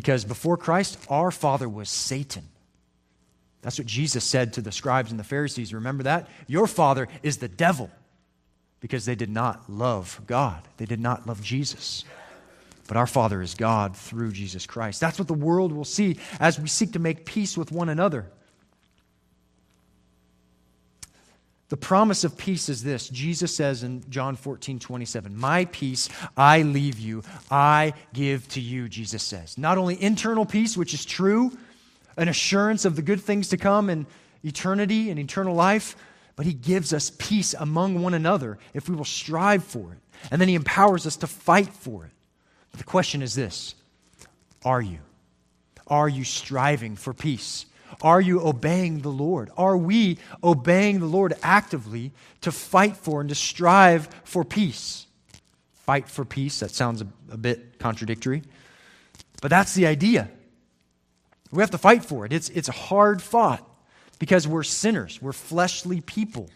Because 0.00 0.24
before 0.24 0.56
Christ, 0.56 0.98
our 1.10 1.30
father 1.30 1.68
was 1.68 1.90
Satan. 1.90 2.44
That's 3.60 3.76
what 3.76 3.86
Jesus 3.86 4.24
said 4.24 4.54
to 4.54 4.62
the 4.62 4.72
scribes 4.72 5.10
and 5.10 5.20
the 5.20 5.24
Pharisees. 5.24 5.74
Remember 5.74 6.04
that? 6.04 6.26
Your 6.46 6.66
father 6.66 7.06
is 7.22 7.36
the 7.36 7.48
devil 7.48 7.90
because 8.80 9.04
they 9.04 9.14
did 9.14 9.28
not 9.28 9.68
love 9.68 10.18
God. 10.26 10.66
They 10.78 10.86
did 10.86 11.00
not 11.00 11.26
love 11.26 11.42
Jesus. 11.42 12.06
but 12.88 12.96
our 12.96 13.06
Father 13.06 13.42
is 13.42 13.52
God 13.54 13.94
through 13.94 14.32
Jesus 14.32 14.64
Christ. 14.64 15.02
That's 15.02 15.18
what 15.18 15.28
the 15.28 15.34
world 15.34 15.70
will 15.70 15.84
see 15.84 16.16
as 16.40 16.58
we 16.58 16.66
seek 16.66 16.94
to 16.94 16.98
make 16.98 17.26
peace 17.26 17.58
with 17.58 17.70
one 17.70 17.90
another. 17.90 18.24
The 21.70 21.76
promise 21.76 22.24
of 22.24 22.36
peace 22.36 22.68
is 22.68 22.82
this 22.82 23.08
Jesus 23.08 23.54
says 23.54 23.84
in 23.84 24.02
John 24.10 24.34
14, 24.36 24.80
27, 24.80 25.36
My 25.36 25.64
peace 25.66 26.08
I 26.36 26.62
leave 26.62 26.98
you, 26.98 27.22
I 27.50 27.94
give 28.12 28.46
to 28.50 28.60
you, 28.60 28.88
Jesus 28.88 29.22
says. 29.22 29.56
Not 29.56 29.78
only 29.78 30.00
internal 30.02 30.44
peace, 30.44 30.76
which 30.76 30.92
is 30.92 31.04
true, 31.04 31.56
an 32.16 32.28
assurance 32.28 32.84
of 32.84 32.96
the 32.96 33.02
good 33.02 33.20
things 33.20 33.48
to 33.50 33.56
come 33.56 33.88
in 33.88 34.06
eternity 34.42 35.10
and 35.10 35.18
eternal 35.18 35.54
life, 35.54 35.96
but 36.34 36.44
He 36.44 36.54
gives 36.54 36.92
us 36.92 37.12
peace 37.18 37.54
among 37.54 38.02
one 38.02 38.14
another 38.14 38.58
if 38.74 38.88
we 38.88 38.96
will 38.96 39.04
strive 39.04 39.62
for 39.62 39.92
it. 39.92 39.98
And 40.32 40.40
then 40.40 40.48
He 40.48 40.56
empowers 40.56 41.06
us 41.06 41.16
to 41.18 41.28
fight 41.28 41.72
for 41.72 42.04
it. 42.04 42.10
But 42.72 42.78
the 42.78 42.84
question 42.84 43.22
is 43.22 43.36
this 43.36 43.76
Are 44.64 44.82
you? 44.82 44.98
Are 45.86 46.08
you 46.08 46.24
striving 46.24 46.96
for 46.96 47.14
peace? 47.14 47.66
Are 48.02 48.20
you 48.20 48.46
obeying 48.46 49.00
the 49.00 49.10
Lord? 49.10 49.50
Are 49.56 49.76
we 49.76 50.18
obeying 50.42 51.00
the 51.00 51.06
Lord 51.06 51.34
actively 51.42 52.12
to 52.42 52.52
fight 52.52 52.96
for 52.96 53.20
and 53.20 53.28
to 53.28 53.34
strive 53.34 54.08
for 54.24 54.44
peace? 54.44 55.06
Fight 55.74 56.08
for 56.08 56.24
peace, 56.24 56.60
that 56.60 56.70
sounds 56.70 57.02
a, 57.02 57.06
a 57.30 57.36
bit 57.36 57.78
contradictory, 57.78 58.42
but 59.42 59.48
that's 59.50 59.74
the 59.74 59.86
idea. 59.86 60.30
We 61.50 61.62
have 61.62 61.70
to 61.72 61.78
fight 61.78 62.04
for 62.04 62.24
it. 62.24 62.32
It's, 62.32 62.48
it's 62.50 62.68
hard 62.68 63.20
fought 63.20 63.66
because 64.18 64.46
we're 64.46 64.62
sinners, 64.62 65.20
we're 65.20 65.32
fleshly 65.32 66.00
people 66.00 66.48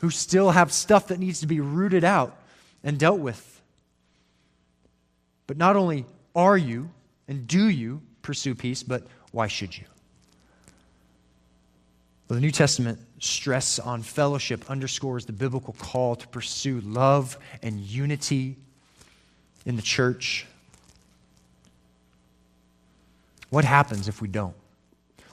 who 0.00 0.10
still 0.10 0.50
have 0.50 0.72
stuff 0.72 1.08
that 1.08 1.18
needs 1.18 1.40
to 1.40 1.46
be 1.46 1.60
rooted 1.60 2.04
out 2.04 2.38
and 2.82 2.98
dealt 2.98 3.18
with. 3.18 3.60
But 5.46 5.56
not 5.56 5.76
only 5.76 6.06
are 6.34 6.56
you 6.56 6.90
and 7.28 7.46
do 7.46 7.68
you 7.68 8.02
pursue 8.22 8.54
peace, 8.54 8.82
but 8.82 9.06
why 9.32 9.48
should 9.48 9.76
you? 9.76 9.84
Well, 12.28 12.34
the 12.34 12.40
New 12.40 12.50
Testament 12.50 12.98
stress 13.20 13.78
on 13.78 14.02
fellowship 14.02 14.68
underscores 14.68 15.26
the 15.26 15.32
biblical 15.32 15.74
call 15.78 16.16
to 16.16 16.26
pursue 16.28 16.80
love 16.80 17.38
and 17.62 17.80
unity 17.80 18.56
in 19.64 19.76
the 19.76 19.82
church. 19.82 20.46
What 23.50 23.64
happens 23.64 24.08
if 24.08 24.20
we 24.20 24.28
don't? 24.28 24.56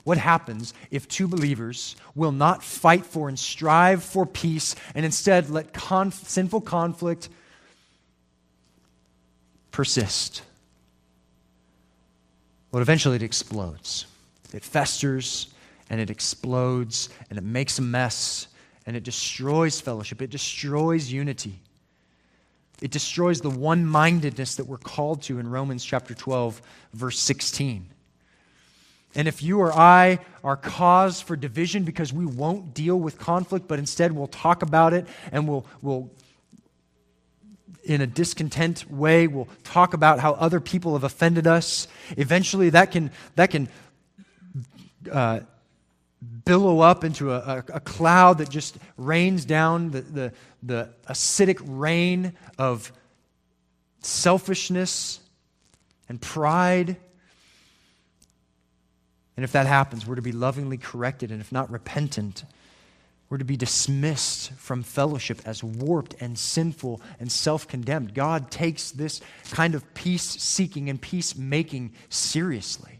What 0.03 0.17
happens 0.17 0.73
if 0.91 1.07
two 1.07 1.27
believers 1.27 1.95
will 2.13 2.31
not 2.31 2.61
fight 2.63 3.05
for 3.05 3.27
and 3.29 3.39
strive 3.39 4.03
for 4.03 4.25
peace 4.25 4.75
and 4.93 5.05
instead 5.05 5.49
let 5.49 5.73
conf- 5.73 6.27
sinful 6.27 6.61
conflict 6.61 7.29
persist? 9.71 10.43
Well, 12.71 12.81
eventually 12.81 13.15
it 13.15 13.23
explodes. 13.23 14.05
It 14.53 14.63
festers 14.63 15.52
and 15.93 16.01
it 16.01 16.09
explodes 16.09 17.09
and 17.29 17.37
it 17.37 17.43
makes 17.43 17.77
a 17.77 17.81
mess 17.83 18.47
and 18.87 18.95
it 18.95 19.03
destroys 19.03 19.79
fellowship. 19.79 20.23
It 20.23 20.31
destroys 20.31 21.13
unity. 21.13 21.59
It 22.81 22.89
destroys 22.89 23.41
the 23.41 23.51
one 23.51 23.85
mindedness 23.85 24.55
that 24.55 24.65
we're 24.65 24.79
called 24.79 25.21
to 25.23 25.37
in 25.37 25.47
Romans 25.47 25.85
chapter 25.85 26.15
12, 26.15 26.63
verse 26.95 27.19
16. 27.19 27.85
And 29.13 29.27
if 29.27 29.43
you 29.43 29.59
or 29.59 29.71
I 29.71 30.17
are 30.43 30.57
cause 30.57 31.21
for 31.21 31.35
division 31.35 31.83
because 31.83 32.11
we 32.11 32.25
won't 32.25 32.73
deal 32.73 32.99
with 32.99 33.19
conflict, 33.19 33.67
but 33.67 33.77
instead 33.77 34.13
we'll 34.13 34.25
talk 34.25 34.63
about 34.63 34.93
it 34.93 35.05
and 35.31 35.47
we'll, 35.47 35.63
we'll 35.83 36.09
in 37.83 38.01
a 38.01 38.07
discontent 38.07 38.89
way, 38.89 39.27
we'll 39.27 39.47
talk 39.63 39.93
about 39.93 40.19
how 40.19 40.33
other 40.33 40.59
people 40.59 40.93
have 40.93 41.03
offended 41.03 41.45
us, 41.45 41.87
eventually 42.17 42.71
that 42.71 42.91
can, 42.91 43.11
that 43.35 43.51
can 43.51 43.69
uh, 45.11 45.41
billow 46.45 46.79
up 46.79 47.03
into 47.03 47.31
a, 47.31 47.37
a, 47.37 47.57
a, 47.75 47.79
cloud 47.79 48.37
that 48.39 48.49
just 48.49 48.77
rains 48.97 49.45
down 49.45 49.91
the, 49.91 50.01
the, 50.01 50.33
the 50.61 50.89
acidic 51.09 51.61
rain 51.65 52.33
of 52.57 52.91
selfishness 54.01 55.19
and 56.09 56.21
pride. 56.21 56.97
And 59.35 59.43
if 59.43 59.51
that 59.53 59.65
happens, 59.65 60.05
we're 60.05 60.15
to 60.15 60.21
be 60.21 60.31
lovingly 60.31 60.77
corrected, 60.77 61.31
and 61.31 61.41
if 61.41 61.51
not 61.51 61.71
repentant, 61.71 62.43
we're 63.29 63.37
to 63.39 63.45
be 63.45 63.57
dismissed 63.57 64.51
from 64.53 64.83
fellowship 64.83 65.41
as 65.45 65.63
warped 65.63 66.15
and 66.19 66.37
sinful 66.37 67.01
and 67.19 67.31
self 67.31 67.67
condemned. 67.67 68.13
God 68.13 68.51
takes 68.51 68.91
this 68.91 69.21
kind 69.49 69.73
of 69.73 69.91
peace 69.95 70.23
seeking 70.23 70.89
and 70.89 71.01
peace 71.01 71.35
making 71.35 71.93
seriously. 72.09 72.99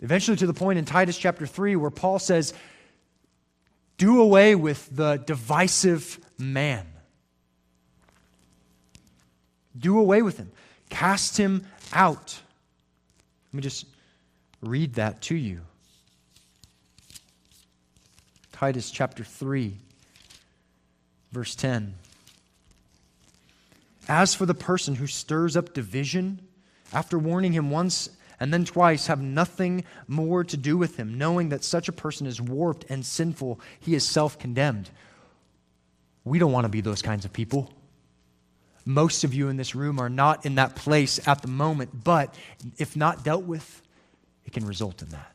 Eventually, 0.00 0.36
to 0.38 0.46
the 0.46 0.54
point 0.54 0.78
in 0.78 0.84
Titus 0.84 1.18
chapter 1.18 1.46
3 1.46 1.76
where 1.76 1.90
Paul 1.90 2.18
says, 2.18 2.54
Do 3.98 4.20
away 4.20 4.54
with 4.54 4.88
the 4.94 5.16
divisive 5.16 6.18
man. 6.38 6.86
Do 9.78 9.98
away 9.98 10.22
with 10.22 10.38
him. 10.38 10.50
Cast 10.88 11.36
him 11.36 11.66
out. 11.92 12.40
Let 13.52 13.56
me 13.56 13.62
just 13.62 13.86
read 14.62 14.94
that 14.94 15.20
to 15.22 15.34
you. 15.34 15.60
Titus 18.52 18.90
chapter 18.90 19.24
3, 19.24 19.74
verse 21.32 21.54
10. 21.54 21.94
As 24.08 24.34
for 24.34 24.44
the 24.44 24.54
person 24.54 24.96
who 24.96 25.06
stirs 25.06 25.56
up 25.56 25.72
division, 25.72 26.40
after 26.92 27.18
warning 27.18 27.52
him 27.52 27.70
once 27.70 28.10
and 28.40 28.52
then 28.52 28.64
twice 28.64 29.06
have 29.06 29.20
nothing 29.20 29.84
more 30.08 30.42
to 30.44 30.56
do 30.56 30.78
with 30.78 30.96
him, 30.96 31.18
knowing 31.18 31.50
that 31.50 31.62
such 31.62 31.88
a 31.88 31.92
person 31.92 32.26
is 32.26 32.40
warped 32.40 32.86
and 32.88 33.04
sinful, 33.04 33.60
he 33.78 33.94
is 33.94 34.08
self 34.08 34.38
condemned. 34.38 34.90
We 36.24 36.38
don't 36.38 36.52
want 36.52 36.64
to 36.64 36.70
be 36.70 36.80
those 36.80 37.02
kinds 37.02 37.26
of 37.26 37.32
people. 37.32 37.72
Most 38.86 39.24
of 39.24 39.34
you 39.34 39.48
in 39.48 39.58
this 39.58 39.74
room 39.74 40.00
are 40.00 40.08
not 40.08 40.46
in 40.46 40.54
that 40.54 40.74
place 40.74 41.26
at 41.28 41.42
the 41.42 41.48
moment, 41.48 42.02
but 42.02 42.34
if 42.78 42.96
not 42.96 43.22
dealt 43.22 43.44
with, 43.44 43.82
it 44.46 44.54
can 44.54 44.66
result 44.66 45.02
in 45.02 45.10
that. 45.10 45.32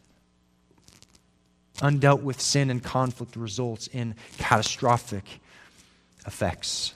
Undealt 1.78 2.22
with 2.22 2.42
sin 2.42 2.72
and 2.72 2.84
conflict 2.84 3.36
results 3.36 3.88
in 3.88 4.16
catastrophic 4.38 5.26
effects. 6.26 6.94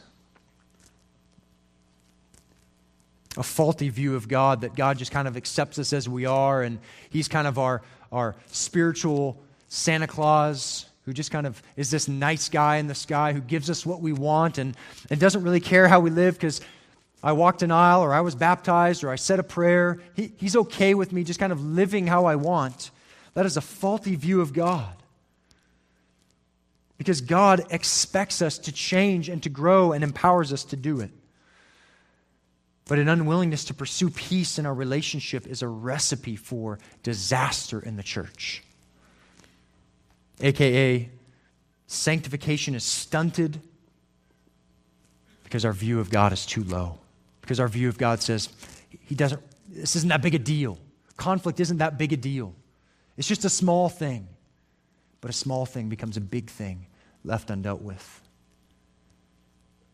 A 3.40 3.44
faulty 3.44 3.90
view 3.90 4.16
of 4.16 4.28
God, 4.28 4.62
that 4.62 4.76
God 4.76 4.98
just 4.98 5.12
kind 5.12 5.28
of 5.28 5.38
accepts 5.38 5.80
us 5.80 5.94
as 5.94 6.08
we 6.08 6.26
are, 6.26 6.62
and 6.62 6.78
He's 7.10 7.28
kind 7.28 7.48
of 7.48 7.58
our, 7.58 7.82
our 8.12 8.36
spiritual 8.48 9.42
Santa 9.70 10.08
Claus 10.08 10.86
who 11.06 11.14
just 11.14 11.32
kind 11.32 11.48
of 11.48 11.64
is 11.76 11.90
this 11.90 12.08
nice 12.08 12.50
guy 12.50 12.78
in 12.78 12.86
the 12.86 12.94
sky 12.94 13.34
who 13.34 13.40
gives 13.40 13.70
us 13.70 13.84
what 13.84 14.00
we 14.00 14.14
want 14.14 14.60
and, 14.60 14.78
and 15.10 15.20
doesn't 15.20 15.42
really 15.42 15.60
care 15.60 15.88
how 15.88 16.00
we 16.00 16.12
live 16.12 16.36
because 16.36 16.62
I 17.24 17.32
walked 17.32 17.64
an 17.64 17.72
aisle 17.72 18.02
or 18.02 18.14
I 18.14 18.22
was 18.22 18.36
baptized 18.36 19.04
or 19.04 19.10
I 19.10 19.16
said 19.16 19.40
a 19.40 19.44
prayer. 19.44 20.00
He, 20.14 20.32
he's 20.38 20.56
okay 20.56 20.94
with 20.94 21.12
me 21.12 21.24
just 21.24 21.40
kind 21.40 21.52
of 21.52 21.64
living 21.64 22.06
how 22.06 22.26
I 22.26 22.36
want. 22.36 22.92
That 23.34 23.46
is 23.46 23.58
a 23.58 23.62
faulty 23.62 24.16
view 24.16 24.42
of 24.42 24.54
God. 24.54 24.96
Because 26.98 27.22
God 27.22 27.66
expects 27.72 28.42
us 28.42 28.60
to 28.60 28.72
change 28.72 29.30
and 29.30 29.42
to 29.44 29.50
grow 29.50 29.94
and 29.94 30.04
empowers 30.04 30.54
us 30.54 30.64
to 30.66 30.76
do 30.76 31.00
it. 31.00 31.12
But 32.90 32.98
an 32.98 33.08
unwillingness 33.08 33.66
to 33.66 33.76
pursue 33.76 34.10
peace 34.10 34.58
in 34.58 34.66
our 34.66 34.74
relationship 34.74 35.46
is 35.46 35.62
a 35.62 35.68
recipe 35.68 36.36
for 36.36 36.80
disaster 37.04 37.80
in 37.80 37.98
the 37.98 38.02
church. 38.02 38.64
AKA, 40.42 41.12
sanctification 41.86 42.74
is 42.74 42.84
stunted 42.84 43.62
because 45.44 45.66
our 45.66 45.72
view 45.72 46.00
of 46.00 46.10
God 46.10 46.34
is 46.34 46.48
too 46.48 46.64
low. 46.64 46.98
Because 47.42 47.60
our 47.60 47.68
view 47.68 47.90
of 47.90 48.00
God 48.00 48.24
says, 48.24 48.50
He 49.02 49.14
doesn't, 49.14 49.40
this 49.70 49.96
isn't 49.96 50.10
that 50.10 50.24
big 50.24 50.34
a 50.34 50.40
deal. 50.40 50.80
Conflict 51.16 51.60
isn't 51.60 51.78
that 51.78 52.00
big 52.00 52.12
a 52.12 52.18
deal. 52.18 52.56
It's 53.18 53.28
just 53.28 53.46
a 53.46 53.52
small 53.52 53.90
thing. 53.90 54.28
But 55.22 55.30
a 55.30 55.34
small 55.34 55.68
thing 55.68 55.90
becomes 55.90 56.18
a 56.18 56.22
big 56.22 56.50
thing 56.50 56.88
left 57.24 57.50
undealt 57.50 57.82
with. 57.82 58.22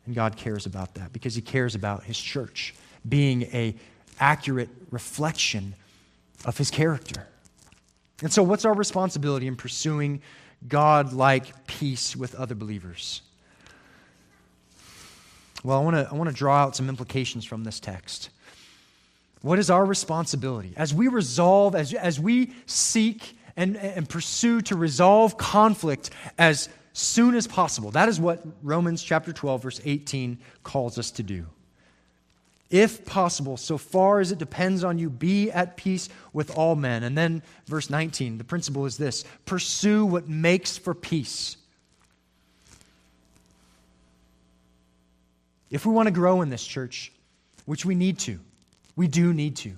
And 0.05 0.15
God 0.15 0.37
cares 0.37 0.65
about 0.65 0.95
that 0.95 1.11
because 1.11 1.35
He 1.35 1.41
cares 1.41 1.75
about 1.75 2.05
His 2.05 2.17
church 2.17 2.73
being 3.07 3.43
a 3.43 3.75
accurate 4.19 4.69
reflection 4.91 5.75
of 6.45 6.57
his 6.57 6.71
character. 6.71 7.27
And 8.21 8.31
so 8.31 8.43
what's 8.43 8.65
our 8.65 8.73
responsibility 8.73 9.47
in 9.47 9.55
pursuing 9.55 10.21
God-like 10.67 11.67
peace 11.67 12.15
with 12.15 12.33
other 12.35 12.55
believers? 12.55 13.21
Well, 15.63 15.79
I 15.79 15.83
want 15.83 15.95
to 15.95 16.07
I 16.09 16.15
want 16.15 16.29
to 16.29 16.35
draw 16.35 16.57
out 16.57 16.75
some 16.75 16.89
implications 16.89 17.43
from 17.43 17.63
this 17.63 17.79
text. 17.79 18.29
What 19.41 19.59
is 19.59 19.69
our 19.69 19.85
responsibility 19.85 20.73
as 20.75 20.93
we 20.93 21.07
resolve, 21.07 21.75
as, 21.75 21.93
as 21.93 22.19
we 22.19 22.53
seek 22.65 23.37
and, 23.55 23.77
and 23.77 24.09
pursue 24.09 24.61
to 24.61 24.75
resolve 24.75 25.37
conflict 25.37 26.09
as 26.37 26.67
soon 26.93 27.35
as 27.35 27.45
possible? 27.45 27.91
That 27.91 28.09
is 28.09 28.19
what 28.19 28.43
Romans 28.63 29.03
chapter 29.03 29.31
12, 29.31 29.61
verse 29.61 29.81
18 29.85 30.39
calls 30.63 30.97
us 30.97 31.11
to 31.11 31.23
do. 31.23 31.45
If 32.69 33.05
possible, 33.05 33.57
so 33.57 33.77
far 33.77 34.19
as 34.19 34.31
it 34.31 34.39
depends 34.39 34.83
on 34.83 34.97
you, 34.97 35.09
be 35.09 35.51
at 35.51 35.77
peace 35.77 36.09
with 36.33 36.57
all 36.57 36.75
men. 36.75 37.03
And 37.03 37.17
then, 37.17 37.43
verse 37.67 37.89
19, 37.89 38.37
the 38.37 38.43
principle 38.43 38.85
is 38.85 38.97
this 38.97 39.23
pursue 39.45 40.05
what 40.05 40.27
makes 40.27 40.77
for 40.77 40.93
peace. 40.93 41.57
If 45.69 45.85
we 45.85 45.93
want 45.93 46.07
to 46.07 46.11
grow 46.11 46.41
in 46.41 46.49
this 46.49 46.65
church, 46.65 47.11
which 47.65 47.85
we 47.85 47.95
need 47.95 48.19
to, 48.19 48.39
we 48.95 49.07
do 49.07 49.33
need 49.33 49.57
to. 49.57 49.73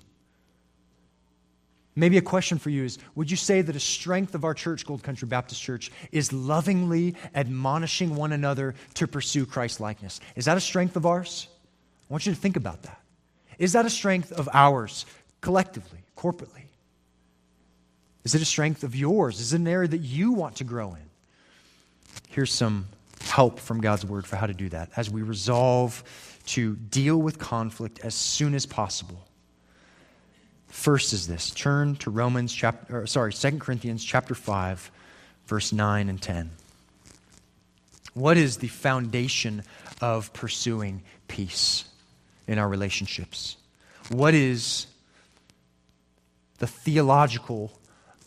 Maybe 1.96 2.18
a 2.18 2.22
question 2.22 2.60
for 2.60 2.70
you 2.70 2.84
is 2.84 3.00
Would 3.16 3.32
you 3.32 3.38
say 3.38 3.62
that 3.62 3.76
a 3.76 3.80
strength 3.80 4.36
of 4.36 4.46
our 4.46 4.54
church, 4.54 4.86
Gold 4.86 5.04
Country 5.04 5.28
Baptist 5.28 5.62
Church, 5.62 5.92
is 6.12 6.32
lovingly 6.32 7.16
admonishing 7.34 8.16
one 8.16 8.32
another 8.32 8.76
to 8.94 9.08
pursue 9.08 9.46
Christ 9.46 9.80
likeness? 9.80 10.22
Is 10.36 10.46
that 10.46 10.58
a 10.58 10.62
strength 10.62 10.96
of 10.96 11.06
ours? 11.06 11.48
I 12.10 12.14
want 12.14 12.26
you 12.26 12.34
to 12.34 12.40
think 12.40 12.56
about 12.56 12.84
that. 12.84 13.02
Is 13.60 13.74
that 13.74 13.86
a 13.86 13.90
strength 13.90 14.32
of 14.32 14.48
ours, 14.54 15.06
collectively, 15.42 16.00
corporately? 16.16 16.64
Is 18.24 18.36
it 18.36 18.42
a 18.42 18.46
strength 18.46 18.84
of 18.84 18.96
yours? 18.96 19.40
Is 19.40 19.54
it 19.54 19.62
an 19.62 19.68
area 19.68 19.88
that 19.88 20.00
you 20.00 20.32
want 20.34 20.58
to 20.58 20.64
grow 20.64 20.94
in? 20.94 21.10
Here's 22.30 22.52
some 22.52 22.88
help 23.22 23.60
from 23.60 23.82
God's 23.82 24.06
word 24.06 24.26
for 24.26 24.36
how 24.36 24.48
to 24.48 24.54
do 24.54 24.70
that 24.70 24.90
as 24.96 25.10
we 25.10 25.22
resolve 25.22 26.04
to 26.48 26.76
deal 26.76 27.18
with 27.18 27.40
conflict 27.40 28.00
as 28.04 28.16
soon 28.16 28.54
as 28.54 28.66
possible. 28.66 29.28
First 30.68 31.14
is 31.14 31.28
this 31.28 31.50
turn 31.52 31.96
to 31.98 32.10
Romans 32.10 32.54
chapter 32.54 33.02
or 33.02 33.08
sorry, 33.08 33.34
2 33.34 33.60
Corinthians 33.60 34.04
chapter 34.04 34.36
5 34.36 34.92
verse 35.46 35.74
9 35.74 36.10
and 36.10 36.22
10. 36.22 36.52
What 38.14 38.38
is 38.38 38.58
the 38.58 38.68
foundation 38.68 39.64
of 40.02 40.34
pursuing 40.34 41.04
peace 41.28 41.86
in 42.48 42.60
our 42.60 42.68
relationships? 42.68 43.58
What 44.10 44.34
is 44.34 44.88
the 46.60 46.68
theological 46.68 47.72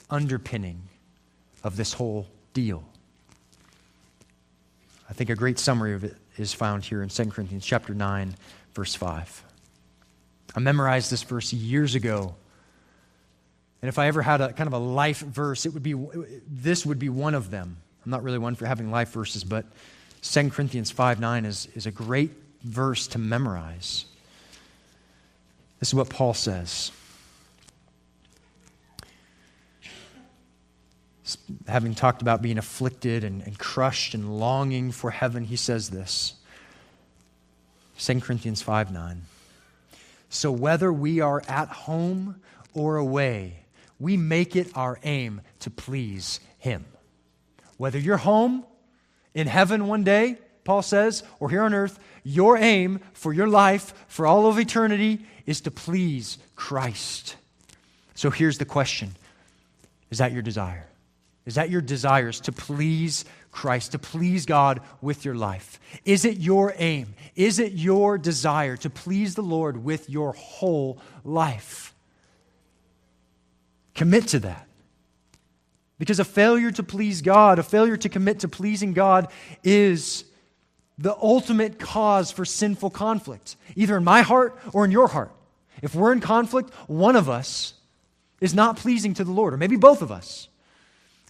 underpinning 0.09 0.83
of 1.65 1.77
this 1.77 1.93
whole 1.95 2.29
deal? 2.53 2.85
I 5.09 5.13
think 5.13 5.31
a 5.31 5.35
great 5.35 5.59
summary 5.59 5.95
of 5.95 6.05
it 6.05 6.17
is 6.37 6.53
found 6.53 6.85
here 6.85 7.03
in 7.03 7.09
2 7.09 7.27
Corinthians 7.27 7.67
chapter 7.67 7.95
9 7.95 8.35
verse 8.75 8.95
5. 8.95 9.45
I 10.55 10.61
memorized 10.61 11.11
this 11.11 11.23
verse 11.23 11.53
years 11.53 11.95
ago. 11.95 12.35
And 13.83 13.89
if 13.89 13.99
I 13.99 14.09
ever 14.09 14.23
had 14.23 14.41
a 14.41 14.53
kind 14.53 14.67
of 14.67 14.73
a 14.73 14.79
life 14.79 15.21
verse, 15.21 15.65
it 15.65 15.71
would 15.75 15.83
be 15.83 15.95
this 16.47 16.85
would 16.85 16.99
be 16.99 17.09
one 17.09 17.35
of 17.35 17.51
them. 17.51 17.79
I'm 18.05 18.11
not 18.11 18.23
really 18.23 18.39
one 18.39 18.55
for 18.55 18.67
having 18.67 18.91
life 18.91 19.11
verses, 19.11 19.45
but 19.45 19.67
2 20.23 20.51
Corinthians 20.51 20.91
5 20.91 21.21
9 21.21 21.45
is, 21.45 21.69
is 21.75 21.87
a 21.87 21.91
great 21.91 22.33
verse 22.63 23.07
to 23.09 23.19
memorize. 23.19 24.05
This 25.81 25.89
is 25.89 25.95
what 25.95 26.11
Paul 26.11 26.35
says. 26.35 26.93
Having 31.67 31.95
talked 31.95 32.23
about 32.23 32.43
being 32.43 32.59
afflicted 32.59 33.25
and, 33.25 33.43
and 33.43 33.59
crushed 33.59 34.15
and 34.15 34.39
longing 34.39 34.93
for 34.93 35.11
heaven, 35.11 35.45
he 35.45 35.57
says 35.57 35.91
this 35.91 36.35
2 37.99 38.21
Corinthians 38.21 38.63
5 38.63 38.93
9. 38.93 39.23
So 40.29 40.53
whether 40.53 40.93
we 40.93 41.21
are 41.21 41.43
at 41.49 41.69
home 41.69 42.41
or 42.75 42.97
away, 42.97 43.65
we 43.99 44.17
make 44.17 44.55
it 44.57 44.71
our 44.77 44.99
aim 45.03 45.41
to 45.61 45.71
please 45.71 46.41
him. 46.59 46.85
Whether 47.79 47.99
you're 47.99 48.19
home 48.19 48.65
in 49.35 49.47
heaven 49.47 49.87
one 49.87 50.05
day, 50.05 50.39
Paul 50.65 50.83
says, 50.83 51.23
or 51.39 51.51
here 51.51 51.63
on 51.63 51.75
earth, 51.75 51.99
your 52.23 52.57
aim 52.57 53.01
for 53.13 53.33
your 53.33 53.49
life, 53.49 53.95
for 54.09 54.27
all 54.27 54.47
of 54.47 54.59
eternity, 54.59 55.25
is 55.47 55.61
to 55.63 55.71
please 55.71 56.39
Christ. 56.55 57.37
So 58.15 58.31
here's 58.31 58.59
the 58.59 58.65
question 58.65 59.17
Is 60.11 60.19
that 60.19 60.33
your 60.33 60.43
desire? 60.43 60.87
Is 61.47 61.55
that 61.55 61.71
your 61.71 61.81
desires 61.81 62.41
to 62.43 62.53
please 62.53 63.25
Christ, 63.51 63.93
to 63.93 63.99
please 63.99 64.47
God 64.47 64.81
with 65.01 65.25
your 65.25 65.35
life? 65.35 65.81
Is 66.05 66.25
it 66.25 66.39
your 66.39 66.75
aim? 66.77 67.15
Is 67.35 67.59
it 67.59 67.73
your 67.73 68.19
desire 68.19 68.77
to 68.79 68.91
please 68.91 69.35
the 69.35 69.43
Lord 69.43 69.83
with 69.83 70.09
your 70.09 70.33
whole 70.35 70.99
life? 71.25 71.95
Commit 73.95 74.29
to 74.29 74.39
that. 74.41 74.67
Because 75.99 76.21
a 76.21 76.25
failure 76.25 76.71
to 76.71 76.83
please 76.83 77.21
God, 77.21 77.59
a 77.59 77.63
failure 77.63 77.97
to 77.97 78.09
commit 78.09 78.41
to 78.41 78.49
pleasing 78.49 78.93
God, 78.93 79.31
is 79.63 80.25
the 81.01 81.17
ultimate 81.21 81.79
cause 81.79 82.31
for 82.31 82.45
sinful 82.45 82.91
conflict, 82.91 83.57
either 83.75 83.97
in 83.97 84.05
my 84.05 84.21
heart 84.21 84.57
or 84.75 84.85
in 84.85 84.91
your 84.91 85.09
heart. 85.09 85.33
If 85.81 85.95
we're 85.95 86.13
in 86.13 86.21
conflict, 86.21 86.75
one 86.89 87.17
of 87.17 87.29
us 87.29 87.73
is 88.39 88.55
not 88.55 88.77
pleasing 88.77 89.15
to 89.15 89.25
the 89.25 89.33
Lord, 89.33 89.55
or 89.55 89.57
maybe 89.57 89.77
both 89.77 90.03
of 90.03 90.13
us. 90.13 90.49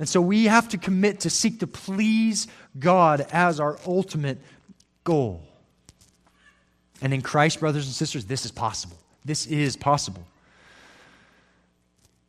And 0.00 0.08
so 0.08 0.20
we 0.20 0.46
have 0.46 0.68
to 0.70 0.78
commit 0.78 1.20
to 1.20 1.30
seek 1.30 1.60
to 1.60 1.68
please 1.68 2.48
God 2.78 3.20
as 3.30 3.60
our 3.60 3.78
ultimate 3.86 4.38
goal. 5.04 5.40
And 7.00 7.14
in 7.14 7.22
Christ, 7.22 7.60
brothers 7.60 7.86
and 7.86 7.94
sisters, 7.94 8.24
this 8.24 8.44
is 8.44 8.50
possible. 8.50 8.98
This 9.24 9.46
is 9.46 9.76
possible. 9.76 10.26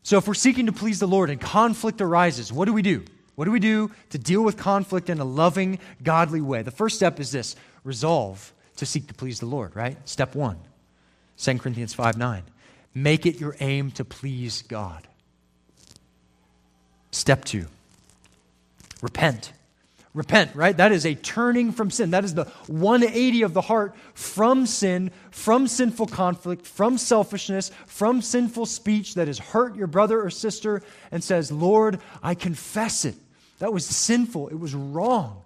So 0.04 0.18
if 0.18 0.28
we're 0.28 0.36
seeking 0.36 0.68
to 0.68 0.72
please 0.72 1.00
the 1.00 1.08
Lord 1.08 1.32
and 1.32 1.42
conflict 1.42 2.02
arises, 2.02 2.54
what 2.54 2.66
do 2.66 2.74
we 2.74 2.84
do? 2.84 3.04
What 3.42 3.46
do 3.46 3.52
we 3.54 3.60
do 3.60 3.90
to 4.12 4.20
deal 4.20 4.44
with 4.44 4.56
conflict 4.56 5.10
in 5.10 5.20
a 5.20 5.26
loving, 5.26 5.80
godly 6.04 6.42
way? 6.42 6.62
The 6.62 6.70
first 6.70 6.96
step 6.96 7.20
is 7.20 7.32
this 7.32 7.56
resolve 7.84 8.54
to 8.76 8.86
seek 8.86 9.08
to 9.08 9.16
please 9.16 9.40
the 9.40 9.48
Lord, 9.48 9.76
right? 9.76 9.98
Step 10.08 10.36
one 10.36 10.60
2 11.40 11.58
Corinthians 11.58 11.96
5 11.96 12.20
9. 12.20 12.44
Make 12.94 13.26
it 13.26 13.40
your 13.40 13.56
aim 13.60 13.90
to 13.94 14.06
please 14.06 14.62
God. 14.62 15.08
Step 17.10 17.44
two 17.44 17.66
repent. 19.02 19.54
Repent, 20.14 20.54
right? 20.54 20.78
That 20.78 20.92
is 20.92 21.08
a 21.08 21.16
turning 21.16 21.72
from 21.72 21.90
sin. 21.90 22.12
That 22.12 22.24
is 22.24 22.36
the 22.36 22.46
180 22.68 23.42
of 23.42 23.56
the 23.56 23.62
heart 23.62 23.96
from 24.14 24.68
sin, 24.68 25.10
from 25.32 25.68
sinful 25.68 26.08
conflict, 26.08 26.68
from 26.68 27.00
selfishness, 27.00 27.72
from 27.88 28.22
sinful 28.22 28.68
speech 28.68 29.16
that 29.16 29.26
has 29.26 29.40
hurt 29.40 29.76
your 29.76 29.88
brother 29.88 30.22
or 30.22 30.30
sister, 30.30 30.84
and 31.10 31.24
says, 31.24 31.52
Lord, 31.52 32.00
I 32.22 32.36
confess 32.36 33.04
it. 33.04 33.16
That 33.62 33.72
was 33.72 33.86
sinful. 33.86 34.48
It 34.48 34.60
was 34.60 34.74
wrong. 34.74 35.44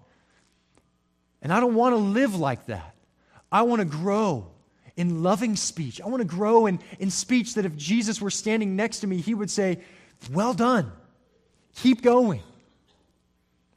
And 1.41 1.51
I 1.51 1.59
don't 1.59 1.75
want 1.75 1.93
to 1.93 1.97
live 1.97 2.33
like 2.33 2.67
that. 2.67 2.95
I 3.51 3.63
want 3.63 3.81
to 3.81 3.85
grow 3.85 4.47
in 4.95 5.21
loving 5.21 5.57
speech. 5.57 5.99
I 5.99 6.07
want 6.07 6.21
to 6.21 6.27
grow 6.27 6.65
in, 6.65 6.79
in 6.97 7.11
speech 7.11 7.55
that 7.55 7.65
if 7.65 7.75
Jesus 7.75 8.21
were 8.21 8.31
standing 8.31 8.77
next 8.77 8.99
to 8.99 9.07
me, 9.07 9.17
he 9.17 9.33
would 9.33 9.51
say, 9.51 9.79
Well 10.31 10.53
done. 10.53 10.93
Keep 11.75 12.03
going. 12.03 12.39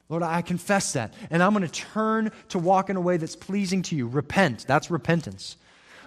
Lord, 0.07 0.23
I 0.23 0.41
confess 0.41 0.93
that. 0.93 1.13
And 1.29 1.43
I'm 1.43 1.51
going 1.51 1.67
to 1.67 1.71
turn 1.71 2.31
to 2.47 2.59
walk 2.59 2.89
in 2.89 2.95
a 2.95 3.01
way 3.01 3.17
that's 3.17 3.35
pleasing 3.35 3.81
to 3.83 3.95
you. 3.97 4.07
Repent. 4.07 4.65
That's 4.67 4.89
repentance. 4.89 5.57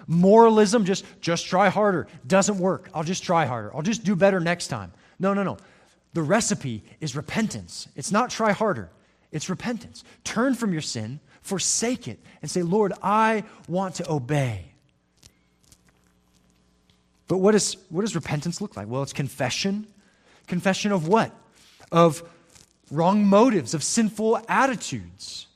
Moralism, 0.07 0.85
just, 0.85 1.05
just 1.21 1.45
try 1.45 1.69
harder, 1.69 2.07
doesn't 2.25 2.57
work. 2.57 2.89
I'll 2.95 3.03
just 3.03 3.23
try 3.23 3.45
harder. 3.45 3.75
I'll 3.75 3.83
just 3.83 4.03
do 4.03 4.15
better 4.15 4.39
next 4.39 4.69
time. 4.69 4.91
No, 5.19 5.35
no, 5.35 5.43
no. 5.43 5.57
The 6.13 6.21
recipe 6.21 6.83
is 6.99 7.15
repentance. 7.15 7.87
It's 7.95 8.11
not 8.11 8.29
try 8.29 8.51
harder, 8.51 8.89
it's 9.31 9.49
repentance. 9.49 10.03
Turn 10.23 10.55
from 10.55 10.71
your 10.71 10.81
sin, 10.81 11.19
forsake 11.41 12.07
it, 12.07 12.19
and 12.41 12.49
say, 12.49 12.61
Lord, 12.61 12.93
I 13.01 13.43
want 13.67 13.95
to 13.95 14.11
obey. 14.11 14.65
But 17.27 17.37
what, 17.37 17.55
is, 17.55 17.77
what 17.89 18.01
does 18.01 18.15
repentance 18.15 18.61
look 18.61 18.77
like? 18.77 18.87
Well, 18.87 19.01
it's 19.01 19.13
confession. 19.13 19.87
Confession 20.47 20.91
of 20.91 21.07
what? 21.07 21.33
Of 21.91 22.21
wrong 22.91 23.25
motives, 23.25 23.73
of 23.73 23.83
sinful 23.83 24.39
attitudes, 24.47 25.47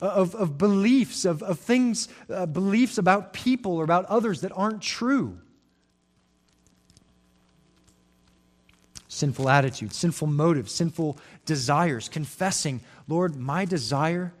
of, 0.00 0.34
of 0.34 0.58
beliefs, 0.58 1.24
of, 1.24 1.42
of 1.42 1.58
things, 1.58 2.08
uh, 2.28 2.46
beliefs 2.46 2.98
about 2.98 3.32
people 3.32 3.76
or 3.76 3.84
about 3.84 4.04
others 4.06 4.42
that 4.42 4.52
aren't 4.54 4.82
true. 4.82 5.38
Sinful 9.18 9.48
attitudes, 9.48 9.96
sinful 9.96 10.28
motives, 10.28 10.70
sinful 10.70 11.18
desires, 11.44 12.08
confessing, 12.08 12.80
Lord, 13.08 13.34
my 13.34 13.64
desire 13.64 14.32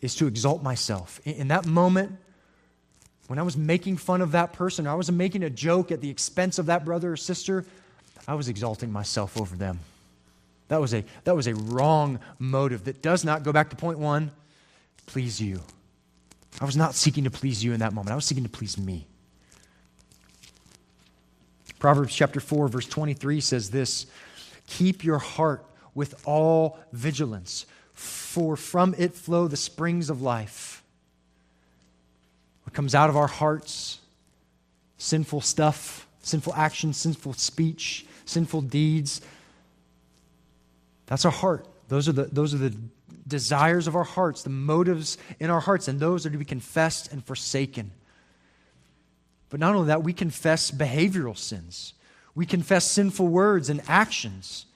is 0.00 0.16
to 0.16 0.26
exalt 0.26 0.60
myself. 0.60 1.20
In 1.24 1.46
that 1.48 1.64
moment, 1.64 2.18
when 3.28 3.38
I 3.38 3.42
was 3.42 3.56
making 3.56 3.98
fun 3.98 4.22
of 4.22 4.32
that 4.32 4.54
person, 4.54 4.88
I 4.88 4.94
was 4.94 5.08
making 5.12 5.44
a 5.44 5.50
joke 5.50 5.92
at 5.92 6.00
the 6.00 6.10
expense 6.10 6.58
of 6.58 6.66
that 6.66 6.84
brother 6.84 7.12
or 7.12 7.16
sister, 7.16 7.64
I 8.26 8.34
was 8.34 8.48
exalting 8.48 8.90
myself 8.90 9.40
over 9.40 9.54
them. 9.54 9.78
That 10.66 10.80
was 10.80 10.92
a, 10.92 11.04
that 11.22 11.36
was 11.36 11.46
a 11.46 11.54
wrong 11.54 12.18
motive 12.40 12.86
that 12.86 13.02
does 13.02 13.24
not 13.24 13.44
go 13.44 13.52
back 13.52 13.70
to 13.70 13.76
point 13.76 14.00
one 14.00 14.32
please 15.06 15.40
you. 15.40 15.60
I 16.60 16.64
was 16.64 16.76
not 16.76 16.96
seeking 16.96 17.22
to 17.22 17.30
please 17.30 17.62
you 17.62 17.72
in 17.72 17.78
that 17.78 17.92
moment, 17.92 18.10
I 18.10 18.16
was 18.16 18.24
seeking 18.24 18.42
to 18.42 18.50
please 18.50 18.76
me. 18.76 19.06
Proverbs 21.84 22.14
chapter 22.14 22.40
4, 22.40 22.68
verse 22.68 22.86
23 22.86 23.42
says 23.42 23.68
this 23.68 24.06
Keep 24.68 25.04
your 25.04 25.18
heart 25.18 25.66
with 25.94 26.14
all 26.26 26.78
vigilance, 26.94 27.66
for 27.92 28.56
from 28.56 28.94
it 28.96 29.12
flow 29.12 29.48
the 29.48 29.56
springs 29.58 30.08
of 30.08 30.22
life. 30.22 30.82
What 32.62 32.72
comes 32.72 32.94
out 32.94 33.10
of 33.10 33.18
our 33.18 33.26
hearts 33.26 33.98
sinful 34.96 35.42
stuff, 35.42 36.08
sinful 36.22 36.54
actions, 36.54 36.96
sinful 36.96 37.34
speech, 37.34 38.06
sinful 38.24 38.62
deeds. 38.62 39.20
That's 41.04 41.26
our 41.26 41.30
heart. 41.30 41.66
Those 41.88 42.08
are 42.08 42.12
the, 42.12 42.24
those 42.24 42.54
are 42.54 42.58
the 42.66 42.74
desires 43.28 43.86
of 43.86 43.94
our 43.94 44.04
hearts, 44.04 44.42
the 44.42 44.48
motives 44.48 45.18
in 45.38 45.50
our 45.50 45.60
hearts, 45.60 45.86
and 45.86 46.00
those 46.00 46.24
are 46.24 46.30
to 46.30 46.38
be 46.38 46.46
confessed 46.46 47.12
and 47.12 47.22
forsaken. 47.22 47.90
But 49.54 49.60
not 49.60 49.76
only 49.76 49.86
that, 49.86 50.02
we 50.02 50.12
confess 50.12 50.72
behavioral 50.72 51.38
sins. 51.38 51.94
We 52.34 52.44
confess 52.44 52.90
sinful 52.90 53.28
words 53.28 53.70
and 53.70 53.82
actions. 53.86 54.66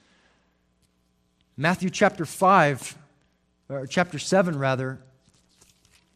Matthew 1.57 1.89
chapter 1.89 2.23
5, 2.23 2.97
or 3.67 3.87
chapter 3.87 4.17
7, 4.17 4.57
rather, 4.57 4.97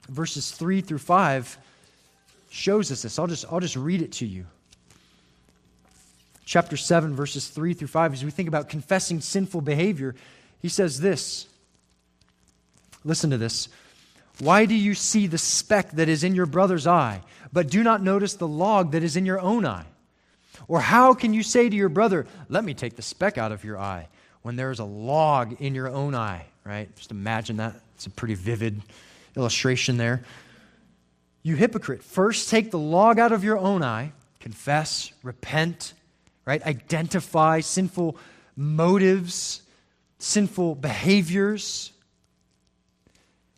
verses 0.08 0.50
3 0.52 0.80
through 0.80 1.00
5 1.00 1.58
shows 2.52 2.90
us 2.90 3.02
this. 3.02 3.20
I'll 3.20 3.28
just, 3.28 3.44
I'll 3.52 3.60
just 3.60 3.76
read 3.76 4.02
it 4.02 4.14
to 4.14 4.26
you. 4.26 4.46
Chapter 6.46 6.78
7, 6.78 7.18
verses 7.18 7.50
3 7.50 7.74
through 7.74 7.90
5, 7.90 8.14
as 8.14 8.24
we 8.24 8.32
think 8.32 8.48
about 8.48 8.70
confessing 8.70 9.20
sinful 9.20 9.60
behavior, 9.60 10.16
he 10.62 10.70
says 10.70 11.02
this. 11.02 11.48
Listen 13.04 13.30
to 13.30 13.38
this. 13.38 13.68
Why 14.44 14.66
do 14.66 14.76
you 14.76 14.94
see 14.94 15.28
the 15.28 15.38
speck 15.38 15.92
that 15.92 16.10
is 16.10 16.24
in 16.24 16.36
your 16.36 16.46
brother's 16.46 16.86
eye, 16.86 17.22
but 17.52 17.70
do 17.70 17.84
not 17.84 18.02
notice 18.02 18.34
the 18.34 18.48
log 18.48 18.92
that 18.92 19.04
is 19.04 19.16
in 19.16 19.26
your 19.26 19.40
own 19.40 19.66
eye? 19.66 19.86
Or 20.68 20.80
how 20.82 21.14
can 21.14 21.34
you 21.34 21.44
say 21.44 21.70
to 21.70 21.76
your 21.76 21.90
brother, 21.90 22.28
Let 22.50 22.64
me 22.64 22.74
take 22.74 22.96
the 22.96 23.02
speck 23.02 23.38
out 23.38 23.52
of 23.52 23.64
your 23.64 23.80
eye, 23.80 24.08
when 24.42 24.56
there 24.56 24.72
is 24.72 24.80
a 24.80 24.86
log 24.86 25.62
in 25.62 25.74
your 25.74 25.88
own 25.88 26.14
eye, 26.14 26.46
right? 26.66 26.94
Just 26.96 27.12
imagine 27.12 27.58
that. 27.58 27.76
It's 27.96 28.06
a 28.06 28.10
pretty 28.10 28.36
vivid 28.36 28.82
illustration 29.36 29.98
there. 29.98 30.24
You 31.42 31.56
hypocrite, 31.56 32.04
first 32.04 32.50
take 32.50 32.72
the 32.72 32.80
log 32.80 33.20
out 33.20 33.32
of 33.32 33.44
your 33.44 33.58
own 33.58 33.84
eye, 33.84 34.12
confess, 34.40 35.12
repent, 35.24 35.94
right? 36.46 36.62
Identify 36.66 37.62
sinful 37.62 38.18
motives, 38.56 39.62
sinful 40.20 40.76
behaviors. 40.76 41.93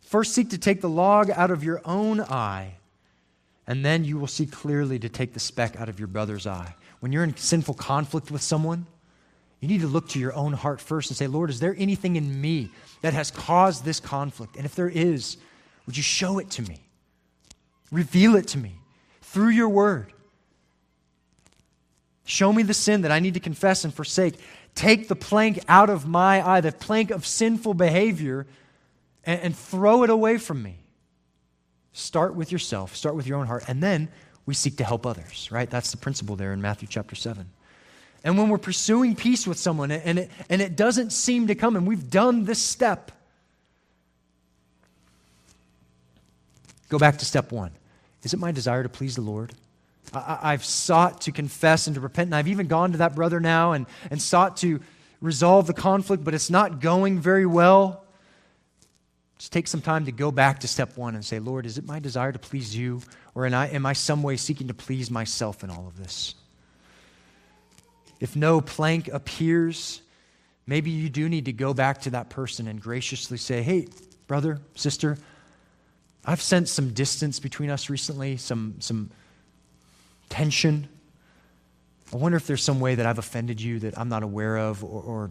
First, 0.06 0.34
seek 0.34 0.50
to 0.50 0.58
take 0.58 0.80
the 0.80 0.88
log 0.88 1.30
out 1.30 1.50
of 1.50 1.64
your 1.64 1.82
own 1.84 2.20
eye, 2.20 2.74
and 3.66 3.84
then 3.84 4.04
you 4.04 4.18
will 4.18 4.28
see 4.28 4.46
clearly 4.46 5.00
to 5.00 5.08
take 5.08 5.34
the 5.34 5.40
speck 5.40 5.74
out 5.80 5.88
of 5.88 5.98
your 5.98 6.06
brother's 6.06 6.46
eye. 6.46 6.76
When 7.00 7.10
you're 7.10 7.24
in 7.24 7.36
sinful 7.36 7.74
conflict 7.74 8.30
with 8.30 8.40
someone, 8.40 8.86
you 9.58 9.66
need 9.66 9.80
to 9.80 9.88
look 9.88 10.08
to 10.10 10.20
your 10.20 10.32
own 10.32 10.52
heart 10.52 10.80
first 10.80 11.10
and 11.10 11.16
say, 11.16 11.26
Lord, 11.26 11.50
is 11.50 11.58
there 11.58 11.74
anything 11.76 12.14
in 12.14 12.40
me 12.40 12.70
that 13.02 13.14
has 13.14 13.32
caused 13.32 13.84
this 13.84 13.98
conflict? 13.98 14.54
And 14.54 14.64
if 14.64 14.76
there 14.76 14.88
is, 14.88 15.38
would 15.86 15.96
you 15.96 16.04
show 16.04 16.38
it 16.38 16.50
to 16.50 16.62
me? 16.62 16.82
Reveal 17.90 18.36
it 18.36 18.46
to 18.48 18.58
me 18.58 18.78
through 19.22 19.48
your 19.48 19.68
word. 19.68 20.12
Show 22.26 22.52
me 22.52 22.62
the 22.62 22.74
sin 22.74 23.00
that 23.00 23.10
I 23.10 23.18
need 23.18 23.34
to 23.34 23.40
confess 23.40 23.82
and 23.82 23.92
forsake. 23.92 24.36
Take 24.76 25.08
the 25.08 25.16
plank 25.16 25.58
out 25.66 25.90
of 25.90 26.06
my 26.06 26.46
eye, 26.46 26.60
the 26.60 26.70
plank 26.70 27.10
of 27.10 27.26
sinful 27.26 27.74
behavior, 27.74 28.46
and, 29.26 29.40
and 29.40 29.56
throw 29.56 30.04
it 30.04 30.10
away 30.10 30.38
from 30.38 30.62
me. 30.62 30.78
Start 31.92 32.34
with 32.34 32.52
yourself, 32.52 32.96
start 32.96 33.16
with 33.16 33.26
your 33.26 33.38
own 33.38 33.46
heart, 33.46 33.64
and 33.68 33.82
then 33.82 34.08
we 34.46 34.54
seek 34.54 34.76
to 34.78 34.84
help 34.84 35.04
others, 35.04 35.50
right? 35.50 35.68
That's 35.68 35.90
the 35.90 35.96
principle 35.96 36.36
there 36.36 36.52
in 36.52 36.62
Matthew 36.62 36.88
chapter 36.88 37.16
7. 37.16 37.46
And 38.24 38.38
when 38.38 38.48
we're 38.48 38.58
pursuing 38.58 39.14
peace 39.14 39.46
with 39.46 39.58
someone 39.58 39.90
and 39.90 40.18
it, 40.18 40.30
and 40.48 40.62
it 40.62 40.76
doesn't 40.76 41.10
seem 41.10 41.48
to 41.48 41.54
come, 41.54 41.76
and 41.76 41.86
we've 41.86 42.10
done 42.10 42.44
this 42.44 42.60
step, 42.60 43.12
Go 46.88 46.98
back 46.98 47.18
to 47.18 47.24
step 47.24 47.52
one. 47.52 47.72
Is 48.22 48.32
it 48.32 48.38
my 48.38 48.52
desire 48.52 48.82
to 48.82 48.88
please 48.88 49.16
the 49.16 49.22
Lord? 49.22 49.52
I, 50.14 50.52
have 50.52 50.64
sought 50.64 51.22
to 51.22 51.32
confess 51.32 51.88
and 51.88 51.94
to 51.94 52.00
repent, 52.00 52.28
and 52.28 52.34
I've 52.34 52.48
even 52.48 52.68
gone 52.68 52.92
to 52.92 52.98
that 52.98 53.14
brother 53.14 53.40
now 53.40 53.72
and, 53.72 53.86
and 54.10 54.22
sought 54.22 54.56
to 54.58 54.80
resolve 55.20 55.66
the 55.66 55.74
conflict, 55.74 56.22
but 56.22 56.32
it's 56.32 56.48
not 56.48 56.80
going 56.80 57.18
very 57.18 57.44
well. 57.44 58.04
Just 59.38 59.52
take 59.52 59.68
some 59.68 59.82
time 59.82 60.06
to 60.06 60.12
go 60.12 60.30
back 60.30 60.60
to 60.60 60.68
step 60.68 60.96
one 60.96 61.14
and 61.14 61.24
say, 61.24 61.38
Lord, 61.38 61.66
is 61.66 61.76
it 61.76 61.84
my 61.84 61.98
desire 61.98 62.32
to 62.32 62.38
please 62.38 62.74
you, 62.74 63.02
or 63.34 63.44
am 63.46 63.54
I, 63.54 63.68
am 63.68 63.84
I 63.84 63.92
some 63.92 64.22
way 64.22 64.36
seeking 64.36 64.68
to 64.68 64.74
please 64.74 65.10
myself 65.10 65.62
in 65.62 65.70
all 65.70 65.86
of 65.86 65.98
this? 65.98 66.34
If 68.18 68.34
no 68.34 68.62
plank 68.62 69.08
appears, 69.08 70.00
maybe 70.66 70.90
you 70.90 71.10
do 71.10 71.28
need 71.28 71.44
to 71.44 71.52
go 71.52 71.74
back 71.74 72.02
to 72.02 72.10
that 72.10 72.30
person 72.30 72.66
and 72.66 72.80
graciously 72.80 73.36
say, 73.36 73.62
Hey, 73.62 73.88
brother, 74.26 74.58
sister, 74.74 75.18
I've 76.24 76.40
sensed 76.40 76.74
some 76.74 76.94
distance 76.94 77.38
between 77.38 77.70
us 77.70 77.90
recently, 77.90 78.38
some, 78.38 78.76
some 78.80 79.10
tension. 80.30 80.88
I 82.12 82.16
wonder 82.16 82.36
if 82.36 82.46
there's 82.46 82.64
some 82.64 82.80
way 82.80 82.94
that 82.94 83.06
I've 83.06 83.18
offended 83.18 83.60
you 83.60 83.80
that 83.80 83.98
I'm 83.98 84.08
not 84.08 84.22
aware 84.22 84.56
of, 84.56 84.82
or, 84.82 85.02
or 85.02 85.30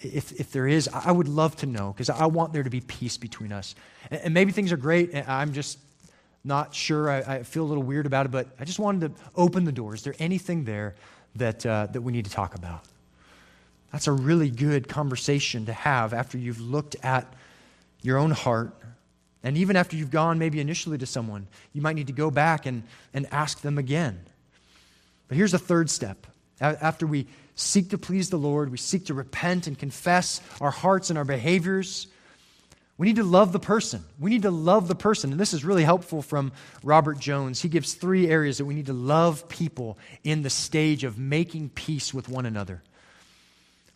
if, 0.00 0.32
if 0.32 0.52
there 0.52 0.66
is, 0.66 0.88
I 0.92 1.12
would 1.12 1.28
love 1.28 1.56
to 1.56 1.66
know 1.66 1.92
because 1.92 2.10
I 2.10 2.26
want 2.26 2.52
there 2.52 2.62
to 2.62 2.70
be 2.70 2.80
peace 2.80 3.16
between 3.16 3.52
us. 3.52 3.74
And, 4.10 4.20
and 4.22 4.34
maybe 4.34 4.52
things 4.52 4.72
are 4.72 4.76
great, 4.76 5.14
I'm 5.14 5.52
just 5.52 5.78
not 6.44 6.74
sure. 6.74 7.10
I, 7.10 7.18
I, 7.18 7.42
feel 7.42 7.64
a 7.64 7.68
little 7.68 7.82
weird 7.82 8.06
about 8.06 8.26
it, 8.26 8.32
but 8.32 8.48
I 8.58 8.64
just 8.64 8.78
wanted 8.78 9.14
to 9.14 9.22
open 9.36 9.64
the 9.64 9.72
door. 9.72 9.94
Is 9.94 10.02
there 10.02 10.14
anything 10.18 10.64
there 10.64 10.94
that, 11.36 11.64
uh, 11.66 11.86
that 11.92 12.00
we 12.00 12.12
need 12.12 12.24
to 12.24 12.30
talk 12.30 12.54
about? 12.54 12.82
That's 13.92 14.06
a 14.06 14.12
really 14.12 14.50
good 14.50 14.88
conversation 14.88 15.66
to 15.66 15.72
have 15.72 16.14
after 16.14 16.38
you've 16.38 16.60
looked 16.60 16.96
at 17.02 17.32
your 18.02 18.18
own 18.18 18.30
heart 18.30 18.74
and 19.42 19.56
even 19.56 19.76
after 19.76 19.96
you've 19.96 20.10
gone 20.10 20.38
maybe 20.38 20.60
initially 20.60 20.98
to 20.98 21.06
someone, 21.06 21.46
you 21.72 21.80
might 21.80 21.96
need 21.96 22.08
to 22.08 22.12
go 22.12 22.30
back 22.30 22.66
and, 22.66 22.82
and 23.14 23.26
ask 23.30 23.60
them 23.60 23.78
again. 23.78 24.20
But 25.28 25.36
here's 25.36 25.52
the 25.52 25.58
third 25.58 25.88
step. 25.88 26.26
After 26.60 27.06
we 27.06 27.26
seek 27.60 27.90
to 27.90 27.98
please 27.98 28.30
the 28.30 28.38
Lord, 28.38 28.70
we 28.70 28.78
seek 28.78 29.06
to 29.06 29.14
repent 29.14 29.66
and 29.66 29.78
confess 29.78 30.40
our 30.60 30.70
hearts 30.70 31.10
and 31.10 31.18
our 31.18 31.24
behaviors. 31.24 32.06
We 32.96 33.06
need 33.06 33.16
to 33.16 33.24
love 33.24 33.52
the 33.52 33.58
person. 33.58 34.04
We 34.18 34.30
need 34.30 34.42
to 34.42 34.50
love 34.50 34.86
the 34.86 34.94
person. 34.94 35.30
And 35.30 35.40
this 35.40 35.54
is 35.54 35.64
really 35.64 35.84
helpful 35.84 36.20
from 36.20 36.52
Robert 36.82 37.18
Jones. 37.18 37.62
He 37.62 37.68
gives 37.68 37.94
three 37.94 38.28
areas 38.28 38.58
that 38.58 38.66
we 38.66 38.74
need 38.74 38.86
to 38.86 38.92
love 38.92 39.48
people 39.48 39.98
in 40.22 40.42
the 40.42 40.50
stage 40.50 41.02
of 41.04 41.18
making 41.18 41.70
peace 41.70 42.12
with 42.12 42.28
one 42.28 42.44
another. 42.44 42.82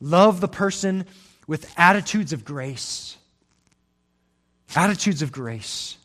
Love 0.00 0.40
the 0.40 0.48
person 0.48 1.06
with 1.46 1.70
attitudes 1.76 2.32
of 2.32 2.44
grace. 2.44 3.16
Attitudes 4.74 5.20
of 5.20 5.32
grace. 5.32 5.98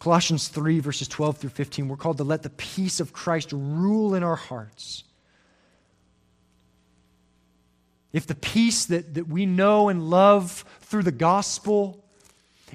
Colossians 0.00 0.48
3, 0.48 0.80
verses 0.80 1.08
12 1.08 1.38
through 1.38 1.50
15, 1.50 1.88
we're 1.88 1.96
called 1.96 2.18
to 2.18 2.24
let 2.24 2.42
the 2.42 2.50
peace 2.50 3.00
of 3.00 3.12
Christ 3.12 3.52
rule 3.52 4.14
in 4.14 4.22
our 4.22 4.36
hearts. 4.36 5.04
If 8.18 8.26
the 8.26 8.34
peace 8.34 8.86
that, 8.86 9.14
that 9.14 9.28
we 9.28 9.46
know 9.46 9.88
and 9.88 10.10
love 10.10 10.64
through 10.80 11.04
the 11.04 11.12
gospel 11.12 12.04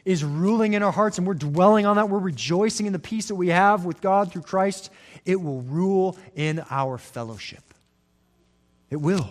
is 0.06 0.24
ruling 0.24 0.72
in 0.72 0.82
our 0.84 0.92
hearts 0.94 1.18
and 1.18 1.28
we're 1.28 1.34
dwelling 1.34 1.86
on 1.86 1.98
that, 1.98 2.08
we're 2.08 2.18
rejoicing 2.18 2.86
in 2.86 2.94
the 2.94 2.98
peace 2.98 3.28
that 3.28 3.36
we 3.36 3.50
have 3.50 3.84
with 3.84 4.00
God 4.00 4.32
through 4.32 4.44
Christ, 4.44 4.90
it 5.26 5.36
will 5.42 5.60
rule 5.64 6.18
in 6.34 6.64
our 6.70 6.98
fellowship. 6.98 7.62
It 8.90 8.96
will. 8.96 9.30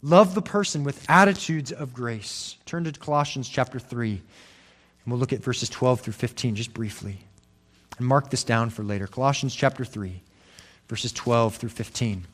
Love 0.00 0.34
the 0.34 0.40
person 0.40 0.84
with 0.84 1.04
attitudes 1.06 1.70
of 1.70 1.92
grace. 1.92 2.56
Turn 2.64 2.84
to 2.84 2.92
Colossians 2.92 3.46
chapter 3.46 3.78
3, 3.78 4.12
and 4.12 4.20
we'll 5.06 5.18
look 5.18 5.34
at 5.34 5.40
verses 5.40 5.68
12 5.68 6.00
through 6.00 6.14
15 6.14 6.54
just 6.54 6.72
briefly. 6.72 7.18
And 7.98 8.06
mark 8.06 8.30
this 8.30 8.42
down 8.42 8.70
for 8.70 8.84
later. 8.84 9.06
Colossians 9.06 9.54
chapter 9.54 9.84
3, 9.84 10.22
verses 10.88 11.12
12 11.12 11.56
through 11.56 11.68
15. 11.68 12.24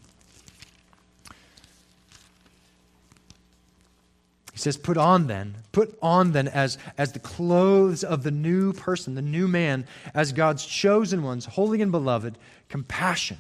Says, 4.60 4.76
Put 4.76 4.96
on 4.96 5.26
then, 5.26 5.56
put 5.72 5.96
on 6.02 6.32
then 6.32 6.48
as, 6.48 6.78
as 6.98 7.12
the 7.12 7.18
clothes 7.18 8.04
of 8.04 8.22
the 8.22 8.30
new 8.30 8.72
person, 8.72 9.14
the 9.14 9.22
new 9.22 9.48
man, 9.48 9.86
as 10.14 10.32
God's 10.32 10.64
chosen 10.64 11.22
ones, 11.22 11.44
holy 11.44 11.82
and 11.82 11.92
beloved, 11.92 12.38
compassion, 12.68 13.38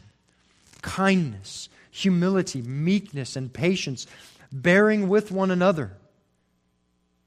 kindness 0.82 1.68
humility, 1.90 2.62
meekness, 2.62 3.36
and 3.36 3.52
patience, 3.52 4.06
bearing 4.52 5.08
with 5.08 5.30
one 5.30 5.50
another. 5.50 5.92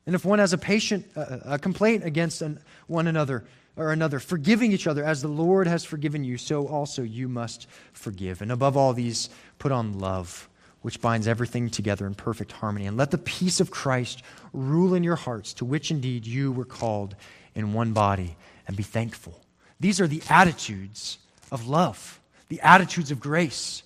And 0.06 0.16
if 0.16 0.26
one 0.26 0.40
has 0.40 0.54
a 0.54 0.58
patient 0.58 1.06
a 1.16 1.58
complaint 1.58 2.04
against 2.04 2.42
an, 2.42 2.60
one 2.88 3.08
another 3.08 3.46
or 3.76 3.92
another, 3.92 4.20
forgiving 4.20 4.72
each 4.72 4.88
other 4.88 5.04
as 5.04 5.22
the 5.22 5.30
Lord 5.30 5.68
has 5.68 5.86
forgiven 5.86 6.24
you, 6.24 6.38
so 6.38 6.68
also 6.68 7.04
you 7.04 7.30
must 7.30 7.68
forgive. 7.94 8.42
And 8.42 8.52
above 8.52 8.76
all 8.76 8.94
these, 8.94 9.30
put 9.60 9.72
on 9.72 10.00
love, 10.00 10.50
which 10.84 11.02
binds 11.02 11.28
everything 11.28 11.70
together 11.70 12.06
in 12.06 12.14
perfect 12.14 12.52
harmony. 12.52 12.86
And 12.86 12.96
let 12.96 13.10
the 13.10 13.18
peace 13.18 13.60
of 13.60 13.72
Christ 13.72 14.22
rule 14.54 14.94
in 14.94 15.04
your 15.04 15.16
hearts, 15.16 15.54
to 15.56 15.66
which 15.66 15.90
indeed 15.90 16.28
you 16.28 16.52
were 16.52 16.66
called 16.66 17.16
in 17.56 17.74
one 17.74 17.94
body, 17.94 18.36
and 18.68 18.78
be 18.78 18.84
thankful. 18.84 19.42
These 19.80 20.00
are 20.00 20.08
the 20.08 20.22
attitudes 20.30 21.18
of 21.52 21.68
love, 21.68 22.20
the 22.50 22.62
attitudes 22.62 23.12
of 23.12 23.20
grace. 23.20 23.84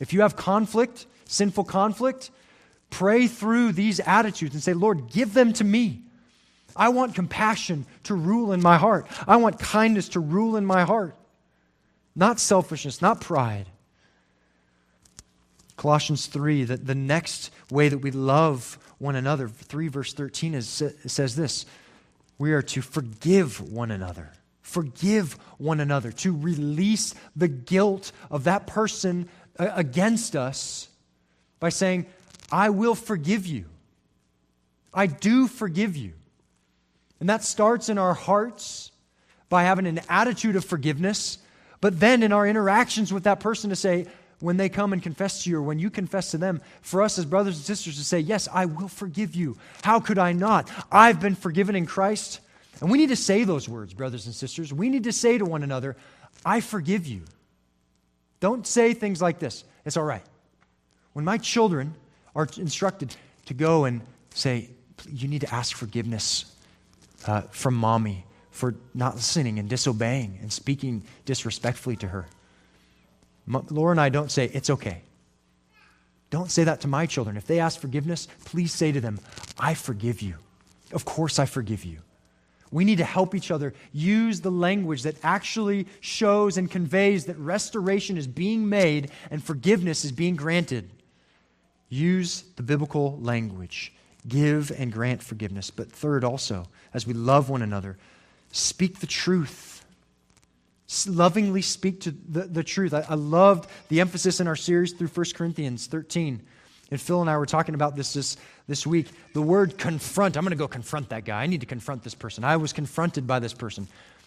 If 0.00 0.12
you 0.12 0.20
have 0.20 0.36
conflict, 0.36 1.06
sinful 1.24 1.64
conflict, 1.64 2.30
pray 2.90 3.26
through 3.26 3.72
these 3.72 3.98
attitudes 4.00 4.54
and 4.54 4.62
say, 4.62 4.74
Lord, 4.74 5.10
give 5.10 5.34
them 5.34 5.52
to 5.54 5.64
me. 5.64 6.02
I 6.76 6.90
want 6.90 7.14
compassion 7.14 7.86
to 8.04 8.14
rule 8.14 8.52
in 8.52 8.62
my 8.62 8.76
heart. 8.76 9.06
I 9.26 9.36
want 9.36 9.58
kindness 9.58 10.10
to 10.10 10.20
rule 10.20 10.56
in 10.56 10.64
my 10.64 10.84
heart. 10.84 11.16
Not 12.14 12.38
selfishness, 12.38 13.00
not 13.00 13.20
pride. 13.20 13.66
Colossians 15.78 16.26
3, 16.26 16.64
that 16.64 16.86
the 16.86 16.94
next 16.94 17.50
way 17.70 17.88
that 17.88 17.98
we 17.98 18.10
love 18.10 18.78
one 18.98 19.16
another, 19.16 19.48
3 19.48 19.88
verse 19.88 20.12
13 20.12 20.54
is, 20.54 20.82
says 21.06 21.36
this 21.36 21.64
we 22.38 22.52
are 22.52 22.62
to 22.62 22.82
forgive 22.82 23.60
one 23.72 23.90
another. 23.90 24.30
Forgive 24.60 25.32
one 25.56 25.80
another, 25.80 26.12
to 26.12 26.36
release 26.36 27.14
the 27.34 27.48
guilt 27.48 28.12
of 28.30 28.44
that 28.44 28.66
person 28.66 29.28
uh, 29.58 29.70
against 29.74 30.36
us 30.36 30.88
by 31.58 31.70
saying, 31.70 32.06
I 32.52 32.70
will 32.70 32.94
forgive 32.94 33.46
you. 33.46 33.64
I 34.92 35.06
do 35.06 35.48
forgive 35.48 35.96
you. 35.96 36.12
And 37.18 37.28
that 37.28 37.42
starts 37.42 37.88
in 37.88 37.98
our 37.98 38.14
hearts 38.14 38.92
by 39.48 39.64
having 39.64 39.86
an 39.86 40.00
attitude 40.08 40.54
of 40.54 40.64
forgiveness, 40.64 41.38
but 41.80 41.98
then 41.98 42.22
in 42.22 42.32
our 42.32 42.46
interactions 42.46 43.12
with 43.12 43.24
that 43.24 43.40
person 43.40 43.70
to 43.70 43.76
say, 43.76 44.06
when 44.40 44.56
they 44.56 44.68
come 44.68 44.92
and 44.92 45.02
confess 45.02 45.42
to 45.42 45.50
you, 45.50 45.58
or 45.58 45.62
when 45.62 45.78
you 45.78 45.90
confess 45.90 46.30
to 46.30 46.38
them, 46.38 46.60
for 46.80 47.02
us 47.02 47.18
as 47.18 47.24
brothers 47.24 47.56
and 47.56 47.64
sisters 47.64 47.96
to 47.96 48.04
say, 48.04 48.20
Yes, 48.20 48.48
I 48.52 48.66
will 48.66 48.88
forgive 48.88 49.34
you. 49.34 49.56
How 49.82 50.00
could 50.00 50.18
I 50.18 50.32
not? 50.32 50.70
I've 50.92 51.20
been 51.20 51.34
forgiven 51.34 51.74
in 51.74 51.86
Christ. 51.86 52.40
And 52.80 52.90
we 52.90 52.98
need 52.98 53.08
to 53.08 53.16
say 53.16 53.44
those 53.44 53.68
words, 53.68 53.92
brothers 53.92 54.26
and 54.26 54.34
sisters. 54.34 54.72
We 54.72 54.88
need 54.88 55.04
to 55.04 55.12
say 55.12 55.38
to 55.38 55.44
one 55.44 55.64
another, 55.64 55.96
I 56.44 56.60
forgive 56.60 57.06
you. 57.06 57.22
Don't 58.38 58.64
say 58.66 58.94
things 58.94 59.20
like 59.20 59.40
this. 59.40 59.64
It's 59.84 59.96
all 59.96 60.04
right. 60.04 60.22
When 61.12 61.24
my 61.24 61.38
children 61.38 61.94
are 62.36 62.46
instructed 62.56 63.16
to 63.46 63.54
go 63.54 63.84
and 63.84 64.00
say, 64.34 64.70
You 65.10 65.26
need 65.26 65.40
to 65.40 65.52
ask 65.52 65.76
forgiveness 65.76 66.44
uh, 67.26 67.42
from 67.50 67.74
mommy 67.74 68.24
for 68.52 68.74
not 68.94 69.16
listening 69.16 69.58
and 69.58 69.68
disobeying 69.68 70.38
and 70.42 70.52
speaking 70.52 71.02
disrespectfully 71.24 71.96
to 71.96 72.08
her. 72.08 72.26
Laura 73.48 73.92
and 73.92 74.00
I 74.00 74.08
don't 74.08 74.30
say, 74.30 74.50
it's 74.52 74.70
okay. 74.70 75.02
Don't 76.30 76.50
say 76.50 76.64
that 76.64 76.82
to 76.82 76.88
my 76.88 77.06
children. 77.06 77.36
If 77.36 77.46
they 77.46 77.60
ask 77.60 77.80
forgiveness, 77.80 78.28
please 78.44 78.72
say 78.72 78.92
to 78.92 79.00
them, 79.00 79.18
I 79.58 79.74
forgive 79.74 80.20
you. 80.20 80.34
Of 80.92 81.04
course, 81.04 81.38
I 81.38 81.46
forgive 81.46 81.84
you. 81.84 81.98
We 82.70 82.84
need 82.84 82.98
to 82.98 83.04
help 83.04 83.34
each 83.34 83.50
other 83.50 83.72
use 83.92 84.40
the 84.40 84.50
language 84.50 85.02
that 85.04 85.16
actually 85.22 85.86
shows 86.00 86.58
and 86.58 86.70
conveys 86.70 87.24
that 87.24 87.38
restoration 87.38 88.18
is 88.18 88.26
being 88.26 88.68
made 88.68 89.10
and 89.30 89.42
forgiveness 89.42 90.04
is 90.04 90.12
being 90.12 90.36
granted. 90.36 90.90
Use 91.88 92.44
the 92.56 92.62
biblical 92.62 93.18
language. 93.20 93.94
Give 94.26 94.70
and 94.78 94.92
grant 94.92 95.22
forgiveness. 95.22 95.70
But 95.70 95.90
third, 95.90 96.24
also, 96.24 96.68
as 96.92 97.06
we 97.06 97.14
love 97.14 97.48
one 97.48 97.62
another, 97.62 97.96
speak 98.52 99.00
the 99.00 99.06
truth 99.06 99.48
lovingly 101.06 101.62
speak 101.62 102.00
to 102.02 102.10
the, 102.10 102.42
the 102.42 102.64
truth. 102.64 102.94
I, 102.94 103.04
I 103.08 103.14
loved 103.14 103.68
the 103.88 104.00
emphasis 104.00 104.40
in 104.40 104.48
our 104.48 104.56
series 104.56 104.92
through 104.92 105.08
1 105.08 105.26
Corinthians 105.34 105.86
13. 105.86 106.40
And 106.90 107.00
Phil 107.00 107.20
and 107.20 107.28
I 107.28 107.36
were 107.36 107.46
talking 107.46 107.74
about 107.74 107.96
this 107.96 108.14
this, 108.14 108.38
this 108.66 108.86
week. 108.86 109.08
The 109.34 109.42
word 109.42 109.76
confront, 109.76 110.36
I'm 110.36 110.44
going 110.44 110.50
to 110.50 110.56
go 110.56 110.66
confront 110.66 111.10
that 111.10 111.24
guy. 111.24 111.42
I 111.42 111.46
need 111.46 111.60
to 111.60 111.66
confront 111.66 112.02
this 112.02 112.14
person. 112.14 112.44
I 112.44 112.56
was 112.56 112.72
confronted 112.72 113.26
by 113.26 113.38
this 113.38 113.52
person. 113.52 113.86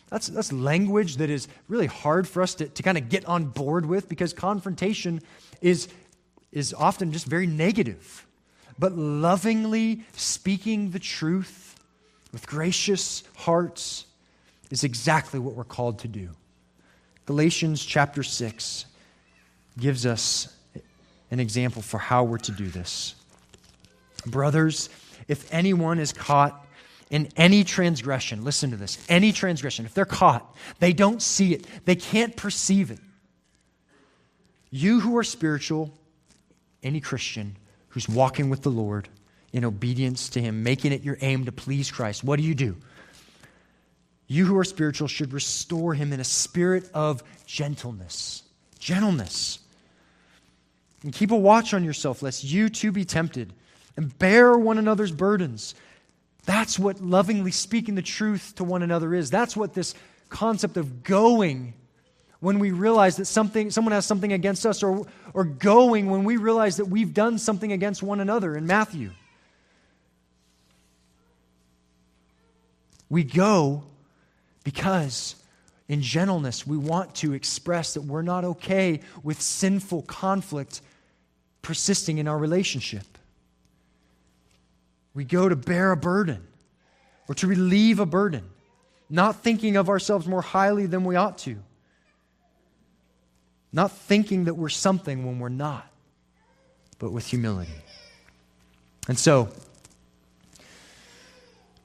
That's, 0.09 0.28
that's 0.28 0.51
language 0.51 1.18
that 1.18 1.30
is 1.30 1.47
really 1.68 1.88
hard 1.88 2.28
for 2.28 2.43
us 2.43 2.53
to, 2.55 2.68
to 2.68 2.84
kind 2.84 2.97
of 2.97 3.09
get 3.09 3.26
on 3.26 3.45
board 3.45 3.86
with 3.86 4.09
because 4.09 4.34
confrontation 4.34 5.22
is, 5.62 5.88
is 6.51 6.74
often 6.74 7.12
just 7.12 7.26
very 7.26 7.47
negative. 7.47 8.28
But 8.78 8.91
lovingly 8.93 10.03
speaking 10.14 10.91
the 10.91 10.99
truth 10.99 11.80
with 12.34 12.45
gracious 12.45 13.24
hearts 13.36 14.05
is 14.70 14.84
exactly 14.84 15.39
what 15.39 15.55
we're 15.55 15.64
called 15.64 15.99
to 15.99 16.07
do. 16.07 16.30
Galatians 17.26 17.84
chapter 17.84 18.24
6 18.24 18.86
gives 19.80 20.05
us 20.05 20.55
an 21.30 21.39
example 21.39 21.82
for 21.82 21.97
how 21.97 22.24
we're 22.24 22.38
to 22.39 22.51
do 22.51 22.67
this. 22.67 23.15
Brothers, 24.26 24.89
if 25.28 25.51
anyone 25.53 25.99
is 25.99 26.11
caught 26.11 26.65
in 27.09 27.30
any 27.36 27.63
transgression, 27.63 28.43
listen 28.43 28.72
to 28.72 28.78
this 28.78 28.97
any 29.09 29.32
transgression, 29.32 29.86
if 29.86 29.93
they're 29.93 30.05
caught, 30.05 30.55
they 30.80 30.93
don't 30.93 31.22
see 31.22 31.53
it, 31.53 31.65
they 31.86 31.95
can't 31.95 32.36
perceive 32.36 32.91
it. 32.91 32.99
You 34.69 35.01
who 35.01 35.17
are 35.17 35.24
spiritual, 35.24 35.91
any 36.82 37.01
Christian 37.01 37.57
who's 37.89 38.07
walking 38.07 38.49
with 38.49 38.61
the 38.61 38.69
Lord 38.69 39.09
in 39.51 39.65
obedience 39.65 40.30
to 40.30 40.41
Him, 40.41 40.63
making 40.63 40.93
it 40.93 41.03
your 41.03 41.17
aim 41.22 41.45
to 41.45 41.51
please 41.51 41.91
Christ, 41.91 42.24
what 42.24 42.38
do 42.38 42.43
you 42.43 42.55
do? 42.55 42.78
You 44.32 44.45
who 44.45 44.57
are 44.57 44.63
spiritual 44.63 45.09
should 45.09 45.34
restore 45.34 45.93
him 45.93 46.13
in 46.13 46.21
a 46.21 46.23
spirit 46.23 46.89
of 46.93 47.21
gentleness. 47.45 48.43
Gentleness. 48.79 49.59
And 51.03 51.11
keep 51.11 51.32
a 51.32 51.36
watch 51.36 51.73
on 51.73 51.84
yourself, 51.84 52.21
lest 52.21 52.41
you 52.41 52.69
too 52.69 52.93
be 52.93 53.03
tempted, 53.03 53.51
and 53.97 54.17
bear 54.17 54.57
one 54.57 54.77
another's 54.77 55.11
burdens. 55.11 55.75
That's 56.45 56.79
what 56.79 57.01
lovingly 57.01 57.51
speaking 57.51 57.95
the 57.95 58.01
truth 58.01 58.53
to 58.55 58.63
one 58.63 58.84
another 58.84 59.13
is. 59.13 59.29
That's 59.29 59.57
what 59.57 59.73
this 59.73 59.95
concept 60.29 60.77
of 60.77 61.03
going 61.03 61.73
when 62.39 62.59
we 62.59 62.71
realize 62.71 63.17
that 63.17 63.25
something, 63.25 63.69
someone 63.69 63.91
has 63.91 64.05
something 64.05 64.32
against 64.32 64.65
us, 64.65 64.82
or, 64.82 65.07
or 65.34 65.43
going 65.43 66.09
when 66.09 66.23
we 66.23 66.38
realize 66.38 66.77
that 66.77 66.86
we've 66.86 67.13
done 67.13 67.38
something 67.38 67.73
against 67.73 68.01
one 68.01 68.21
another 68.21 68.55
in 68.55 68.65
Matthew. 68.65 69.11
We 73.09 73.25
go 73.25 73.84
because 74.64 75.36
in 75.88 76.01
gentleness, 76.01 76.66
we 76.66 76.78
want 76.78 77.16
to 77.16 77.34
express 77.34 77.95
that 77.95 78.01
we're 78.01 78.22
not 78.22 78.45
okay 78.45 79.01
with 79.24 79.41
sinful 79.41 80.03
conflict 80.03 80.82
persisting 81.62 82.18
in 82.18 82.28
our 82.28 82.38
relationship. 82.38 83.18
We 85.14 85.26
go 85.26 85.49
to 85.49 85.55
bear 85.55 85.91
a 85.91 85.97
burden 85.97 86.47
or 87.28 87.36
to 87.36 87.47
relieve 87.47 87.99
a 87.99 88.05
burden, 88.05 88.43
not 89.09 89.43
thinking 89.43 89.76
of 89.76 89.89
ourselves 89.89 90.28
more 90.28 90.41
highly 90.41 90.86
than 90.86 91.03
we 91.03 91.16
ought 91.16 91.38
to, 91.39 91.57
not 93.74 93.91
thinking 93.91 94.45
that 94.45 94.53
we're 94.53 94.70
something 94.70 95.26
when 95.26 95.39
we're 95.39 95.49
not, 95.49 95.86
but 96.99 97.12
with 97.12 97.28
humility. 97.28 97.72
And 99.07 99.20
so, 99.20 99.49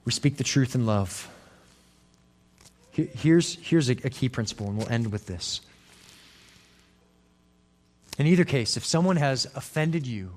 we 0.05 0.13
speak 0.13 0.37
the 0.37 0.45
truth 0.45 0.75
in 0.75 0.85
love. 0.85 1.29
Here's, 2.97 3.55
here's 3.61 3.89
a, 3.89 3.91
a 3.91 4.09
key 4.09 4.27
principle, 4.27 4.67
and 4.67 4.77
we'll 4.77 4.89
end 4.89 5.11
with 5.11 5.27
this. 5.27 5.61
In 8.17 8.25
either 8.25 8.43
case, 8.43 8.75
if 8.75 8.83
someone 8.83 9.17
has 9.17 9.45
offended 9.53 10.07
you 10.07 10.31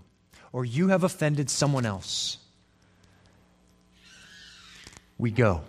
or 0.52 0.66
you 0.66 0.88
have 0.88 1.02
offended 1.02 1.48
someone 1.48 1.86
else, 1.86 2.36
we 5.16 5.30
go. 5.30 5.62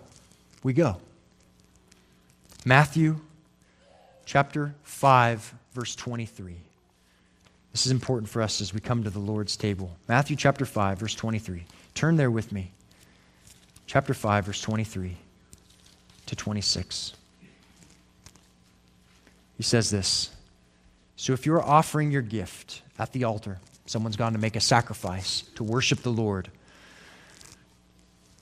We 0.62 0.74
go. 0.74 0.98
Matthew 2.66 3.18
chapter 4.26 4.74
5, 4.82 5.54
verse 5.72 5.96
23. 5.96 6.56
This 7.72 7.86
is 7.86 7.92
important 7.92 8.28
for 8.28 8.42
us 8.42 8.60
as 8.60 8.74
we 8.74 8.80
come 8.80 9.02
to 9.04 9.10
the 9.10 9.18
Lord's 9.18 9.56
table. 9.56 9.96
Matthew 10.08 10.36
chapter 10.36 10.66
5, 10.66 10.98
verse 10.98 11.14
23. 11.14 11.64
Turn 11.94 12.16
there 12.16 12.30
with 12.30 12.52
me. 12.52 12.70
Chapter 13.86 14.12
5, 14.12 14.44
verse 14.44 14.60
23 14.60 15.16
to 16.32 16.36
26. 16.36 17.12
He 19.58 19.62
says 19.62 19.90
this 19.90 20.30
So 21.16 21.34
if 21.34 21.44
you're 21.44 21.62
offering 21.62 22.10
your 22.10 22.22
gift 22.22 22.80
at 22.98 23.12
the 23.12 23.24
altar, 23.24 23.58
someone's 23.84 24.16
gone 24.16 24.32
to 24.32 24.38
make 24.38 24.56
a 24.56 24.60
sacrifice 24.60 25.42
to 25.56 25.62
worship 25.62 26.00
the 26.00 26.10
Lord, 26.10 26.48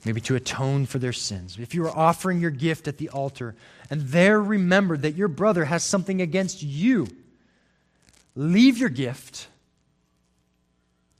maybe 0.05 0.21
to 0.21 0.35
atone 0.35 0.85
for 0.85 0.99
their 0.99 1.11
sins. 1.11 1.57
If 1.59 1.75
you 1.75 1.85
are 1.85 1.97
offering 1.97 2.39
your 2.39 2.49
gift 2.49 2.87
at 2.87 2.97
the 2.97 3.09
altar 3.09 3.55
and 3.89 4.03
there 4.03 4.41
remember 4.41 4.95
that 4.95 5.15
your 5.15 5.27
brother 5.27 5.65
has 5.65 5.83
something 5.83 6.21
against 6.21 6.63
you, 6.63 7.09
leave 8.37 8.77
your 8.77 8.89
gift, 8.89 9.49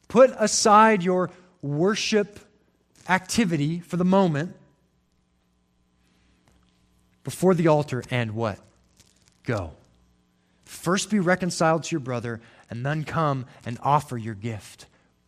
put 0.07 0.32
aside 0.38 1.03
your 1.03 1.32
worship 1.61 2.39
activity 3.09 3.82
for 3.82 3.97
the 3.97 4.05
moment, 4.05 4.55
before 7.24 7.53
the 7.53 7.67
altar 7.67 8.03
and 8.09 8.36
what? 8.36 8.59
Go. 9.43 9.72
First 10.65 11.09
be 11.09 11.19
reconciled 11.19 11.84
to 11.84 11.91
your 11.91 11.99
brother, 11.99 12.39
and 12.69 12.86
then 12.86 13.03
come 13.03 13.45
and 13.65 13.78
offer 13.84 14.17
your 14.17 14.36
gift. 14.36 14.86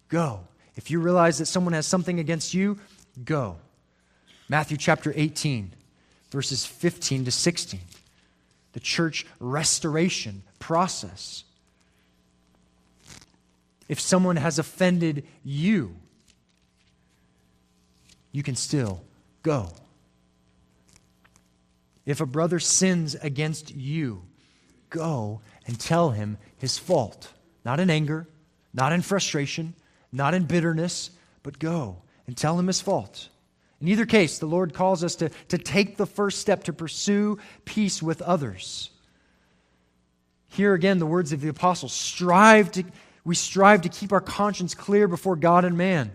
Go. 0.07 0.41
If 0.75 0.89
you 0.89 0.99
realize 0.99 1.37
that 1.39 1.45
someone 1.45 1.73
has 1.73 1.85
something 1.85 2.19
against 2.19 2.53
you, 2.53 2.79
go. 3.23 3.57
Matthew 4.47 4.77
chapter 4.77 5.11
18, 5.15 5.73
verses 6.31 6.65
15 6.65 7.25
to 7.25 7.31
16. 7.31 7.79
The 8.71 8.79
church 8.79 9.25
restoration 9.39 10.43
process. 10.59 11.43
If 13.89 13.99
someone 13.99 14.37
has 14.37 14.57
offended 14.57 15.25
you, 15.43 15.95
you 18.31 18.41
can 18.41 18.55
still 18.55 19.03
go. 19.43 19.69
If 22.05 22.21
a 22.21 22.25
brother 22.25 22.59
sins 22.59 23.15
against 23.15 23.73
you, 23.73 24.23
go 24.89 25.41
and 25.65 25.79
tell 25.79 26.11
him 26.11 26.37
his 26.57 26.77
fault. 26.77 27.31
Not 27.63 27.79
in 27.79 27.89
anger, 27.89 28.27
not 28.73 28.91
in 28.91 29.01
frustration, 29.01 29.73
not 30.11 30.33
in 30.33 30.43
bitterness, 30.43 31.11
but 31.43 31.59
go 31.59 31.97
and 32.27 32.35
tell 32.35 32.59
him 32.59 32.67
his 32.67 32.81
fault. 32.81 33.29
In 33.81 33.87
either 33.87 34.05
case, 34.05 34.39
the 34.39 34.45
Lord 34.45 34.73
calls 34.73 35.03
us 35.03 35.15
to, 35.17 35.29
to 35.49 35.57
take 35.57 35.97
the 35.97 36.05
first 36.05 36.39
step 36.39 36.63
to 36.65 36.73
pursue 36.73 37.37
peace 37.65 38.01
with 38.01 38.21
others. 38.21 38.89
Here 40.49 40.73
again, 40.73 40.99
the 40.99 41.05
words 41.05 41.33
of 41.33 41.41
the 41.41 41.49
apostle 41.49 41.89
strive 41.89 42.71
to, 42.73 42.83
we 43.25 43.35
strive 43.35 43.81
to 43.81 43.89
keep 43.89 44.13
our 44.13 44.21
conscience 44.21 44.73
clear 44.75 45.07
before 45.07 45.35
God 45.35 45.65
and 45.65 45.77
man. 45.77 46.11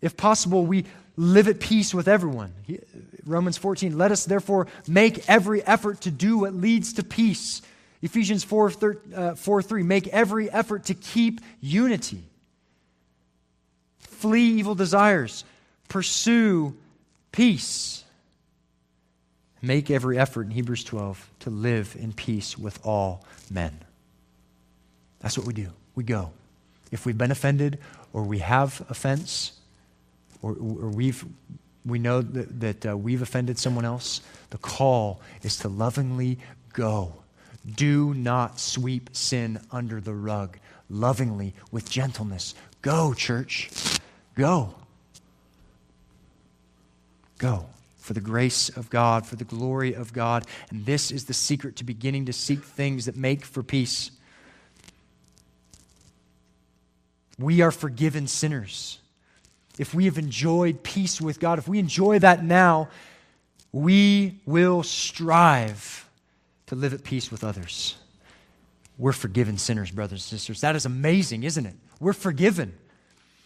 If 0.00 0.16
possible, 0.16 0.64
we 0.64 0.86
live 1.16 1.48
at 1.48 1.60
peace 1.60 1.92
with 1.92 2.08
everyone. 2.08 2.54
Romans 3.26 3.58
14, 3.58 3.98
let 3.98 4.12
us 4.12 4.24
therefore 4.24 4.68
make 4.86 5.28
every 5.28 5.62
effort 5.64 6.02
to 6.02 6.10
do 6.10 6.38
what 6.38 6.54
leads 6.54 6.94
to 6.94 7.02
peace. 7.02 7.60
Ephesians 8.02 8.44
4, 8.44 8.70
3, 8.70 8.94
uh, 9.14 9.34
4 9.34 9.62
3, 9.62 9.82
make 9.82 10.06
every 10.08 10.50
effort 10.50 10.84
to 10.84 10.94
keep 10.94 11.40
unity. 11.60 12.22
Flee 13.98 14.58
evil 14.58 14.74
desires. 14.74 15.44
Pursue 15.88 16.76
peace. 17.32 18.04
Make 19.60 19.90
every 19.90 20.18
effort 20.18 20.42
in 20.42 20.50
Hebrews 20.52 20.84
12 20.84 21.30
to 21.40 21.50
live 21.50 21.96
in 21.98 22.12
peace 22.12 22.56
with 22.56 22.78
all 22.84 23.24
men. 23.50 23.78
That's 25.20 25.36
what 25.36 25.46
we 25.46 25.52
do. 25.52 25.70
We 25.94 26.04
go. 26.04 26.30
If 26.92 27.04
we've 27.04 27.18
been 27.18 27.30
offended 27.30 27.78
or 28.12 28.22
we 28.22 28.38
have 28.38 28.84
offense 28.88 29.52
or, 30.42 30.52
or 30.52 30.90
we've, 30.90 31.24
we 31.86 31.98
know 31.98 32.20
that, 32.20 32.60
that 32.60 32.86
uh, 32.86 32.96
we've 32.96 33.22
offended 33.22 33.58
someone 33.58 33.84
else, 33.84 34.20
the 34.50 34.58
call 34.58 35.20
is 35.42 35.56
to 35.58 35.68
lovingly 35.68 36.38
go. 36.72 37.12
Do 37.74 38.12
not 38.12 38.60
sweep 38.60 39.10
sin 39.12 39.60
under 39.70 40.00
the 40.00 40.14
rug. 40.14 40.58
Lovingly, 40.90 41.54
with 41.70 41.88
gentleness. 41.88 42.54
Go, 42.82 43.14
church. 43.14 43.70
Go. 44.34 44.74
Go 47.38 47.66
for 48.06 48.12
the 48.12 48.20
grace 48.20 48.68
of 48.68 48.88
God, 48.88 49.26
for 49.26 49.34
the 49.34 49.44
glory 49.44 49.92
of 49.92 50.12
God. 50.12 50.46
And 50.70 50.86
this 50.86 51.10
is 51.10 51.24
the 51.24 51.34
secret 51.34 51.74
to 51.76 51.84
beginning 51.84 52.26
to 52.26 52.32
seek 52.32 52.62
things 52.62 53.06
that 53.06 53.16
make 53.16 53.44
for 53.44 53.64
peace. 53.64 54.12
We 57.36 57.62
are 57.62 57.72
forgiven 57.72 58.28
sinners. 58.28 59.00
If 59.78 59.94
we 59.94 60.06
have 60.06 60.18
enjoyed 60.18 60.82
peace 60.82 61.20
with 61.20 61.40
God, 61.40 61.58
if 61.58 61.68
we 61.68 61.78
enjoy 61.78 62.18
that 62.20 62.44
now, 62.44 62.88
we 63.72 64.40
will 64.46 64.82
strive 64.82 66.08
to 66.66 66.74
live 66.74 66.94
at 66.94 67.04
peace 67.04 67.30
with 67.30 67.44
others. 67.44 67.96
We're 68.98 69.12
forgiven 69.12 69.58
sinners, 69.58 69.90
brothers 69.90 70.22
and 70.22 70.40
sisters. 70.40 70.62
That 70.62 70.76
is 70.76 70.86
amazing, 70.86 71.42
isn't 71.42 71.66
it? 71.66 71.74
We're 72.00 72.14
forgiven. 72.14 72.74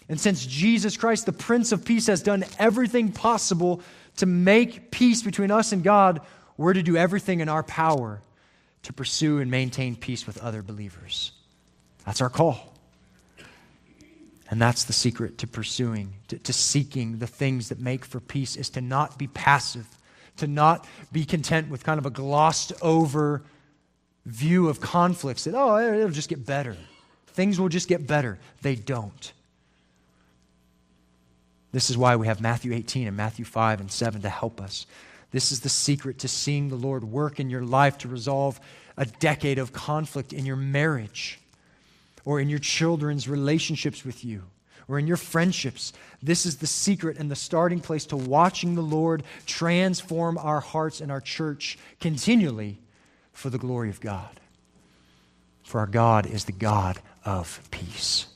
And 0.09 0.21
since 0.21 0.47
Jesus 0.47 0.97
Christ, 0.97 1.27
the 1.27 1.33
Prince 1.33 1.73
of 1.73 1.85
Peace, 1.85 2.07
has 2.07 2.23
done 2.23 2.45
everything 2.59 3.13
possible 3.13 3.83
to 4.17 4.27
make 4.27 4.91
peace 4.91 5.23
between 5.23 5.51
us 5.51 5.73
and 5.73 5.83
God, 5.83 6.21
we're 6.57 6.75
to 6.75 6.83
do 6.83 6.97
everything 6.97 7.41
in 7.41 7.49
our 7.49 7.63
power 7.63 8.23
to 8.83 8.93
pursue 8.93 9.39
and 9.39 9.51
maintain 9.51 9.97
peace 9.97 10.27
with 10.27 10.39
other 10.39 10.63
believers. 10.63 11.33
That's 12.07 12.21
our 12.21 12.31
call. 12.31 12.75
And 14.51 14.61
that's 14.61 14.85
the 14.85 14.93
secret 14.93 15.39
to 15.39 15.47
pursuing, 15.47 16.15
to, 16.29 16.39
to, 16.39 16.53
seeking 16.53 17.19
the 17.19 17.29
things 17.29 17.69
that 17.69 17.79
make 17.79 18.05
for 18.05 18.19
peace, 18.19 18.57
is 18.57 18.69
to 18.71 18.81
not 18.81 19.17
be 19.17 19.29
passive, 19.29 19.87
to 20.39 20.49
not 20.49 20.87
be 21.13 21.25
content 21.25 21.71
with 21.71 21.85
kind 21.85 21.99
of 21.99 22.07
a 22.07 22.11
glossed 22.11 22.73
over 22.83 23.43
view 24.27 24.69
of 24.69 24.81
conflicts 24.81 25.45
that, 25.45 25.55
oh, 25.55 25.79
it'll 25.79 26.11
just 26.11 26.29
get 26.29 26.45
better. 26.45 26.77
Things 27.29 27.61
will 27.61 27.69
just 27.69 27.89
get 27.89 28.09
better. 28.09 28.41
They 28.61 28.75
don't. 28.75 29.33
This 31.71 31.89
is 31.89 31.97
why 31.97 32.17
we 32.17 32.27
have 32.27 32.41
Matthew 32.41 32.73
18 32.73 33.07
and 33.07 33.17
Matthew 33.17 33.45
5 33.45 33.81
and 33.81 33.93
7 33.93 34.23
to 34.23 34.29
help 34.29 34.61
us. 34.61 34.87
This 35.31 35.53
is 35.53 35.61
the 35.61 35.69
secret 35.69 36.19
to 36.19 36.29
seeing 36.29 36.69
the 36.69 36.75
Lord 36.75 37.05
work 37.05 37.39
in 37.39 37.51
your 37.51 37.63
life 37.63 37.99
to 37.99 38.09
resolve 38.09 38.59
a 38.97 39.07
decade 39.07 39.61
of 39.61 39.73
conflict 39.73 40.33
in 40.33 40.45
your 40.45 40.57
marriage 40.57 41.39
or 42.25 42.41
in 42.41 42.49
your 42.49 42.59
children's 42.59 43.29
relationships 43.29 44.05
with 44.05 44.25
you 44.25 44.43
or 44.89 44.99
in 44.99 45.07
your 45.07 45.17
friendships. 45.17 45.93
This 46.23 46.45
is 46.45 46.57
the 46.57 46.67
secret 46.67 47.19
and 47.19 47.31
the 47.31 47.37
starting 47.37 47.81
place 47.81 48.07
to 48.07 48.17
watching 48.17 48.75
the 48.75 48.83
Lord 48.83 49.23
transform 49.47 50.37
our 50.39 50.61
hearts 50.61 51.01
and 51.01 51.13
our 51.13 51.21
church 51.21 51.79
continually 52.01 52.79
for 53.33 53.51
the 53.51 53.59
glory 53.59 53.89
of 53.89 54.01
God. 54.01 54.41
For 55.63 55.79
our 55.79 55.87
God 55.87 56.27
is 56.27 56.45
the 56.45 56.53
God 56.53 56.99
of 57.25 57.61
peace. 57.71 58.27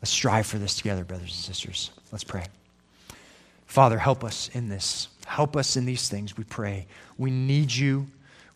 Let's 0.00 0.10
strive 0.10 0.46
for 0.46 0.58
this 0.58 0.76
together, 0.76 1.04
brothers 1.04 1.30
and 1.30 1.32
sisters. 1.32 1.90
Let's 2.10 2.24
pray. 2.24 2.46
Father, 3.66 3.98
help 3.98 4.24
us 4.24 4.48
in 4.54 4.68
this. 4.68 5.08
Help 5.26 5.56
us 5.56 5.76
in 5.76 5.84
these 5.84 6.08
things, 6.08 6.36
we 6.36 6.44
pray. 6.44 6.86
We 7.18 7.30
need 7.30 7.74
you. 7.74 8.06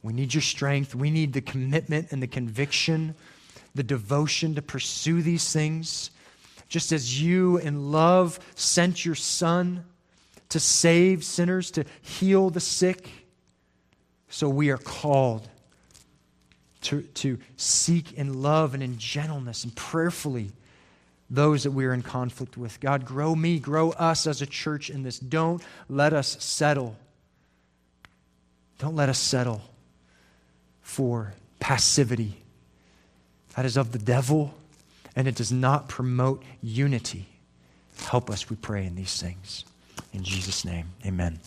We 0.03 0.13
need 0.13 0.33
your 0.33 0.43
strength. 0.43 0.95
We 0.95 1.11
need 1.11 1.33
the 1.33 1.41
commitment 1.41 2.13
and 2.13 2.23
the 2.23 2.27
conviction, 2.27 3.15
the 3.79 3.83
devotion 3.85 4.57
to 4.57 4.61
pursue 4.61 5.23
these 5.23 5.53
things. 5.53 6.11
Just 6.69 6.91
as 6.91 7.23
you 7.23 7.59
in 7.59 7.93
love 7.93 8.41
sent 8.57 9.07
your 9.07 9.15
Son 9.15 9.85
to 10.49 10.59
save 10.59 11.25
sinners, 11.25 11.71
to 11.71 11.85
heal 12.03 12.51
the 12.51 12.61
sick, 12.61 13.09
so 14.29 14.49
we 14.49 14.71
are 14.71 14.79
called 14.79 15.49
to, 16.83 17.03
to 17.03 17.39
seek 17.57 18.13
in 18.15 18.43
love 18.43 18.75
and 18.75 18.83
in 18.83 18.99
gentleness 18.99 19.63
and 19.63 19.75
prayerfully 19.77 20.51
those 21.31 21.63
that 21.63 21.71
we're 21.71 21.93
in 21.93 22.03
conflict 22.03 22.57
with. 22.57 22.81
God, 22.81 23.05
grow 23.05 23.35
me, 23.35 23.61
grow 23.61 23.91
us 23.93 24.27
as 24.27 24.43
a 24.43 24.47
church 24.47 24.91
in 24.91 25.05
this. 25.05 25.21
Don't 25.21 25.63
let 25.89 26.13
us 26.13 26.43
settle. 26.43 26.97
Don't 28.79 28.97
let 28.97 29.09
us 29.09 29.19
settle 29.19 29.63
for 30.83 31.35
passivity. 31.61 32.43
That 33.59 33.67
is 33.67 33.77
of 33.77 33.91
the 33.91 33.99
devil, 33.99 34.55
and 35.17 35.27
it 35.27 35.35
does 35.35 35.51
not 35.51 35.89
promote 35.89 36.45
unity. 36.63 37.27
Help 38.07 38.31
us, 38.31 38.49
we 38.49 38.55
pray, 38.55 38.87
in 38.87 38.95
these 38.95 39.21
things. 39.21 39.65
In 40.13 40.23
Jesus' 40.23 40.65
name, 40.65 40.91
amen. 41.05 41.41